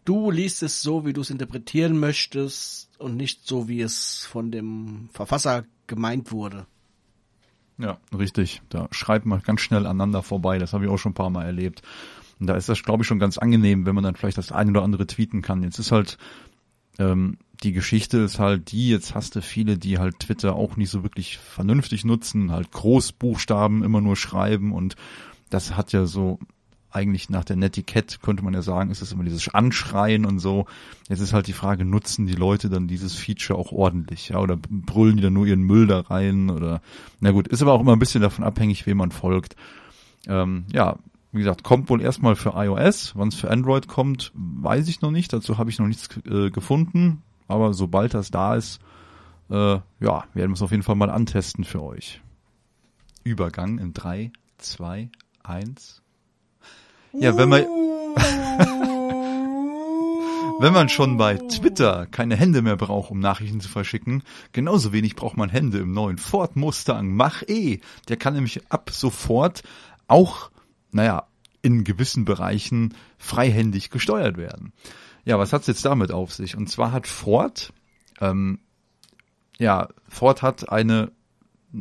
du 0.05 0.31
liest 0.31 0.63
es 0.63 0.81
so, 0.81 1.05
wie 1.05 1.13
du 1.13 1.21
es 1.21 1.29
interpretieren 1.29 1.99
möchtest 1.99 2.89
und 2.97 3.17
nicht 3.17 3.45
so, 3.45 3.67
wie 3.67 3.81
es 3.81 4.25
von 4.25 4.51
dem 4.51 5.09
Verfasser 5.11 5.65
gemeint 5.87 6.31
wurde. 6.31 6.65
Ja, 7.77 7.97
richtig. 8.17 8.61
Da 8.69 8.87
schreibt 8.91 9.25
man 9.25 9.41
ganz 9.41 9.61
schnell 9.61 9.85
aneinander 9.85 10.23
vorbei. 10.23 10.59
Das 10.59 10.73
habe 10.73 10.85
ich 10.85 10.91
auch 10.91 10.97
schon 10.97 11.11
ein 11.11 11.15
paar 11.15 11.29
Mal 11.29 11.45
erlebt. 11.45 11.81
Und 12.39 12.47
da 12.47 12.55
ist 12.55 12.69
das, 12.69 12.83
glaube 12.83 13.03
ich, 13.03 13.07
schon 13.07 13.19
ganz 13.19 13.37
angenehm, 13.37 13.85
wenn 13.85 13.95
man 13.95 14.03
dann 14.03 14.15
vielleicht 14.15 14.37
das 14.37 14.51
eine 14.51 14.71
oder 14.71 14.83
andere 14.83 15.07
tweeten 15.07 15.41
kann. 15.41 15.63
Jetzt 15.63 15.79
ist 15.79 15.91
halt 15.91 16.17
ähm, 16.99 17.37
die 17.63 17.71
Geschichte 17.71 18.17
ist 18.19 18.39
halt 18.39 18.71
die, 18.71 18.89
jetzt 18.89 19.15
hast 19.15 19.35
du 19.35 19.41
viele, 19.41 19.77
die 19.77 19.97
halt 19.97 20.19
Twitter 20.19 20.55
auch 20.55 20.77
nicht 20.77 20.89
so 20.89 21.03
wirklich 21.03 21.37
vernünftig 21.37 22.05
nutzen, 22.05 22.51
halt 22.51 22.71
Großbuchstaben 22.71 23.83
immer 23.83 24.01
nur 24.01 24.15
schreiben 24.15 24.71
und 24.71 24.95
das 25.49 25.75
hat 25.77 25.93
ja 25.93 26.05
so 26.05 26.39
eigentlich 26.95 27.29
nach 27.29 27.43
der 27.43 27.57
Netiquette 27.57 28.19
könnte 28.19 28.43
man 28.43 28.53
ja 28.53 28.61
sagen, 28.61 28.89
ist 28.89 29.01
es 29.01 29.11
immer 29.11 29.25
dieses 29.25 29.53
Anschreien 29.53 30.25
und 30.25 30.39
so. 30.39 30.65
Jetzt 31.09 31.19
ist 31.19 31.33
halt 31.33 31.47
die 31.47 31.53
Frage, 31.53 31.83
nutzen 31.83 32.25
die 32.25 32.35
Leute 32.35 32.69
dann 32.69 32.87
dieses 32.87 33.15
Feature 33.15 33.59
auch 33.59 33.71
ordentlich, 33.71 34.29
ja, 34.29 34.39
oder 34.39 34.57
brüllen 34.57 35.17
die 35.17 35.23
dann 35.23 35.33
nur 35.33 35.45
ihren 35.45 35.61
Müll 35.61 35.87
da 35.87 35.99
rein 35.99 36.49
oder, 36.49 36.81
na 37.19 37.31
gut, 37.31 37.47
ist 37.49 37.61
aber 37.61 37.73
auch 37.73 37.81
immer 37.81 37.93
ein 37.93 37.99
bisschen 37.99 38.21
davon 38.21 38.45
abhängig, 38.45 38.85
wem 38.85 38.97
man 38.97 39.11
folgt. 39.11 39.55
Ähm, 40.27 40.65
ja, 40.71 40.97
wie 41.33 41.39
gesagt, 41.39 41.63
kommt 41.63 41.89
wohl 41.89 42.01
erstmal 42.01 42.37
für 42.37 42.53
iOS. 42.55 43.13
Wann 43.15 43.27
es 43.27 43.35
für 43.35 43.51
Android 43.51 43.89
kommt, 43.89 44.31
weiß 44.33 44.87
ich 44.87 45.01
noch 45.01 45.11
nicht. 45.11 45.33
Dazu 45.33 45.57
habe 45.57 45.69
ich 45.69 45.79
noch 45.79 45.87
nichts 45.87 46.07
äh, 46.25 46.49
gefunden. 46.49 47.23
Aber 47.49 47.73
sobald 47.73 48.13
das 48.13 48.31
da 48.31 48.55
ist, 48.55 48.79
äh, 49.49 49.55
ja, 49.55 49.83
werden 49.99 50.29
wir 50.33 50.53
es 50.53 50.61
auf 50.61 50.71
jeden 50.71 50.83
Fall 50.83 50.95
mal 50.95 51.09
antesten 51.09 51.65
für 51.65 51.83
euch. 51.83 52.21
Übergang 53.25 53.79
in 53.79 53.93
drei, 53.93 54.31
zwei, 54.57 55.09
eins. 55.43 56.01
Ja, 57.17 57.37
wenn 57.37 57.47
man, 57.47 57.61
wenn 60.59 60.73
man 60.73 60.89
schon 60.89 61.17
bei 61.17 61.37
Twitter 61.37 62.07
keine 62.07 62.35
Hände 62.35 62.61
mehr 62.61 62.75
braucht, 62.75 63.09
um 63.09 63.19
Nachrichten 63.19 63.61
zu 63.61 63.69
verschicken, 63.69 64.21
genauso 64.51 64.91
wenig 64.91 65.15
braucht 65.15 65.37
man 65.37 65.49
Hände 65.49 65.77
im 65.77 65.93
neuen 65.93 66.17
Ford 66.17 66.57
Mustang 66.57 67.15
Mach-E. 67.15 67.79
Der 68.09 68.17
kann 68.17 68.33
nämlich 68.33 68.69
ab 68.69 68.89
sofort 68.91 69.63
auch, 70.07 70.51
naja, 70.91 71.27
in 71.61 71.85
gewissen 71.85 72.25
Bereichen 72.25 72.95
freihändig 73.17 73.91
gesteuert 73.91 74.37
werden. 74.37 74.73
Ja, 75.23 75.39
was 75.39 75.53
hat's 75.53 75.67
jetzt 75.67 75.85
damit 75.85 76.11
auf 76.11 76.33
sich? 76.33 76.57
Und 76.57 76.69
zwar 76.69 76.91
hat 76.91 77.07
Ford, 77.07 77.71
ähm, 78.19 78.59
ja, 79.57 79.87
Ford 80.09 80.41
hat 80.41 80.69
eine 80.69 81.13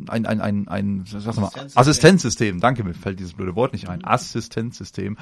ein, 0.07 0.25
ein, 0.25 0.41
ein, 0.41 0.67
ein 0.67 1.03
sag 1.05 1.37
mal, 1.37 1.51
Assistenzsystem. 1.75 2.59
Danke, 2.59 2.83
mir 2.83 2.93
fällt 2.93 3.19
dieses 3.19 3.33
blöde 3.33 3.55
Wort 3.55 3.73
nicht 3.73 3.89
ein, 3.89 4.03
Assistenzsystem 4.03 5.17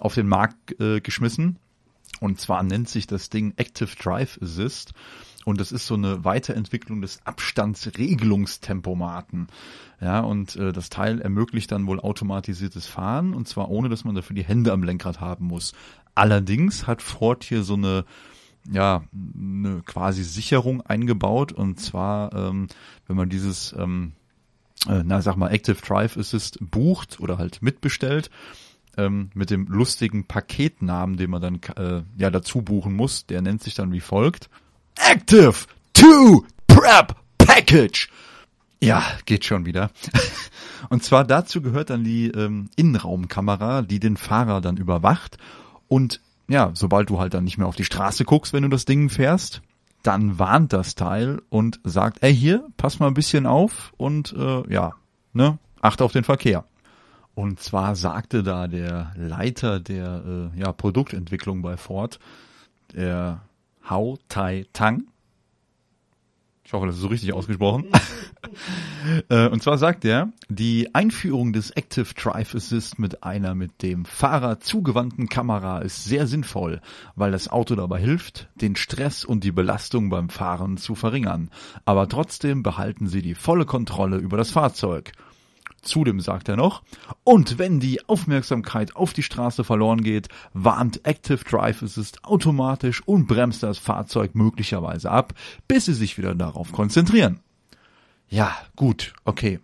auf 0.00 0.14
den 0.14 0.28
Markt 0.28 0.80
äh, 0.80 1.00
geschmissen. 1.00 1.58
Und 2.20 2.40
zwar 2.40 2.62
nennt 2.62 2.88
sich 2.88 3.06
das 3.06 3.28
Ding 3.30 3.54
Active 3.56 3.90
Drive 4.00 4.38
Assist. 4.40 4.92
Und 5.44 5.60
das 5.60 5.72
ist 5.72 5.88
so 5.88 5.94
eine 5.94 6.24
Weiterentwicklung 6.24 7.00
des 7.00 7.18
Abstandsregelungstempomaten. 7.24 9.48
Ja, 10.00 10.20
und 10.20 10.54
äh, 10.56 10.72
das 10.72 10.88
Teil 10.88 11.20
ermöglicht 11.20 11.72
dann 11.72 11.86
wohl 11.86 12.00
automatisiertes 12.00 12.86
Fahren 12.86 13.34
und 13.34 13.48
zwar 13.48 13.68
ohne, 13.70 13.88
dass 13.88 14.04
man 14.04 14.14
dafür 14.14 14.36
die 14.36 14.44
Hände 14.44 14.72
am 14.72 14.84
Lenkrad 14.84 15.20
haben 15.20 15.46
muss. 15.46 15.72
Allerdings 16.14 16.86
hat 16.86 17.02
Ford 17.02 17.44
hier 17.44 17.62
so 17.62 17.74
eine 17.74 18.04
ja, 18.70 19.04
eine 19.12 19.82
quasi 19.84 20.24
Sicherung 20.24 20.80
eingebaut 20.82 21.52
und 21.52 21.80
zwar, 21.80 22.34
ähm, 22.34 22.68
wenn 23.06 23.16
man 23.16 23.28
dieses, 23.28 23.74
ähm, 23.78 24.12
äh, 24.88 25.02
na 25.04 25.22
sag 25.22 25.36
mal, 25.36 25.52
Active 25.52 25.80
Drive 25.80 26.16
Assist 26.16 26.58
bucht 26.60 27.20
oder 27.20 27.38
halt 27.38 27.62
mitbestellt, 27.62 28.30
ähm, 28.96 29.30
mit 29.34 29.50
dem 29.50 29.66
lustigen 29.66 30.26
Paketnamen, 30.26 31.16
den 31.16 31.30
man 31.30 31.42
dann 31.42 31.60
äh, 31.76 32.02
ja 32.16 32.30
dazu 32.30 32.62
buchen 32.62 32.94
muss, 32.94 33.26
der 33.26 33.42
nennt 33.42 33.62
sich 33.62 33.74
dann 33.74 33.92
wie 33.92 34.00
folgt. 34.00 34.50
Active 34.96 35.54
2 35.94 36.40
Prep 36.66 37.16
Package. 37.38 38.08
Ja, 38.82 39.04
geht 39.26 39.44
schon 39.44 39.66
wieder. 39.66 39.90
Und 40.88 41.04
zwar 41.04 41.24
dazu 41.24 41.62
gehört 41.62 41.90
dann 41.90 42.04
die 42.04 42.26
ähm, 42.28 42.68
Innenraumkamera, 42.76 43.82
die 43.82 44.00
den 44.00 44.16
Fahrer 44.16 44.60
dann 44.60 44.76
überwacht. 44.76 45.38
Und 45.88 46.20
ja, 46.52 46.70
sobald 46.74 47.08
du 47.08 47.18
halt 47.18 47.34
dann 47.34 47.44
nicht 47.44 47.56
mehr 47.56 47.66
auf 47.66 47.76
die 47.76 47.84
Straße 47.84 48.24
guckst, 48.24 48.52
wenn 48.52 48.62
du 48.62 48.68
das 48.68 48.84
Ding 48.84 49.08
fährst, 49.08 49.62
dann 50.02 50.38
warnt 50.38 50.72
das 50.72 50.94
Teil 50.94 51.40
und 51.48 51.80
sagt, 51.82 52.22
ey 52.22 52.34
hier, 52.34 52.66
pass 52.76 52.98
mal 52.98 53.06
ein 53.06 53.14
bisschen 53.14 53.46
auf 53.46 53.94
und 53.96 54.34
äh, 54.36 54.70
ja, 54.72 54.92
ne, 55.32 55.58
achte 55.80 56.04
auf 56.04 56.12
den 56.12 56.24
Verkehr. 56.24 56.64
Und 57.34 57.60
zwar 57.60 57.96
sagte 57.96 58.42
da 58.42 58.68
der 58.68 59.12
Leiter 59.16 59.80
der 59.80 60.50
äh, 60.54 60.60
ja, 60.60 60.72
Produktentwicklung 60.72 61.62
bei 61.62 61.78
Ford, 61.78 62.18
der 62.92 63.40
Hao 63.88 64.18
Tai 64.28 64.66
Tang. 64.74 65.04
Ich 66.64 66.72
hoffe, 66.72 66.86
das 66.86 66.96
ist 66.96 67.02
so 67.02 67.08
richtig 67.08 67.32
ausgesprochen. 67.32 67.86
Äh, 69.28 69.48
und 69.48 69.62
zwar 69.62 69.78
sagt 69.78 70.04
er, 70.04 70.32
die 70.48 70.94
Einführung 70.94 71.52
des 71.52 71.70
Active 71.70 72.14
Drive 72.14 72.54
Assist 72.54 72.98
mit 72.98 73.24
einer 73.24 73.54
mit 73.54 73.82
dem 73.82 74.04
Fahrer 74.04 74.60
zugewandten 74.60 75.28
Kamera 75.28 75.78
ist 75.78 76.04
sehr 76.04 76.26
sinnvoll, 76.26 76.80
weil 77.16 77.32
das 77.32 77.48
Auto 77.48 77.74
dabei 77.74 78.00
hilft, 78.00 78.48
den 78.54 78.76
Stress 78.76 79.24
und 79.24 79.42
die 79.42 79.50
Belastung 79.50 80.08
beim 80.08 80.28
Fahren 80.28 80.76
zu 80.76 80.94
verringern. 80.94 81.50
Aber 81.84 82.08
trotzdem 82.08 82.62
behalten 82.62 83.06
Sie 83.08 83.22
die 83.22 83.34
volle 83.34 83.64
Kontrolle 83.64 84.18
über 84.18 84.36
das 84.36 84.50
Fahrzeug. 84.50 85.12
Zudem 85.82 86.20
sagt 86.20 86.48
er 86.48 86.56
noch, 86.56 86.82
und 87.24 87.58
wenn 87.58 87.80
die 87.80 88.08
Aufmerksamkeit 88.08 88.94
auf 88.94 89.12
die 89.12 89.24
Straße 89.24 89.64
verloren 89.64 90.02
geht, 90.02 90.28
warnt 90.54 91.04
Active 91.04 91.44
Drive 91.44 91.82
Assist 91.82 92.24
automatisch 92.24 93.02
und 93.04 93.26
bremst 93.26 93.64
das 93.64 93.78
Fahrzeug 93.78 94.34
möglicherweise 94.34 95.10
ab, 95.10 95.34
bis 95.66 95.86
Sie 95.86 95.94
sich 95.94 96.16
wieder 96.18 96.36
darauf 96.36 96.70
konzentrieren. 96.70 97.40
Ja, 98.28 98.56
gut, 98.76 99.12
okay. 99.24 99.58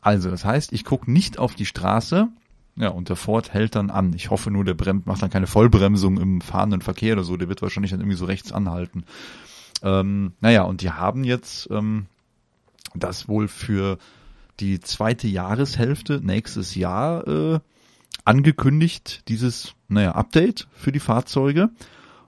Also, 0.00 0.30
das 0.30 0.44
heißt, 0.44 0.72
ich 0.72 0.84
gucke 0.84 1.10
nicht 1.12 1.38
auf 1.38 1.54
die 1.54 1.66
Straße, 1.66 2.28
ja, 2.76 2.88
und 2.88 3.10
der 3.10 3.16
Ford 3.16 3.52
hält 3.52 3.74
dann 3.74 3.90
an. 3.90 4.14
Ich 4.14 4.30
hoffe 4.30 4.50
nur, 4.50 4.64
der 4.64 4.74
bremst, 4.74 5.06
macht 5.06 5.22
dann 5.22 5.30
keine 5.30 5.46
Vollbremsung 5.46 6.18
im 6.18 6.40
fahrenden 6.40 6.80
Verkehr 6.80 7.12
oder 7.12 7.24
so, 7.24 7.36
der 7.36 7.48
wird 7.48 7.60
wahrscheinlich 7.60 7.90
dann 7.90 8.00
irgendwie 8.00 8.16
so 8.16 8.24
rechts 8.24 8.52
anhalten. 8.52 9.04
Ähm, 9.82 10.32
naja, 10.40 10.62
und 10.62 10.80
die 10.80 10.90
haben 10.90 11.24
jetzt 11.24 11.68
ähm, 11.70 12.06
das 12.94 13.28
wohl 13.28 13.48
für 13.48 13.98
die 14.60 14.80
zweite 14.80 15.28
Jahreshälfte 15.28 16.20
nächstes 16.22 16.74
Jahr 16.74 17.26
äh, 17.26 17.60
angekündigt, 18.24 19.22
dieses, 19.28 19.74
naja, 19.88 20.12
Update 20.12 20.68
für 20.74 20.92
die 20.92 21.00
Fahrzeuge. 21.00 21.70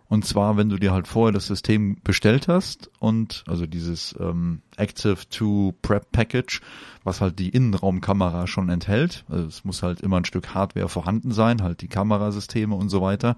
Und 0.06 0.24
zwar, 0.24 0.56
wenn 0.56 0.68
du 0.68 0.76
dir 0.76 0.92
halt 0.92 1.08
vorher 1.08 1.32
das 1.32 1.46
System 1.46 1.96
bestellt 2.04 2.46
hast 2.46 2.90
und 2.98 3.42
also 3.46 3.66
dieses 3.66 4.14
ähm, 4.20 4.60
Active 4.76 5.16
2 5.28 5.74
Prep 5.80 6.12
Package, 6.12 6.60
was 7.04 7.20
halt 7.20 7.38
die 7.38 7.48
Innenraumkamera 7.48 8.46
schon 8.46 8.68
enthält. 8.68 9.24
Also 9.28 9.46
es 9.46 9.64
muss 9.64 9.82
halt 9.82 10.02
immer 10.02 10.18
ein 10.18 10.24
Stück 10.24 10.54
Hardware 10.54 10.88
vorhanden 10.88 11.32
sein, 11.32 11.62
halt 11.62 11.80
die 11.80 11.88
Kamerasysteme 11.88 12.74
und 12.74 12.90
so 12.90 13.00
weiter. 13.00 13.36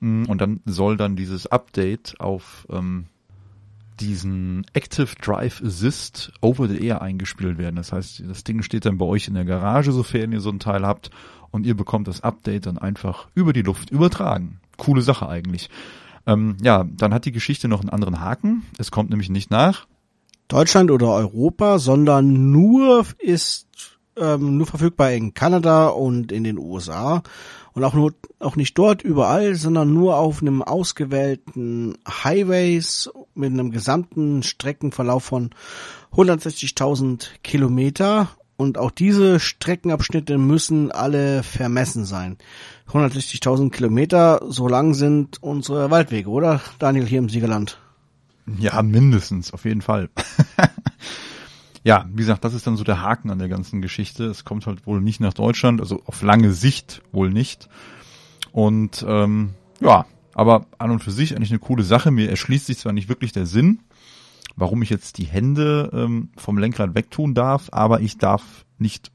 Mm, 0.00 0.24
und 0.24 0.40
dann 0.40 0.60
soll 0.64 0.96
dann 0.96 1.14
dieses 1.14 1.46
Update 1.46 2.18
auf 2.20 2.66
ähm, 2.70 3.06
diesen 4.02 4.66
Active 4.72 5.14
Drive 5.20 5.62
Assist 5.62 6.32
over 6.40 6.68
the 6.68 6.84
air 6.84 7.02
eingespielt 7.02 7.58
werden. 7.58 7.76
Das 7.76 7.92
heißt, 7.92 8.22
das 8.28 8.44
Ding 8.44 8.62
steht 8.62 8.84
dann 8.84 8.98
bei 8.98 9.06
euch 9.06 9.28
in 9.28 9.34
der 9.34 9.44
Garage, 9.44 9.92
sofern 9.92 10.32
ihr 10.32 10.40
so 10.40 10.50
ein 10.50 10.58
Teil 10.58 10.86
habt, 10.86 11.10
und 11.50 11.66
ihr 11.66 11.76
bekommt 11.76 12.08
das 12.08 12.22
Update 12.22 12.66
dann 12.66 12.78
einfach 12.78 13.28
über 13.34 13.52
die 13.52 13.62
Luft 13.62 13.90
übertragen. 13.90 14.60
Coole 14.76 15.02
Sache 15.02 15.28
eigentlich. 15.28 15.70
Ähm, 16.26 16.56
ja, 16.62 16.84
dann 16.84 17.14
hat 17.14 17.24
die 17.24 17.32
Geschichte 17.32 17.68
noch 17.68 17.80
einen 17.80 17.90
anderen 17.90 18.20
Haken. 18.20 18.62
Es 18.78 18.90
kommt 18.90 19.10
nämlich 19.10 19.28
nicht 19.28 19.50
nach 19.50 19.86
Deutschland 20.48 20.90
oder 20.90 21.12
Europa, 21.12 21.78
sondern 21.78 22.50
nur 22.50 23.06
ist 23.18 23.98
ähm, 24.16 24.58
nur 24.58 24.66
verfügbar 24.66 25.12
in 25.12 25.34
Kanada 25.34 25.88
und 25.88 26.32
in 26.32 26.44
den 26.44 26.58
USA 26.58 27.22
und 27.74 27.84
auch 27.84 27.94
nur 27.94 28.14
auch 28.38 28.56
nicht 28.56 28.76
dort 28.76 29.02
überall, 29.02 29.54
sondern 29.54 29.94
nur 29.94 30.16
auf 30.16 30.42
einem 30.42 30.62
ausgewählten 30.62 31.96
Highways 32.06 33.10
mit 33.34 33.52
einem 33.52 33.70
gesamten 33.70 34.42
Streckenverlauf 34.42 35.24
von 35.24 35.50
160.000 36.12 37.28
Kilometer 37.42 38.28
und 38.56 38.78
auch 38.78 38.90
diese 38.90 39.40
Streckenabschnitte 39.40 40.38
müssen 40.38 40.92
alle 40.92 41.42
vermessen 41.42 42.04
sein. 42.04 42.36
160.000 42.90 43.70
Kilometer, 43.70 44.42
so 44.48 44.68
lang 44.68 44.94
sind 44.94 45.42
unsere 45.42 45.90
Waldwege, 45.90 46.28
oder 46.28 46.60
Daniel 46.78 47.06
hier 47.06 47.18
im 47.18 47.28
Siegerland? 47.28 47.78
Ja, 48.58 48.82
mindestens, 48.82 49.52
auf 49.52 49.64
jeden 49.64 49.82
Fall. 49.82 50.10
ja, 51.84 52.06
wie 52.10 52.18
gesagt, 52.18 52.44
das 52.44 52.54
ist 52.54 52.66
dann 52.66 52.76
so 52.76 52.84
der 52.84 53.02
Haken 53.02 53.30
an 53.30 53.38
der 53.38 53.48
ganzen 53.48 53.82
Geschichte. 53.82 54.24
Es 54.24 54.44
kommt 54.44 54.66
halt 54.66 54.86
wohl 54.86 55.00
nicht 55.00 55.20
nach 55.20 55.34
Deutschland, 55.34 55.80
also 55.80 56.02
auf 56.06 56.22
lange 56.22 56.52
Sicht 56.52 57.02
wohl 57.12 57.30
nicht. 57.30 57.68
Und 58.52 59.04
ähm, 59.08 59.54
ja, 59.80 60.06
aber 60.34 60.66
an 60.78 60.90
und 60.90 61.02
für 61.02 61.10
sich 61.10 61.34
eigentlich 61.34 61.50
eine 61.50 61.58
coole 61.58 61.82
Sache. 61.82 62.10
Mir 62.10 62.30
erschließt 62.30 62.66
sich 62.66 62.78
zwar 62.78 62.92
nicht 62.92 63.08
wirklich 63.08 63.32
der 63.32 63.46
Sinn, 63.46 63.80
warum 64.56 64.82
ich 64.82 64.90
jetzt 64.90 65.18
die 65.18 65.24
Hände 65.24 65.90
ähm, 65.92 66.30
vom 66.36 66.58
Lenkrad 66.58 66.94
wegtun 66.94 67.34
darf, 67.34 67.68
aber 67.72 68.00
ich 68.00 68.18
darf 68.18 68.64
nicht 68.78 69.10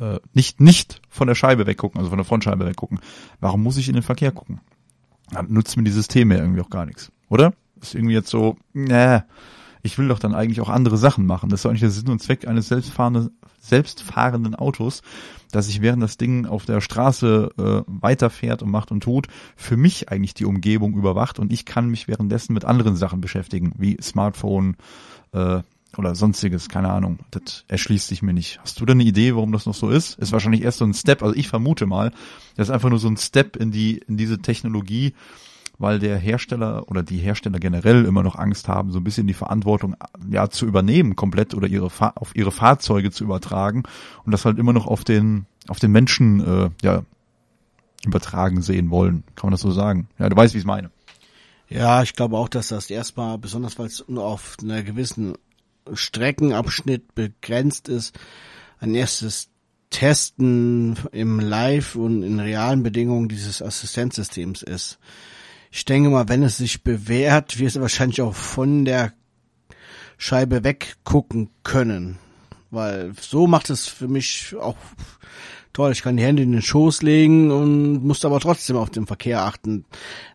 äh, 0.00 0.18
nicht 0.32 0.60
nicht 0.60 1.02
von 1.08 1.28
der 1.28 1.34
Scheibe 1.34 1.66
weggucken, 1.66 1.98
also 1.98 2.10
von 2.10 2.18
der 2.18 2.24
Frontscheibe 2.24 2.66
weggucken. 2.66 3.00
Warum 3.40 3.62
muss 3.62 3.76
ich 3.76 3.88
in 3.88 3.94
den 3.94 4.02
Verkehr 4.02 4.32
gucken? 4.32 4.60
Dann 5.30 5.52
nutzt 5.52 5.76
mir 5.76 5.84
die 5.84 5.90
Systeme 5.90 6.36
irgendwie 6.36 6.60
auch 6.60 6.70
gar 6.70 6.86
nichts, 6.86 7.12
oder? 7.28 7.52
Ist 7.80 7.94
irgendwie 7.94 8.14
jetzt 8.14 8.28
so, 8.28 8.56
ne, 8.72 9.24
ich 9.82 9.98
will 9.98 10.08
doch 10.08 10.18
dann 10.18 10.34
eigentlich 10.34 10.60
auch 10.60 10.68
andere 10.68 10.96
Sachen 10.96 11.26
machen. 11.26 11.50
Das 11.50 11.60
ist 11.60 11.66
eigentlich 11.66 11.80
der 11.80 11.90
Sinn 11.90 12.08
und 12.08 12.22
Zweck 12.22 12.46
eines 12.46 12.68
selbstfahrenden, 12.68 13.30
selbstfahrenden 13.60 14.54
Autos, 14.54 15.02
dass 15.50 15.68
ich 15.68 15.82
während 15.82 16.02
das 16.02 16.16
Ding 16.16 16.46
auf 16.46 16.64
der 16.64 16.80
Straße 16.80 17.50
äh, 17.58 17.82
weiterfährt 17.86 18.62
und 18.62 18.70
macht 18.70 18.90
und 18.90 19.02
tut, 19.02 19.28
für 19.56 19.76
mich 19.76 20.10
eigentlich 20.10 20.34
die 20.34 20.44
Umgebung 20.44 20.94
überwacht 20.94 21.38
und 21.38 21.52
ich 21.52 21.64
kann 21.64 21.88
mich 21.88 22.08
währenddessen 22.08 22.54
mit 22.54 22.64
anderen 22.64 22.96
Sachen 22.96 23.20
beschäftigen, 23.20 23.72
wie 23.76 23.98
Smartphone 24.00 24.76
äh, 25.32 25.62
oder 25.98 26.14
sonstiges, 26.14 26.68
keine 26.68 26.90
Ahnung. 26.90 27.18
Das 27.30 27.64
erschließt 27.68 28.08
sich 28.08 28.22
mir 28.22 28.32
nicht. 28.32 28.60
Hast 28.62 28.80
du 28.80 28.86
da 28.86 28.92
eine 28.92 29.02
Idee, 29.02 29.34
warum 29.34 29.52
das 29.52 29.66
noch 29.66 29.74
so 29.74 29.90
ist? 29.90 30.18
Ist 30.18 30.32
wahrscheinlich 30.32 30.62
erst 30.62 30.78
so 30.78 30.86
ein 30.86 30.94
Step, 30.94 31.22
also 31.22 31.34
ich 31.34 31.48
vermute 31.48 31.86
mal, 31.86 32.12
das 32.56 32.68
ist 32.68 32.74
einfach 32.74 32.88
nur 32.88 32.98
so 32.98 33.08
ein 33.08 33.16
Step 33.16 33.56
in 33.56 33.70
die 33.72 33.98
in 34.08 34.16
diese 34.16 34.38
Technologie, 34.38 35.14
weil 35.82 35.98
der 35.98 36.16
Hersteller 36.16 36.88
oder 36.88 37.02
die 37.02 37.18
Hersteller 37.18 37.58
generell 37.58 38.04
immer 38.04 38.22
noch 38.22 38.36
Angst 38.36 38.68
haben, 38.68 38.92
so 38.92 39.00
ein 39.00 39.04
bisschen 39.04 39.26
die 39.26 39.34
Verantwortung 39.34 39.96
ja 40.30 40.48
zu 40.48 40.64
übernehmen 40.64 41.16
komplett 41.16 41.54
oder 41.54 41.66
ihre 41.66 41.90
Fa 41.90 42.12
auf 42.14 42.36
ihre 42.36 42.52
Fahrzeuge 42.52 43.10
zu 43.10 43.24
übertragen 43.24 43.82
und 44.24 44.30
das 44.32 44.44
halt 44.44 44.58
immer 44.58 44.72
noch 44.72 44.86
auf 44.86 45.02
den 45.02 45.46
auf 45.66 45.80
den 45.80 45.90
Menschen 45.90 46.40
äh, 46.40 46.70
ja 46.82 47.02
übertragen 48.06 48.62
sehen 48.62 48.90
wollen. 48.90 49.24
Kann 49.34 49.48
man 49.48 49.52
das 49.52 49.60
so 49.60 49.72
sagen? 49.72 50.08
Ja, 50.18 50.28
du 50.28 50.36
weißt, 50.36 50.54
wie 50.54 50.58
ich 50.58 50.62
es 50.62 50.66
meine. 50.66 50.90
Ja, 51.68 52.02
ich 52.02 52.14
glaube 52.14 52.36
auch, 52.36 52.48
dass 52.48 52.68
das 52.68 52.90
erstmal, 52.90 53.38
besonders 53.38 53.78
weil 53.78 53.86
es 53.86 54.04
nur 54.06 54.24
auf 54.24 54.56
einer 54.62 54.82
gewissen 54.82 55.34
Streckenabschnitt 55.92 57.14
begrenzt 57.14 57.88
ist, 57.88 58.18
ein 58.78 58.94
erstes 58.94 59.48
Testen 59.90 60.96
im 61.12 61.40
Live 61.40 61.96
und 61.96 62.22
in 62.22 62.40
realen 62.40 62.82
Bedingungen 62.82 63.28
dieses 63.28 63.62
Assistenzsystems 63.62 64.62
ist 64.62 64.98
ich 65.72 65.86
denke 65.86 66.10
mal, 66.10 66.28
wenn 66.28 66.42
es 66.42 66.58
sich 66.58 66.84
bewährt, 66.84 67.58
wirst 67.58 67.76
du 67.76 67.80
wahrscheinlich 67.80 68.20
auch 68.20 68.34
von 68.34 68.84
der 68.84 69.14
Scheibe 70.18 70.64
weggucken 70.64 71.48
können. 71.64 72.18
Weil 72.70 73.14
so 73.18 73.46
macht 73.46 73.70
es 73.70 73.88
für 73.88 74.06
mich 74.06 74.54
auch 74.60 74.76
toll. 75.72 75.92
Ich 75.92 76.02
kann 76.02 76.18
die 76.18 76.22
Hände 76.22 76.42
in 76.42 76.52
den 76.52 76.60
Schoß 76.60 77.00
legen 77.00 77.50
und 77.50 78.04
muss 78.04 78.24
aber 78.26 78.38
trotzdem 78.38 78.76
auf 78.76 78.90
den 78.90 79.06
Verkehr 79.06 79.44
achten. 79.44 79.86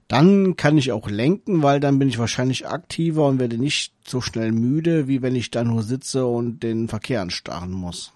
Dann 0.07 0.55
kann 0.55 0.77
ich 0.77 0.91
auch 0.91 1.07
lenken, 1.07 1.61
weil 1.61 1.79
dann 1.79 1.99
bin 1.99 2.09
ich 2.09 2.17
wahrscheinlich 2.17 2.67
aktiver 2.67 3.27
und 3.27 3.39
werde 3.39 3.59
nicht 3.59 3.93
so 4.07 4.21
schnell 4.21 4.51
müde, 4.51 5.07
wie 5.07 5.21
wenn 5.21 5.35
ich 5.35 5.51
da 5.51 5.63
nur 5.63 5.83
sitze 5.83 6.25
und 6.25 6.63
den 6.63 6.87
Verkehr 6.87 7.21
anstarren 7.21 7.71
muss. 7.71 8.11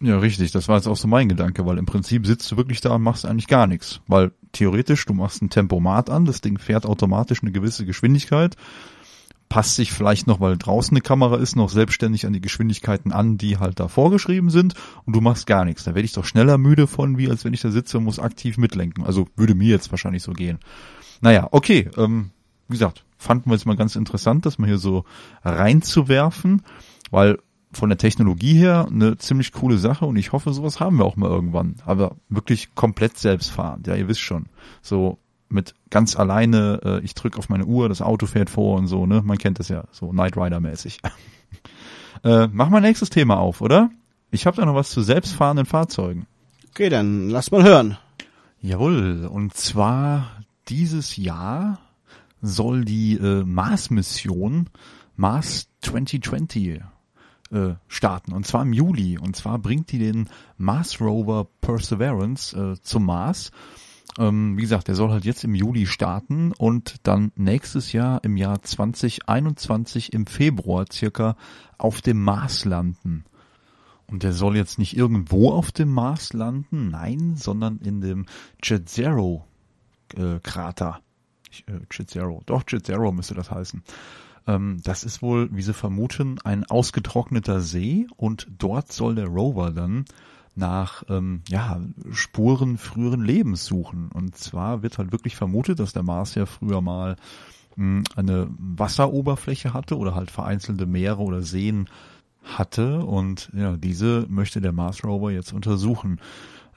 Ja, 0.00 0.18
richtig. 0.18 0.52
Das 0.52 0.68
war 0.68 0.76
jetzt 0.76 0.88
auch 0.88 0.96
so 0.96 1.08
mein 1.08 1.28
Gedanke, 1.28 1.64
weil 1.64 1.78
im 1.78 1.86
Prinzip 1.86 2.26
sitzt 2.26 2.50
du 2.52 2.56
wirklich 2.56 2.80
da 2.80 2.94
und 2.94 3.02
machst 3.02 3.24
eigentlich 3.24 3.46
gar 3.46 3.66
nichts. 3.66 4.00
Weil 4.06 4.32
theoretisch, 4.52 5.06
du 5.06 5.14
machst 5.14 5.40
ein 5.42 5.50
Tempomat 5.50 6.10
an, 6.10 6.26
das 6.26 6.42
Ding 6.42 6.58
fährt 6.58 6.84
automatisch 6.84 7.42
eine 7.42 7.52
gewisse 7.52 7.86
Geschwindigkeit, 7.86 8.56
passt 9.48 9.76
sich 9.76 9.92
vielleicht 9.92 10.26
noch, 10.26 10.40
weil 10.40 10.58
draußen 10.58 10.94
eine 10.94 11.00
Kamera 11.00 11.36
ist, 11.36 11.56
noch 11.56 11.70
selbstständig 11.70 12.26
an 12.26 12.34
die 12.34 12.42
Geschwindigkeiten 12.42 13.12
an, 13.12 13.38
die 13.38 13.56
halt 13.58 13.80
da 13.80 13.88
vorgeschrieben 13.88 14.50
sind 14.50 14.74
und 15.04 15.16
du 15.16 15.22
machst 15.22 15.46
gar 15.46 15.64
nichts. 15.64 15.84
Da 15.84 15.94
werde 15.94 16.04
ich 16.04 16.12
doch 16.12 16.24
schneller 16.24 16.58
müde 16.58 16.86
von, 16.86 17.16
wie 17.16 17.30
als 17.30 17.44
wenn 17.44 17.54
ich 17.54 17.62
da 17.62 17.70
sitze 17.70 17.96
und 17.96 18.04
muss 18.04 18.18
aktiv 18.18 18.58
mitlenken. 18.58 19.04
Also 19.04 19.28
würde 19.36 19.54
mir 19.54 19.68
jetzt 19.68 19.90
wahrscheinlich 19.92 20.22
so 20.22 20.32
gehen. 20.32 20.58
Naja, 21.22 21.48
okay, 21.52 21.88
ähm, 21.96 22.30
wie 22.68 22.74
gesagt, 22.74 23.04
fanden 23.16 23.48
wir 23.48 23.54
jetzt 23.54 23.66
mal 23.66 23.76
ganz 23.76 23.96
interessant, 23.96 24.44
das 24.44 24.58
mal 24.58 24.66
hier 24.66 24.78
so 24.78 25.04
reinzuwerfen, 25.42 26.62
weil 27.10 27.38
von 27.72 27.88
der 27.88 27.98
Technologie 27.98 28.54
her 28.54 28.88
eine 28.90 29.18
ziemlich 29.18 29.52
coole 29.52 29.78
Sache 29.78 30.06
und 30.06 30.16
ich 30.16 30.32
hoffe, 30.32 30.52
sowas 30.52 30.80
haben 30.80 30.98
wir 30.98 31.04
auch 31.04 31.16
mal 31.16 31.28
irgendwann. 31.28 31.76
Aber 31.84 32.16
wirklich 32.28 32.74
komplett 32.74 33.18
selbstfahrend, 33.18 33.86
ja, 33.86 33.94
ihr 33.94 34.08
wisst 34.08 34.20
schon. 34.20 34.46
So 34.82 35.18
mit 35.48 35.74
ganz 35.90 36.16
alleine, 36.16 36.80
äh, 36.84 37.00
ich 37.04 37.14
drücke 37.14 37.38
auf 37.38 37.48
meine 37.48 37.66
Uhr, 37.66 37.88
das 37.88 38.02
Auto 38.02 38.26
fährt 38.26 38.50
vor 38.50 38.76
und 38.78 38.86
so, 38.86 39.06
ne? 39.06 39.22
Man 39.24 39.38
kennt 39.38 39.58
das 39.58 39.68
ja, 39.68 39.84
so 39.92 40.08
Knight 40.08 40.36
Rider 40.36 40.60
mäßig. 40.60 41.00
äh, 42.24 42.48
mach 42.50 42.68
mal 42.68 42.80
nächstes 42.80 43.10
Thema 43.10 43.38
auf, 43.38 43.60
oder? 43.60 43.90
Ich 44.30 44.46
habe 44.46 44.56
da 44.56 44.64
noch 44.64 44.74
was 44.74 44.90
zu 44.90 45.02
selbstfahrenden 45.02 45.66
Fahrzeugen. 45.66 46.26
Okay, 46.70 46.88
dann 46.88 47.30
lass 47.30 47.50
mal 47.50 47.62
hören. 47.62 47.96
Jawohl, 48.60 49.28
und 49.30 49.54
zwar 49.54 50.42
dieses 50.68 51.16
Jahr 51.16 51.78
soll 52.42 52.84
die 52.84 53.14
äh, 53.14 53.44
Mars-Mission 53.44 54.68
Mars 55.16 55.68
2020 55.82 56.82
äh, 57.50 57.74
starten 57.88 58.32
und 58.32 58.46
zwar 58.46 58.62
im 58.62 58.72
Juli 58.72 59.18
und 59.18 59.36
zwar 59.36 59.58
bringt 59.58 59.92
die 59.92 59.98
den 59.98 60.28
Mars 60.58 61.00
Rover 61.00 61.46
Perseverance 61.60 62.56
äh, 62.56 62.80
zum 62.82 63.06
Mars. 63.06 63.50
Ähm, 64.18 64.56
wie 64.56 64.62
gesagt, 64.62 64.88
der 64.88 64.94
soll 64.94 65.10
halt 65.10 65.24
jetzt 65.24 65.44
im 65.44 65.54
Juli 65.54 65.86
starten 65.86 66.52
und 66.52 66.96
dann 67.02 67.32
nächstes 67.36 67.92
Jahr 67.92 68.24
im 68.24 68.36
Jahr 68.36 68.62
2021 68.62 70.12
im 70.12 70.26
Februar 70.26 70.86
circa 70.90 71.36
auf 71.76 72.00
dem 72.00 72.22
Mars 72.22 72.64
landen. 72.64 73.24
Und 74.06 74.22
der 74.22 74.32
soll 74.32 74.56
jetzt 74.56 74.78
nicht 74.78 74.96
irgendwo 74.96 75.50
auf 75.50 75.72
dem 75.72 75.90
Mars 75.90 76.32
landen, 76.32 76.88
nein, 76.90 77.34
sondern 77.36 77.78
in 77.78 78.00
dem 78.00 78.26
Jet 78.62 78.88
Zero 78.88 79.44
äh, 80.16 80.38
Krater. 80.42 81.00
Äh, 81.66 81.80
Jet 81.90 82.10
Zero, 82.10 82.42
doch 82.46 82.62
Jet 82.68 82.86
Zero 82.86 83.12
müsste 83.12 83.34
das 83.34 83.50
heißen. 83.50 83.82
Ähm, 84.46 84.80
das 84.82 85.04
ist 85.04 85.22
wohl, 85.22 85.48
wie 85.52 85.62
sie 85.62 85.74
vermuten, 85.74 86.38
ein 86.44 86.64
ausgetrockneter 86.64 87.60
See 87.60 88.06
und 88.16 88.48
dort 88.58 88.92
soll 88.92 89.14
der 89.14 89.26
Rover 89.26 89.70
dann 89.70 90.04
nach 90.54 91.02
ähm, 91.08 91.42
ja, 91.48 91.80
Spuren 92.12 92.78
früheren 92.78 93.22
Lebens 93.22 93.66
suchen. 93.66 94.08
Und 94.12 94.36
zwar 94.36 94.82
wird 94.82 94.98
halt 94.98 95.12
wirklich 95.12 95.36
vermutet, 95.36 95.78
dass 95.78 95.92
der 95.92 96.02
Mars 96.02 96.34
ja 96.34 96.46
früher 96.46 96.80
mal 96.80 97.16
hm, 97.74 98.04
eine 98.16 98.48
Wasseroberfläche 98.58 99.74
hatte 99.74 99.98
oder 99.98 100.14
halt 100.14 100.30
vereinzelte 100.30 100.86
Meere 100.86 101.20
oder 101.20 101.42
Seen 101.42 101.88
hatte. 102.42 103.00
Und 103.00 103.50
ja, 103.54 103.76
diese 103.76 104.26
möchte 104.28 104.60
der 104.62 104.72
Mars 104.72 105.04
Rover 105.04 105.30
jetzt 105.30 105.52
untersuchen. 105.52 106.20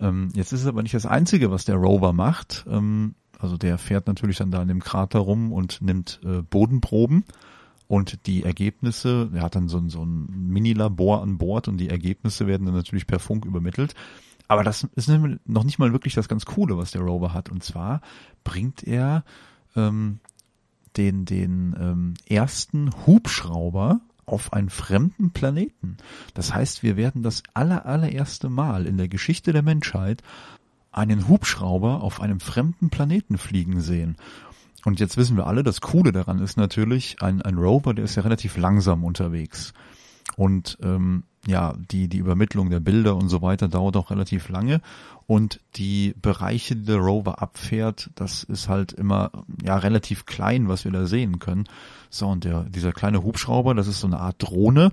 Ähm, 0.01 0.29
jetzt 0.33 0.51
ist 0.51 0.61
es 0.61 0.67
aber 0.67 0.83
nicht 0.83 0.95
das 0.95 1.05
Einzige, 1.05 1.49
was 1.49 1.63
der 1.63 1.75
Rover 1.75 2.11
macht. 2.11 2.65
Ähm, 2.69 3.15
also 3.39 3.55
der 3.55 3.77
fährt 3.77 4.07
natürlich 4.07 4.37
dann 4.37 4.51
da 4.51 4.61
in 4.61 4.67
dem 4.67 4.83
Krater 4.83 5.19
rum 5.19 5.53
und 5.53 5.81
nimmt 5.81 6.19
äh, 6.25 6.41
Bodenproben 6.41 7.23
und 7.89 8.27
die 8.27 8.43
Ergebnisse, 8.43 9.31
er 9.33 9.41
hat 9.41 9.55
dann 9.55 9.67
so 9.67 9.79
ein, 9.79 9.89
so 9.89 10.05
ein 10.05 10.27
Mini-Labor 10.29 11.23
an 11.23 11.39
Bord 11.39 11.67
und 11.67 11.77
die 11.77 11.89
Ergebnisse 11.89 12.45
werden 12.45 12.67
dann 12.67 12.75
natürlich 12.75 13.07
per 13.07 13.17
Funk 13.17 13.45
übermittelt. 13.45 13.95
Aber 14.47 14.63
das 14.63 14.87
ist 14.95 15.09
noch 15.45 15.63
nicht 15.63 15.79
mal 15.79 15.91
wirklich 15.91 16.13
das 16.13 16.27
ganz 16.27 16.45
Coole, 16.45 16.77
was 16.77 16.91
der 16.91 17.01
Rover 17.01 17.33
hat. 17.33 17.49
Und 17.49 17.63
zwar 17.63 18.01
bringt 18.43 18.83
er 18.83 19.23
ähm, 19.75 20.19
den, 20.97 21.25
den 21.25 21.75
ähm, 21.79 22.13
ersten 22.27 22.91
Hubschrauber 23.07 24.01
auf 24.27 24.53
einen 24.53 24.69
fremden 24.69 25.31
Planeten. 25.31 25.97
Das 26.35 26.53
heißt, 26.53 26.83
wir 26.83 26.95
werden 26.95 27.23
das 27.23 27.41
aller, 27.55 27.87
allererste 27.87 28.49
Mal 28.49 28.85
in 28.85 28.97
der 28.97 29.07
Geschichte 29.07 29.51
der 29.51 29.63
Menschheit 29.63 30.21
einen 30.91 31.27
Hubschrauber 31.27 32.03
auf 32.03 32.21
einem 32.21 32.39
fremden 32.39 32.91
Planeten 32.91 33.39
fliegen 33.39 33.81
sehen. 33.81 34.15
Und 34.85 34.99
jetzt 34.99 35.17
wissen 35.17 35.37
wir 35.37 35.47
alle, 35.47 35.63
das 35.63 35.81
Coole 35.81 36.11
daran 36.11 36.39
ist 36.39 36.57
natürlich, 36.57 37.21
ein, 37.21 37.41
ein 37.41 37.57
Rover, 37.57 37.93
der 37.93 38.05
ist 38.05 38.15
ja 38.15 38.23
relativ 38.23 38.57
langsam 38.57 39.03
unterwegs. 39.03 39.73
Und 40.35 40.77
ähm, 40.81 41.23
ja, 41.47 41.73
die, 41.91 42.07
die 42.07 42.17
Übermittlung 42.17 42.69
der 42.69 42.79
Bilder 42.79 43.15
und 43.15 43.29
so 43.29 43.41
weiter 43.41 43.67
dauert 43.67 43.97
auch 43.97 44.11
relativ 44.11 44.49
lange. 44.49 44.81
Und 45.25 45.59
die 45.75 46.13
Bereiche, 46.21 46.75
die 46.75 46.85
der 46.85 46.97
Rover 46.97 47.41
abfährt, 47.41 48.09
das 48.15 48.43
ist 48.43 48.67
halt 48.67 48.93
immer 48.93 49.31
ja 49.63 49.77
relativ 49.77 50.25
klein, 50.25 50.67
was 50.67 50.85
wir 50.85 50.91
da 50.91 51.05
sehen 51.05 51.39
können. 51.39 51.65
So, 52.09 52.27
und 52.27 52.43
der, 52.43 52.63
dieser 52.63 52.91
kleine 52.91 53.23
Hubschrauber, 53.23 53.73
das 53.73 53.87
ist 53.87 53.99
so 53.99 54.07
eine 54.07 54.19
Art 54.19 54.35
Drohne, 54.39 54.91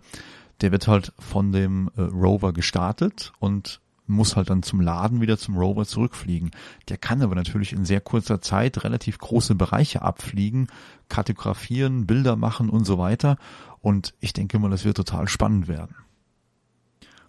der 0.61 0.73
wird 0.73 0.89
halt 0.89 1.13
von 1.19 1.53
dem 1.53 1.91
äh, 1.97 2.03
Rover 2.03 2.53
gestartet 2.53 3.33
und 3.39 3.81
muss 4.07 4.37
halt 4.37 4.51
dann 4.51 4.63
zum 4.63 4.81
Laden 4.81 5.21
wieder 5.21 5.39
zum 5.39 5.57
Rover 5.57 5.85
zurückfliegen. 5.85 6.51
Der 6.89 6.97
kann 6.97 7.23
aber 7.23 7.35
natürlich 7.35 7.73
in 7.73 7.85
sehr 7.85 8.01
kurzer 8.01 8.41
Zeit 8.41 8.85
relativ 8.85 9.19
große 9.19 9.55
Bereiche 9.55 10.03
abfliegen, 10.03 10.69
kartografieren, 11.09 12.07
Bilder 12.07 12.37
machen 12.37 12.71
und 12.71 12.85
so 12.85 12.99
weiter. 12.99 13.37
Und 13.81 14.15
ich 14.21 14.33
denke 14.33 14.59
mal, 14.59 14.71
das 14.71 14.85
wird 14.85 14.97
total 14.97 15.29
spannend 15.29 15.69
werden. 15.69 15.95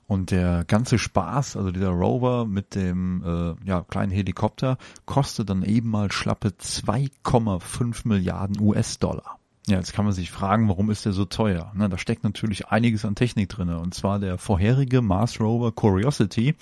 Und 0.08 0.32
der 0.32 0.64
ganze 0.64 0.98
Spaß, 0.98 1.58
also 1.58 1.72
dieser 1.72 1.90
Rover 1.90 2.46
mit 2.46 2.76
dem 2.76 3.22
äh, 3.26 3.68
ja, 3.68 3.82
kleinen 3.82 4.12
Helikopter, 4.12 4.78
kostet 5.06 5.50
dann 5.50 5.64
eben 5.64 5.90
mal 5.90 6.12
schlappe 6.12 6.50
2,5 6.50 8.08
Milliarden 8.08 8.58
US-Dollar. 8.60 9.37
Ja, 9.68 9.76
jetzt 9.76 9.92
kann 9.92 10.06
man 10.06 10.14
sich 10.14 10.32
fragen, 10.32 10.70
warum 10.70 10.90
ist 10.90 11.06
der 11.06 11.12
so 11.12 11.26
teuer? 11.26 11.74
Na, 11.76 11.90
da 11.90 11.98
steckt 11.98 12.24
natürlich 12.24 12.70
einiges 12.70 13.04
an 13.04 13.16
Technik 13.16 13.50
drinne. 13.50 13.80
Und 13.80 13.94
zwar 13.94 14.18
der 14.18 14.38
vorherige 14.38 15.02
Mars 15.02 15.42
Rover 15.42 15.74
Curiosity, 15.74 16.56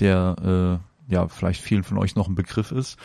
der 0.00 0.80
äh, 1.10 1.12
ja 1.12 1.28
vielleicht 1.28 1.60
vielen 1.60 1.84
von 1.84 1.98
euch 1.98 2.16
noch 2.16 2.26
ein 2.26 2.34
Begriff 2.34 2.72
ist. 2.72 2.98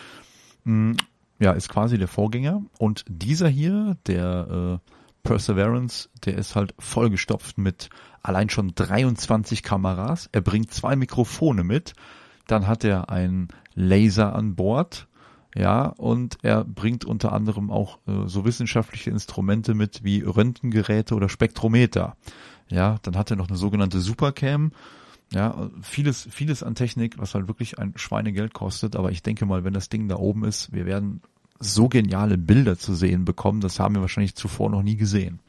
Hm, 0.64 0.96
ja, 1.40 1.52
ist 1.52 1.68
quasi 1.68 1.98
der 1.98 2.08
Vorgänger. 2.08 2.62
Und 2.78 3.04
dieser 3.10 3.50
hier, 3.50 3.98
der 4.08 4.80
äh, 4.82 4.92
Perseverance, 5.24 6.10
der 6.24 6.38
ist 6.38 6.56
halt 6.56 6.74
vollgestopft 6.80 7.58
mit 7.58 7.90
allein 8.22 8.50
schon 8.50 8.74
23 8.74 9.62
Kameras. 9.62 10.30
Er 10.32 10.42
bringt 10.42 10.72
zwei 10.72 10.96
Mikrofone 10.96 11.66
mit. 11.66 11.96
Dann 12.48 12.66
hat 12.68 12.86
er 12.86 13.10
einen 13.10 13.50
Laser 13.76 14.36
an 14.36 14.56
Bord 14.56 15.08
Ja, 15.56 15.88
und 15.88 16.38
er 16.42 16.64
bringt 16.64 17.06
unter 17.06 17.32
anderem 17.32 17.70
auch 17.70 18.00
äh, 18.08 18.28
so 18.28 18.44
wissenschaftliche 18.44 19.12
Instrumente 19.12 19.76
mit 19.76 20.04
wie 20.04 20.22
Röntgengeräte 20.22 21.14
oder 21.14 21.30
Spektrometer. 21.30 22.16
Ja, 22.70 22.98
dann 23.04 23.16
hat 23.16 23.30
er 23.30 23.38
noch 23.38 23.50
eine 23.50 23.58
sogenannte 23.58 24.00
Supercam. 24.00 24.72
Ja, 25.32 25.70
vieles, 25.82 26.28
vieles 26.30 26.64
an 26.64 26.76
Technik, 26.76 27.18
was 27.18 27.36
halt 27.36 27.48
wirklich 27.48 27.80
ein 27.80 27.94
Schweinegeld 27.96 28.54
kostet. 28.54 28.96
Aber 28.96 29.12
ich 29.12 29.24
denke 29.24 29.46
mal, 29.46 29.64
wenn 29.64 29.74
das 29.74 29.90
Ding 29.90 30.08
da 30.08 30.16
oben 30.16 30.44
ist, 30.44 30.74
wir 30.74 30.86
werden 30.86 31.22
so 31.60 31.88
geniale 31.88 32.38
Bilder 32.38 32.78
zu 32.78 32.94
sehen 32.94 33.26
bekommen. 33.26 33.62
Das 33.62 33.80
haben 33.80 33.96
wir 33.96 34.02
wahrscheinlich 34.02 34.36
zuvor 34.36 34.70
noch 34.70 34.84
nie 34.84 34.96
gesehen. 34.96 35.40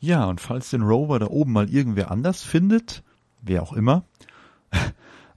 Ja, 0.00 0.24
und 0.26 0.40
falls 0.40 0.70
den 0.70 0.82
Rover 0.82 1.18
da 1.18 1.26
oben 1.26 1.52
mal 1.52 1.70
irgendwer 1.70 2.10
anders 2.10 2.42
findet, 2.42 3.02
wer 3.40 3.62
auch 3.62 3.72
immer, 3.72 4.04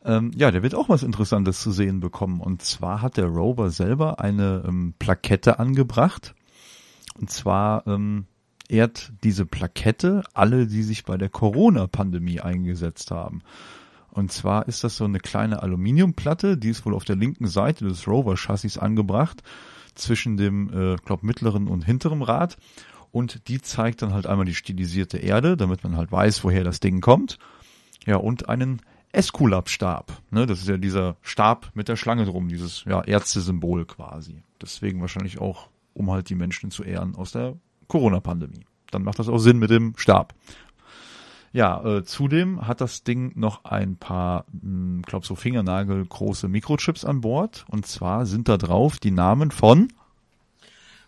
ähm, 0.07 0.31
ja, 0.35 0.51
der 0.51 0.63
wird 0.63 0.73
auch 0.73 0.89
was 0.89 1.03
Interessantes 1.03 1.61
zu 1.61 1.71
sehen 1.71 1.99
bekommen. 1.99 2.39
Und 2.39 2.61
zwar 2.61 3.01
hat 3.01 3.17
der 3.17 3.27
Rover 3.27 3.69
selber 3.69 4.19
eine 4.19 4.63
ähm, 4.67 4.93
Plakette 4.97 5.59
angebracht. 5.59 6.33
Und 7.19 7.29
zwar 7.29 7.85
ähm, 7.87 8.25
ehrt 8.69 9.11
diese 9.23 9.45
Plakette 9.45 10.23
alle, 10.33 10.67
die 10.67 10.83
sich 10.83 11.03
bei 11.03 11.17
der 11.17 11.29
Corona-Pandemie 11.29 12.39
eingesetzt 12.39 13.11
haben. 13.11 13.41
Und 14.11 14.31
zwar 14.31 14.67
ist 14.67 14.83
das 14.83 14.97
so 14.97 15.03
eine 15.03 15.19
kleine 15.19 15.61
Aluminiumplatte, 15.61 16.57
die 16.57 16.69
ist 16.69 16.85
wohl 16.85 16.95
auf 16.95 17.05
der 17.05 17.15
linken 17.15 17.47
Seite 17.47 17.85
des 17.85 18.07
Rover-Chassis 18.07 18.77
angebracht, 18.77 19.43
zwischen 19.93 20.37
dem, 20.37 20.69
äh, 20.73 20.95
glaub, 21.03 21.23
mittleren 21.23 21.67
und 21.67 21.85
hinteren 21.85 22.21
Rad. 22.21 22.57
Und 23.11 23.47
die 23.47 23.61
zeigt 23.61 24.01
dann 24.01 24.13
halt 24.13 24.27
einmal 24.27 24.45
die 24.45 24.55
stilisierte 24.55 25.17
Erde, 25.17 25.57
damit 25.57 25.83
man 25.83 25.97
halt 25.97 26.11
weiß, 26.11 26.43
woher 26.43 26.63
das 26.63 26.79
Ding 26.79 27.01
kommt. 27.01 27.37
Ja, 28.05 28.17
und 28.17 28.47
einen 28.49 28.81
Esculap-Stab. 29.17 30.11
Ne, 30.29 30.45
das 30.45 30.59
ist 30.59 30.67
ja 30.67 30.77
dieser 30.77 31.15
Stab 31.21 31.71
mit 31.73 31.87
der 31.87 31.95
Schlange 31.95 32.25
drum, 32.25 32.49
dieses 32.49 32.83
ja, 32.85 33.01
Ärztesymbol 33.03 33.85
quasi. 33.85 34.43
Deswegen 34.61 35.01
wahrscheinlich 35.01 35.39
auch, 35.39 35.69
um 35.95 36.11
halt 36.11 36.29
die 36.29 36.35
Menschen 36.35 36.69
zu 36.69 36.83
ehren 36.83 37.15
aus 37.15 37.31
der 37.31 37.55
Corona-Pandemie. 37.87 38.65
Dann 38.91 39.03
macht 39.03 39.17
das 39.17 39.27
auch 39.27 39.39
Sinn 39.39 39.57
mit 39.57 39.71
dem 39.71 39.93
Stab. 39.97 40.35
Ja, 41.51 41.83
äh, 41.83 42.03
zudem 42.03 42.67
hat 42.67 42.81
das 42.81 43.03
Ding 43.03 43.31
noch 43.35 43.65
ein 43.65 43.95
paar, 43.95 44.45
hm, 44.61 45.01
glaub 45.03 45.25
so 45.25 45.33
Fingernagel-große 45.33 46.47
Mikrochips 46.47 47.03
an 47.03 47.21
Bord. 47.21 47.65
Und 47.69 47.87
zwar 47.87 48.27
sind 48.27 48.47
da 48.47 48.57
drauf 48.57 48.99
die 48.99 49.11
Namen 49.11 49.49
von 49.49 49.87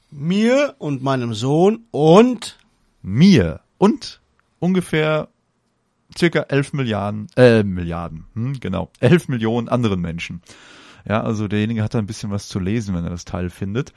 mir 0.09 0.75
und 0.79 1.03
meinem 1.03 1.35
Sohn 1.35 1.83
und 1.91 2.57
mir 3.03 3.59
und 3.77 4.21
ungefähr 4.57 5.29
circa 6.19 6.41
11 6.41 6.73
Milliarden, 6.73 7.27
äh, 7.35 7.63
Milliarden, 7.63 8.25
hm, 8.33 8.59
genau, 8.59 8.91
11 8.99 9.29
Millionen 9.29 9.69
anderen 9.69 10.01
Menschen. 10.01 10.41
Ja, 11.07 11.23
also 11.23 11.47
derjenige 11.47 11.81
hat 11.81 11.93
da 11.93 11.99
ein 11.99 12.05
bisschen 12.05 12.29
was 12.29 12.49
zu 12.49 12.59
lesen, 12.59 12.93
wenn 12.93 13.05
er 13.05 13.09
das 13.09 13.25
Teil 13.25 13.49
findet. 13.49 13.93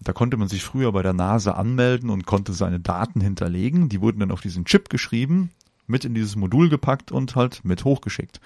Da 0.00 0.12
konnte 0.12 0.36
man 0.36 0.48
sich 0.48 0.62
früher 0.62 0.92
bei 0.92 1.02
der 1.02 1.12
NASA 1.12 1.52
anmelden 1.52 2.10
und 2.10 2.26
konnte 2.26 2.52
seine 2.52 2.80
Daten 2.80 3.20
hinterlegen. 3.20 3.88
Die 3.88 4.00
wurden 4.00 4.20
dann 4.20 4.30
auf 4.30 4.40
diesen 4.40 4.64
Chip 4.64 4.88
geschrieben, 4.88 5.50
mit 5.86 6.04
in 6.04 6.14
dieses 6.14 6.36
Modul 6.36 6.68
gepackt 6.68 7.10
und 7.10 7.34
halt 7.34 7.64
mit 7.64 7.84
hochgeschickt. 7.84 8.40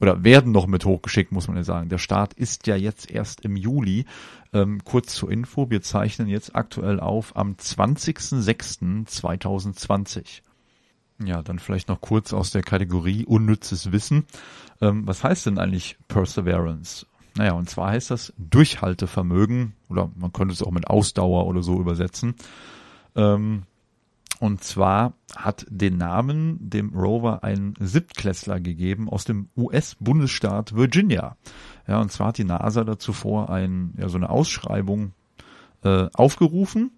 Oder 0.00 0.24
werden 0.24 0.52
noch 0.52 0.66
mit 0.66 0.84
hochgeschickt, 0.84 1.32
muss 1.32 1.48
man 1.48 1.56
ja 1.56 1.62
sagen. 1.62 1.88
Der 1.88 1.98
Start 1.98 2.34
ist 2.34 2.66
ja 2.66 2.76
jetzt 2.76 3.10
erst 3.10 3.40
im 3.40 3.56
Juli. 3.56 4.04
Ähm, 4.52 4.82
kurz 4.84 5.14
zur 5.14 5.30
Info, 5.30 5.70
wir 5.70 5.80
zeichnen 5.80 6.28
jetzt 6.28 6.54
aktuell 6.54 7.00
auf 7.00 7.34
am 7.36 7.54
20.06.2020. 7.54 10.42
Ja, 11.24 11.42
dann 11.42 11.58
vielleicht 11.58 11.88
noch 11.88 12.00
kurz 12.00 12.32
aus 12.32 12.50
der 12.50 12.62
Kategorie 12.62 13.24
unnützes 13.24 13.90
Wissen. 13.92 14.26
Ähm, 14.80 15.06
was 15.06 15.24
heißt 15.24 15.46
denn 15.46 15.58
eigentlich 15.58 15.96
Perseverance? 16.08 17.06
Naja, 17.36 17.52
und 17.52 17.68
zwar 17.68 17.90
heißt 17.90 18.10
das 18.10 18.32
Durchhaltevermögen 18.38 19.74
oder 19.88 20.10
man 20.16 20.32
könnte 20.32 20.54
es 20.54 20.62
auch 20.62 20.70
mit 20.70 20.88
Ausdauer 20.88 21.46
oder 21.46 21.62
so 21.62 21.80
übersetzen. 21.80 22.34
Ähm, 23.14 23.64
und 24.38 24.62
zwar 24.62 25.14
hat 25.34 25.64
den 25.70 25.96
Namen 25.96 26.58
dem 26.60 26.94
Rover 26.94 27.42
ein 27.42 27.74
Siebtklässler 27.80 28.60
gegeben 28.60 29.08
aus 29.08 29.24
dem 29.24 29.48
US-Bundesstaat 29.56 30.74
Virginia. 30.74 31.36
Ja, 31.86 32.00
und 32.00 32.12
zwar 32.12 32.28
hat 32.28 32.38
die 32.38 32.44
NASA 32.44 32.84
dazu 32.84 33.12
vor 33.12 33.48
ein, 33.48 33.94
ja, 33.98 34.08
so 34.08 34.18
eine 34.18 34.28
Ausschreibung 34.28 35.12
äh, 35.82 36.08
aufgerufen. 36.12 36.90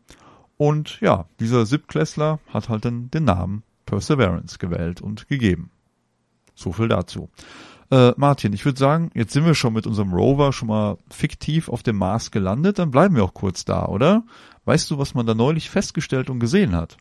Und 0.57 1.01
ja, 1.01 1.27
dieser 1.39 1.67
Siebtklässler 1.67 2.41
hat 2.49 2.69
halt 2.69 2.85
dann 2.85 3.11
den 3.13 3.25
Namen 3.25 3.63
Perseverance 3.89 4.59
gewählt 4.59 5.01
und 5.01 5.29
gegeben. 5.29 5.71
So 6.55 6.73
viel 6.73 6.89
dazu. 6.89 7.31
Äh, 7.91 8.13
Martin, 8.17 8.53
ich 8.53 8.65
würde 8.65 8.79
sagen, 8.79 9.11
jetzt 9.15 9.33
sind 9.33 9.47
wir 9.47 9.55
schon 9.55 9.73
mit 9.73 9.87
unserem 9.87 10.13
Rover 10.13 10.53
schon 10.53 10.69
mal 10.69 10.99
fiktiv 11.11 11.69
auf 11.69 11.83
dem 11.83 11.97
Mars 11.97 12.31
gelandet, 12.31 12.79
dann 12.79 12.91
bleiben 12.91 13.17
wir 13.17 13.25
auch 13.25 13.33
kurz 13.33 13.65
da, 13.65 13.87
oder? 13.87 14.25
Weißt 14.67 14.91
du, 14.91 14.99
was 14.99 15.15
man 15.15 15.27
da 15.27 15.35
neulich 15.35 15.71
festgestellt 15.71 16.29
und 16.29 16.41
gesehen 16.41 16.77
hat? 16.77 16.99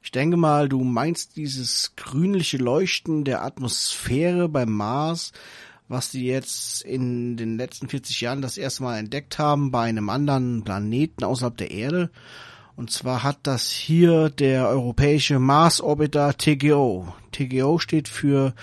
Ich 0.00 0.12
denke 0.12 0.36
mal, 0.36 0.68
du 0.68 0.84
meinst 0.84 1.36
dieses 1.36 1.96
grünliche 1.96 2.58
Leuchten 2.58 3.24
der 3.24 3.42
Atmosphäre 3.42 4.48
beim 4.48 4.70
Mars, 4.70 5.32
was 5.88 6.10
die 6.10 6.24
jetzt 6.24 6.82
in 6.82 7.36
den 7.36 7.56
letzten 7.56 7.88
40 7.88 8.20
Jahren 8.20 8.42
das 8.42 8.58
erste 8.58 8.84
Mal 8.84 8.98
entdeckt 8.98 9.40
haben 9.40 9.72
bei 9.72 9.88
einem 9.88 10.08
anderen 10.08 10.62
Planeten 10.62 11.24
außerhalb 11.24 11.56
der 11.56 11.72
Erde. 11.72 12.10
Und 12.78 12.90
zwar 12.92 13.24
hat 13.24 13.40
das 13.42 13.68
hier 13.68 14.30
der 14.30 14.68
europäische 14.68 15.40
Mars 15.40 15.80
Orbiter 15.80 16.38
TGO. 16.38 17.12
TGO 17.32 17.80
steht 17.80 18.06
für 18.06 18.54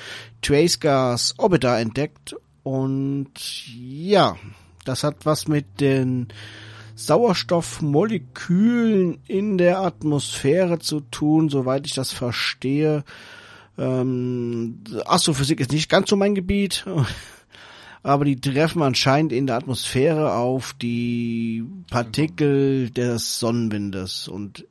Trace 0.41 0.80
Gas 0.80 1.34
Orbiter 1.38 1.78
entdeckt. 1.78 2.34
Und 2.63 3.32
ja, 3.68 4.38
das 4.86 5.03
hat 5.03 5.26
was 5.26 5.49
mit 5.49 5.82
den 5.82 6.30
Sauerstoffmolekülen 6.95 9.20
in 9.28 9.57
der 9.57 9.82
Atmosphäre 9.82 10.80
zu 10.80 11.01
tun, 11.01 11.49
soweit 11.49 11.86
ich 11.86 11.93
das 11.93 12.13
verstehe. 12.13 13.03
Ähm, 13.78 14.82
Astrophysik 15.03 15.59
ist 15.59 15.74
nicht 15.74 15.89
ganz 15.89 16.09
so 16.09 16.16
mein 16.16 16.36
Gebiet 16.36 16.86
aber 18.06 18.24
die 18.24 18.39
treffen 18.39 18.84
anscheinend 18.84 19.32
in 19.32 19.47
der 19.47 19.56
Atmosphäre 19.56 20.34
auf 20.34 20.74
die 20.74 21.66
Partikel 21.89 22.91
des 22.91 23.39
Sonnenwindes 23.39 24.28
und 24.28 24.68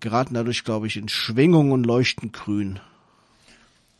geraten 0.00 0.32
dadurch, 0.32 0.64
glaube 0.64 0.86
ich, 0.86 0.96
in 0.96 1.10
Schwingung 1.10 1.70
und 1.70 1.84
leuchten 1.84 2.32
grün. 2.32 2.80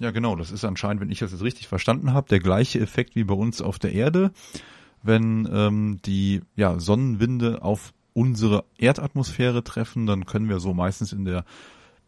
Ja, 0.01 0.11
genau, 0.11 0.37
das 0.37 0.51
ist 0.51 0.65
anscheinend, 0.65 1.03
wenn 1.03 1.11
ich 1.11 1.19
das 1.19 1.33
jetzt 1.33 1.43
richtig 1.43 1.69
verstanden 1.69 2.15
habe, 2.15 2.31
der 2.31 2.41
gleiche 2.41 2.81
Effekt 2.81 3.15
wie 3.15 3.25
bei 3.25 3.35
uns 3.35 3.61
auf 3.61 3.79
der 3.79 3.93
Erde, 3.93 4.33
wenn 5.03 5.47
ähm, 5.53 6.01
die 6.07 6.41
ja, 6.57 6.81
Sonnenwinde 6.81 7.63
auf 7.63 7.93
unsere 8.15 8.65
Erdatmosphäre 8.79 9.63
treffen, 9.63 10.07
dann 10.07 10.25
können 10.25 10.49
wir 10.49 10.61
so 10.61 10.73
meistens 10.73 11.13
in 11.13 11.27
der 11.27 11.45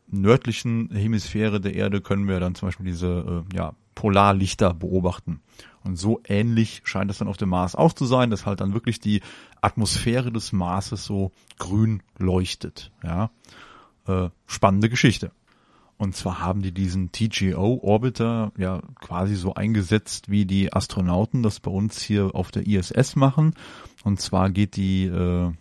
nördlichen 0.07 0.91
Hemisphäre 0.91 1.61
der 1.61 1.75
Erde 1.75 2.01
können 2.01 2.27
wir 2.27 2.41
dann 2.41 2.55
zum 2.55 2.69
Beispiel 2.69 2.87
diese 2.87 3.45
äh, 3.53 3.57
ja, 3.57 3.75
Polarlichter 3.95 4.73
beobachten. 4.73 5.41
Und 5.85 5.97
so 5.97 6.21
ähnlich 6.27 6.81
scheint 6.85 7.11
es 7.11 7.19
dann 7.19 7.29
auf 7.29 7.37
dem 7.37 7.51
Mars 7.51 7.75
auch 7.77 7.93
zu 7.93 8.07
sein, 8.07 8.31
dass 8.31 8.47
halt 8.47 8.61
dann 8.61 8.73
wirklich 8.73 9.01
die 9.01 9.21
Atmosphäre 9.61 10.33
des 10.33 10.53
Marses 10.53 11.05
so 11.05 11.31
grün 11.59 12.03
leuchtet. 12.19 12.91
Ja, 13.03 13.31
äh, 14.07 14.31
spannende 14.47 14.89
Geschichte. 14.89 15.31
Und 15.97 16.17
zwar 16.17 16.41
haben 16.41 16.63
die 16.63 16.73
diesen 16.73 17.13
TGO-Orbiter 17.13 18.53
ja 18.57 18.83
quasi 19.01 19.37
so 19.37 19.55
eingesetzt, 19.55 20.29
wie 20.29 20.45
die 20.45 20.73
Astronauten 20.73 21.43
das 21.43 21.61
bei 21.61 21.71
uns 21.71 22.01
hier 22.03 22.35
auf 22.35 22.51
der 22.51 22.67
ISS 22.67 23.15
machen. 23.15 23.55
Und 24.03 24.21
zwar 24.21 24.51
geht 24.51 24.77
die 24.77 25.05
äh, 25.05 25.53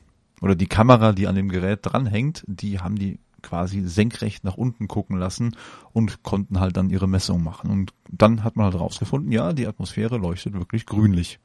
oder 0.41 0.55
die 0.55 0.67
Kamera, 0.67 1.13
die 1.13 1.28
an 1.28 1.36
dem 1.36 1.49
Gerät 1.49 1.80
dranhängt, 1.84 2.43
die 2.47 2.80
haben 2.80 2.97
die 2.97 3.19
quasi 3.44 3.82
senkrecht 3.82 4.44
nach 4.44 4.56
unten 4.56 4.88
gucken 4.88 5.18
lassen 5.18 5.56
und 5.91 6.24
konnten 6.24 6.60
halt 6.60 6.78
dann 6.78 6.89
ihre 6.89 7.08
Messung 7.08 7.44
machen. 7.44 7.70
Und 7.70 7.94
dann 8.10 8.44
hat 8.44 8.56
man 8.56 8.66
halt 8.66 8.80
rausgefunden, 8.80 9.32
ja, 9.32 9.54
die 9.54 9.68
Atmosphäre 9.68 10.18
leuchtet 10.18 10.54
wirklich 10.54 10.86
grünlich. 10.86 11.39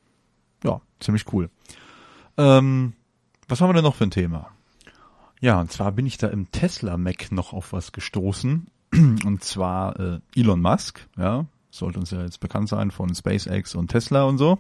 Ja, 0.65 0.81
ziemlich 1.01 1.31
cool. 1.33 1.51
Ähm, 2.37 2.95
was 3.49 3.61
haben 3.61 3.69
wir 3.69 3.75
denn 3.75 3.85
noch 3.85 3.97
für 3.97 4.05
ein 4.05 4.11
Thema? 4.11 4.49
Ja, 5.41 5.61
und 5.61 5.71
zwar 5.71 5.93
bin 5.93 6.07
ich 6.07 6.19
da 6.19 6.29
im 6.29 6.51
Tesla 6.51 6.97
Mac 6.97 7.31
noch 7.31 7.53
auf 7.53 7.73
was 7.73 7.93
gestoßen. 7.93 8.69
Und 8.93 9.45
zwar 9.45 10.01
äh, 10.01 10.21
Elon 10.35 10.63
Musk, 10.63 11.07
ja, 11.17 11.45
sollte 11.71 12.01
uns 12.01 12.11
ja 12.11 12.23
jetzt 12.23 12.41
bekannt 12.41 12.71
sein 12.71 12.91
von 12.91 13.15
SpaceX 13.15 13.75
und 13.75 13.89
Tesla 13.89 14.25
und 14.25 14.39
so 14.39 14.59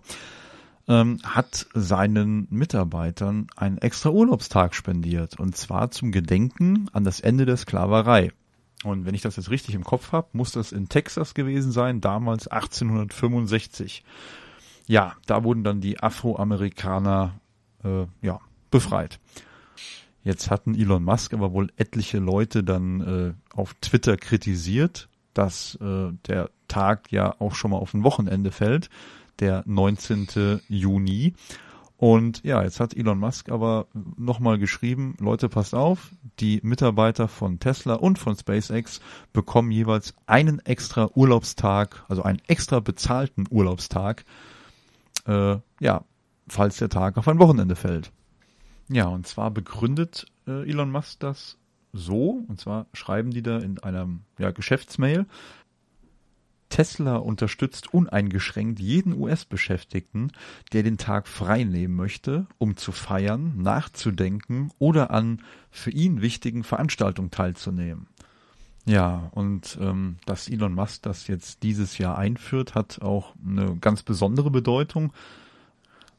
ähm, 0.88 1.18
hat 1.22 1.66
seinen 1.74 2.48
Mitarbeitern 2.50 3.46
einen 3.56 3.78
extra 3.78 4.10
Urlaubstag 4.10 4.74
spendiert. 4.74 5.38
Und 5.38 5.56
zwar 5.56 5.90
zum 5.90 6.12
Gedenken 6.12 6.88
an 6.92 7.04
das 7.04 7.20
Ende 7.20 7.44
der 7.44 7.58
Sklaverei. 7.58 8.32
Und 8.84 9.04
wenn 9.04 9.14
ich 9.14 9.22
das 9.22 9.36
jetzt 9.36 9.50
richtig 9.50 9.74
im 9.74 9.84
Kopf 9.84 10.12
habe, 10.12 10.28
muss 10.32 10.52
das 10.52 10.72
in 10.72 10.88
Texas 10.88 11.34
gewesen 11.34 11.72
sein, 11.72 12.00
damals 12.00 12.48
1865. 12.48 14.04
Ja, 14.86 15.14
da 15.26 15.44
wurden 15.44 15.64
dann 15.64 15.80
die 15.80 16.00
Afroamerikaner 16.00 17.38
äh, 17.84 18.06
ja, 18.22 18.40
befreit. 18.70 19.20
Jetzt 20.24 20.50
hatten 20.50 20.74
Elon 20.74 21.04
Musk 21.04 21.34
aber 21.34 21.52
wohl 21.52 21.70
etliche 21.76 22.18
Leute 22.18 22.64
dann 22.64 23.00
äh, 23.00 23.34
auf 23.54 23.74
Twitter 23.80 24.16
kritisiert, 24.16 25.08
dass 25.34 25.76
äh, 25.80 26.12
der 26.26 26.50
Tag 26.68 27.10
ja 27.12 27.34
auch 27.40 27.54
schon 27.54 27.72
mal 27.72 27.78
auf 27.78 27.94
ein 27.94 28.04
Wochenende 28.04 28.52
fällt 28.52 28.88
der 29.40 29.62
19. 29.66 30.60
Juni. 30.68 31.34
Und 31.98 32.44
ja, 32.44 32.62
jetzt 32.62 32.78
hat 32.78 32.96
Elon 32.96 33.18
Musk 33.18 33.50
aber 33.50 33.88
nochmal 34.16 34.58
geschrieben, 34.58 35.16
Leute, 35.18 35.48
passt 35.48 35.74
auf, 35.74 36.12
die 36.38 36.60
Mitarbeiter 36.62 37.26
von 37.26 37.58
Tesla 37.58 37.94
und 37.94 38.20
von 38.20 38.36
SpaceX 38.36 39.00
bekommen 39.32 39.72
jeweils 39.72 40.14
einen 40.26 40.60
extra 40.60 41.10
Urlaubstag, 41.16 42.04
also 42.08 42.22
einen 42.22 42.40
extra 42.46 42.78
bezahlten 42.78 43.46
Urlaubstag, 43.50 44.24
äh, 45.26 45.56
ja, 45.80 46.04
falls 46.46 46.76
der 46.76 46.88
Tag 46.88 47.18
auf 47.18 47.26
ein 47.26 47.40
Wochenende 47.40 47.74
fällt. 47.74 48.12
Ja, 48.88 49.08
und 49.08 49.26
zwar 49.26 49.50
begründet 49.50 50.26
äh, 50.46 50.70
Elon 50.70 50.92
Musk 50.92 51.18
das 51.18 51.58
so, 51.92 52.44
und 52.46 52.60
zwar 52.60 52.86
schreiben 52.92 53.32
die 53.32 53.42
da 53.42 53.58
in 53.58 53.78
einer 53.80 54.08
ja, 54.38 54.52
Geschäftsmail, 54.52 55.26
Tesla 56.68 57.16
unterstützt 57.16 57.92
uneingeschränkt 57.92 58.78
jeden 58.80 59.18
US-Beschäftigten, 59.18 60.32
der 60.72 60.82
den 60.82 60.98
Tag 60.98 61.28
frei 61.28 61.64
nehmen 61.64 61.96
möchte, 61.96 62.46
um 62.58 62.76
zu 62.76 62.92
feiern, 62.92 63.54
nachzudenken 63.56 64.70
oder 64.78 65.10
an 65.10 65.42
für 65.70 65.90
ihn 65.90 66.20
wichtigen 66.20 66.64
Veranstaltungen 66.64 67.30
teilzunehmen. 67.30 68.06
Ja, 68.84 69.28
und 69.32 69.76
ähm, 69.82 70.16
dass 70.24 70.48
Elon 70.48 70.72
Musk 70.72 71.02
das 71.02 71.26
jetzt 71.26 71.62
dieses 71.62 71.98
Jahr 71.98 72.16
einführt, 72.16 72.74
hat 72.74 73.02
auch 73.02 73.34
eine 73.46 73.76
ganz 73.76 74.02
besondere 74.02 74.50
Bedeutung, 74.50 75.12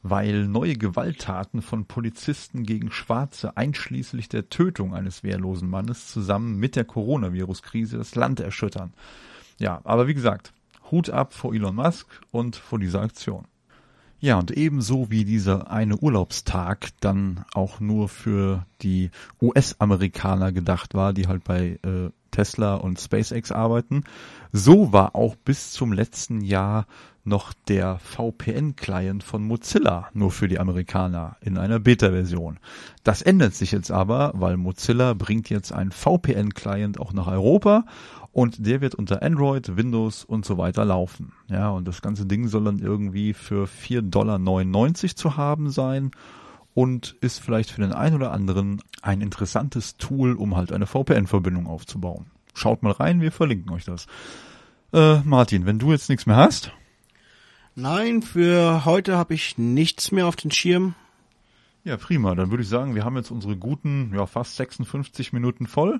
weil 0.04 0.48
neue 0.48 0.76
Gewalttaten 0.76 1.62
von 1.62 1.86
Polizisten 1.86 2.64
gegen 2.64 2.92
Schwarze 2.92 3.58
einschließlich 3.58 4.30
der 4.30 4.50
Tötung 4.50 4.94
eines 4.94 5.24
wehrlosen 5.24 5.70
Mannes 5.70 6.08
zusammen 6.08 6.58
mit 6.58 6.76
der 6.76 6.86
Coronavirus-Krise 6.86 7.98
das 7.98 8.16
Land 8.16 8.40
erschüttern. 8.40 8.94
Ja, 9.60 9.82
aber 9.84 10.08
wie 10.08 10.14
gesagt, 10.14 10.54
Hut 10.90 11.10
ab 11.10 11.34
vor 11.34 11.54
Elon 11.54 11.76
Musk 11.76 12.08
und 12.32 12.56
vor 12.56 12.80
dieser 12.80 13.02
Aktion. 13.02 13.46
Ja, 14.22 14.38
und 14.38 14.52
ebenso 14.52 15.10
wie 15.12 15.24
dieser 15.24 15.72
eine 15.72 15.98
Urlaubstag 15.98 16.90
dann 17.00 17.46
auch 17.54 17.80
nur 17.80 18.10
für 18.10 18.66
die 18.82 19.12
US-Amerikaner 19.42 20.52
gedacht 20.52 20.94
war, 20.94 21.14
die 21.14 21.28
halt 21.28 21.46
bei 21.46 21.80
äh, 21.84 22.10
Tesla 22.32 22.76
und 22.76 23.00
SpaceX 23.00 23.52
arbeiten, 23.52 24.04
so 24.52 24.92
war 24.94 25.16
auch 25.16 25.36
bis 25.36 25.72
zum 25.72 25.94
letzten 25.94 26.42
Jahr 26.42 26.86
noch 27.24 27.54
der 27.68 28.00
VPN-Client 28.00 29.24
von 29.24 29.44
Mozilla 29.44 30.10
nur 30.14 30.32
für 30.32 30.48
die 30.48 30.60
Amerikaner 30.60 31.38
in 31.42 31.58
einer 31.58 31.80
Beta-Version. 31.80 32.60
Das 33.04 33.22
ändert 33.22 33.54
sich 33.54 33.72
jetzt 33.72 33.92
aber, 33.92 34.32
weil 34.36 34.58
Mozilla 34.58 35.14
bringt 35.14 35.50
jetzt 35.50 35.72
einen 35.72 35.92
VPN-Client 35.92 37.00
auch 37.00 37.14
nach 37.14 37.28
Europa 37.28 37.86
und 38.32 38.66
der 38.66 38.82
wird 38.82 38.96
unter 38.96 39.22
Android, 39.22 39.76
Windows 39.76 40.24
und 40.24 40.46
so 40.46 40.58
weiter 40.58 40.86
laufen. 40.86 41.34
Ja, 41.48 41.70
und 41.70 41.88
das 41.88 42.02
ganze 42.02 42.26
Ding 42.26 42.48
soll 42.48 42.64
dann 42.64 42.80
irgendwie 42.80 43.34
für 43.34 43.66
4,99 43.66 44.02
Dollar 44.10 45.16
zu 45.16 45.38
haben 45.38 45.70
sein 45.70 46.12
und 46.80 47.18
ist 47.20 47.40
vielleicht 47.40 47.72
für 47.72 47.82
den 47.82 47.92
einen 47.92 48.16
oder 48.16 48.32
anderen 48.32 48.82
ein 49.02 49.20
interessantes 49.20 49.98
Tool, 49.98 50.32
um 50.36 50.56
halt 50.56 50.72
eine 50.72 50.88
VPN-Verbindung 50.88 51.68
aufzubauen. 51.68 52.28
Schaut 52.54 52.84
mal 52.84 52.94
rein, 52.94 53.20
wir 53.20 53.34
verlinken 53.34 53.70
euch 53.74 53.84
das. 53.84 54.08
Äh, 54.94 55.18
Martin, 55.26 55.66
wenn 55.66 55.78
du 55.78 55.92
jetzt 55.92 56.08
nichts 56.08 56.26
mehr 56.26 56.38
hast. 56.38 56.72
Nein, 57.76 58.22
für 58.22 58.86
heute 58.86 59.18
habe 59.18 59.34
ich 59.34 59.58
nichts 59.58 60.14
mehr 60.14 60.26
auf 60.26 60.38
den 60.38 60.52
Schirm. 60.52 60.96
Ja, 61.84 61.98
prima. 61.98 62.34
Dann 62.34 62.50
würde 62.50 62.64
ich 62.64 62.70
sagen, 62.70 62.96
wir 62.96 63.04
haben 63.04 63.18
jetzt 63.18 63.32
unsere 63.32 63.58
guten, 63.58 64.14
ja, 64.16 64.26
fast 64.26 64.56
56 64.56 65.34
Minuten 65.34 65.68
voll. 65.68 66.00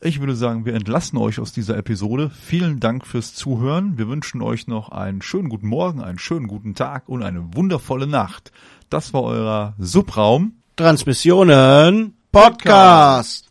Ich 0.00 0.20
würde 0.20 0.36
sagen, 0.36 0.66
wir 0.66 0.74
entlassen 0.74 1.18
euch 1.18 1.40
aus 1.40 1.52
dieser 1.52 1.76
Episode. 1.76 2.30
Vielen 2.30 2.78
Dank 2.78 3.04
fürs 3.08 3.34
Zuhören. 3.34 3.98
Wir 3.98 4.06
wünschen 4.06 4.40
euch 4.40 4.68
noch 4.68 4.90
einen 4.90 5.20
schönen 5.20 5.48
guten 5.48 5.66
Morgen, 5.66 6.00
einen 6.00 6.20
schönen 6.20 6.46
guten 6.46 6.76
Tag 6.76 7.08
und 7.08 7.24
eine 7.24 7.56
wundervolle 7.56 8.06
Nacht. 8.06 8.52
Das 8.90 9.12
war 9.12 9.24
euer 9.24 9.74
Subraum 9.78 10.52
Transmissionen 10.76 12.14
Podcast. 12.30 13.46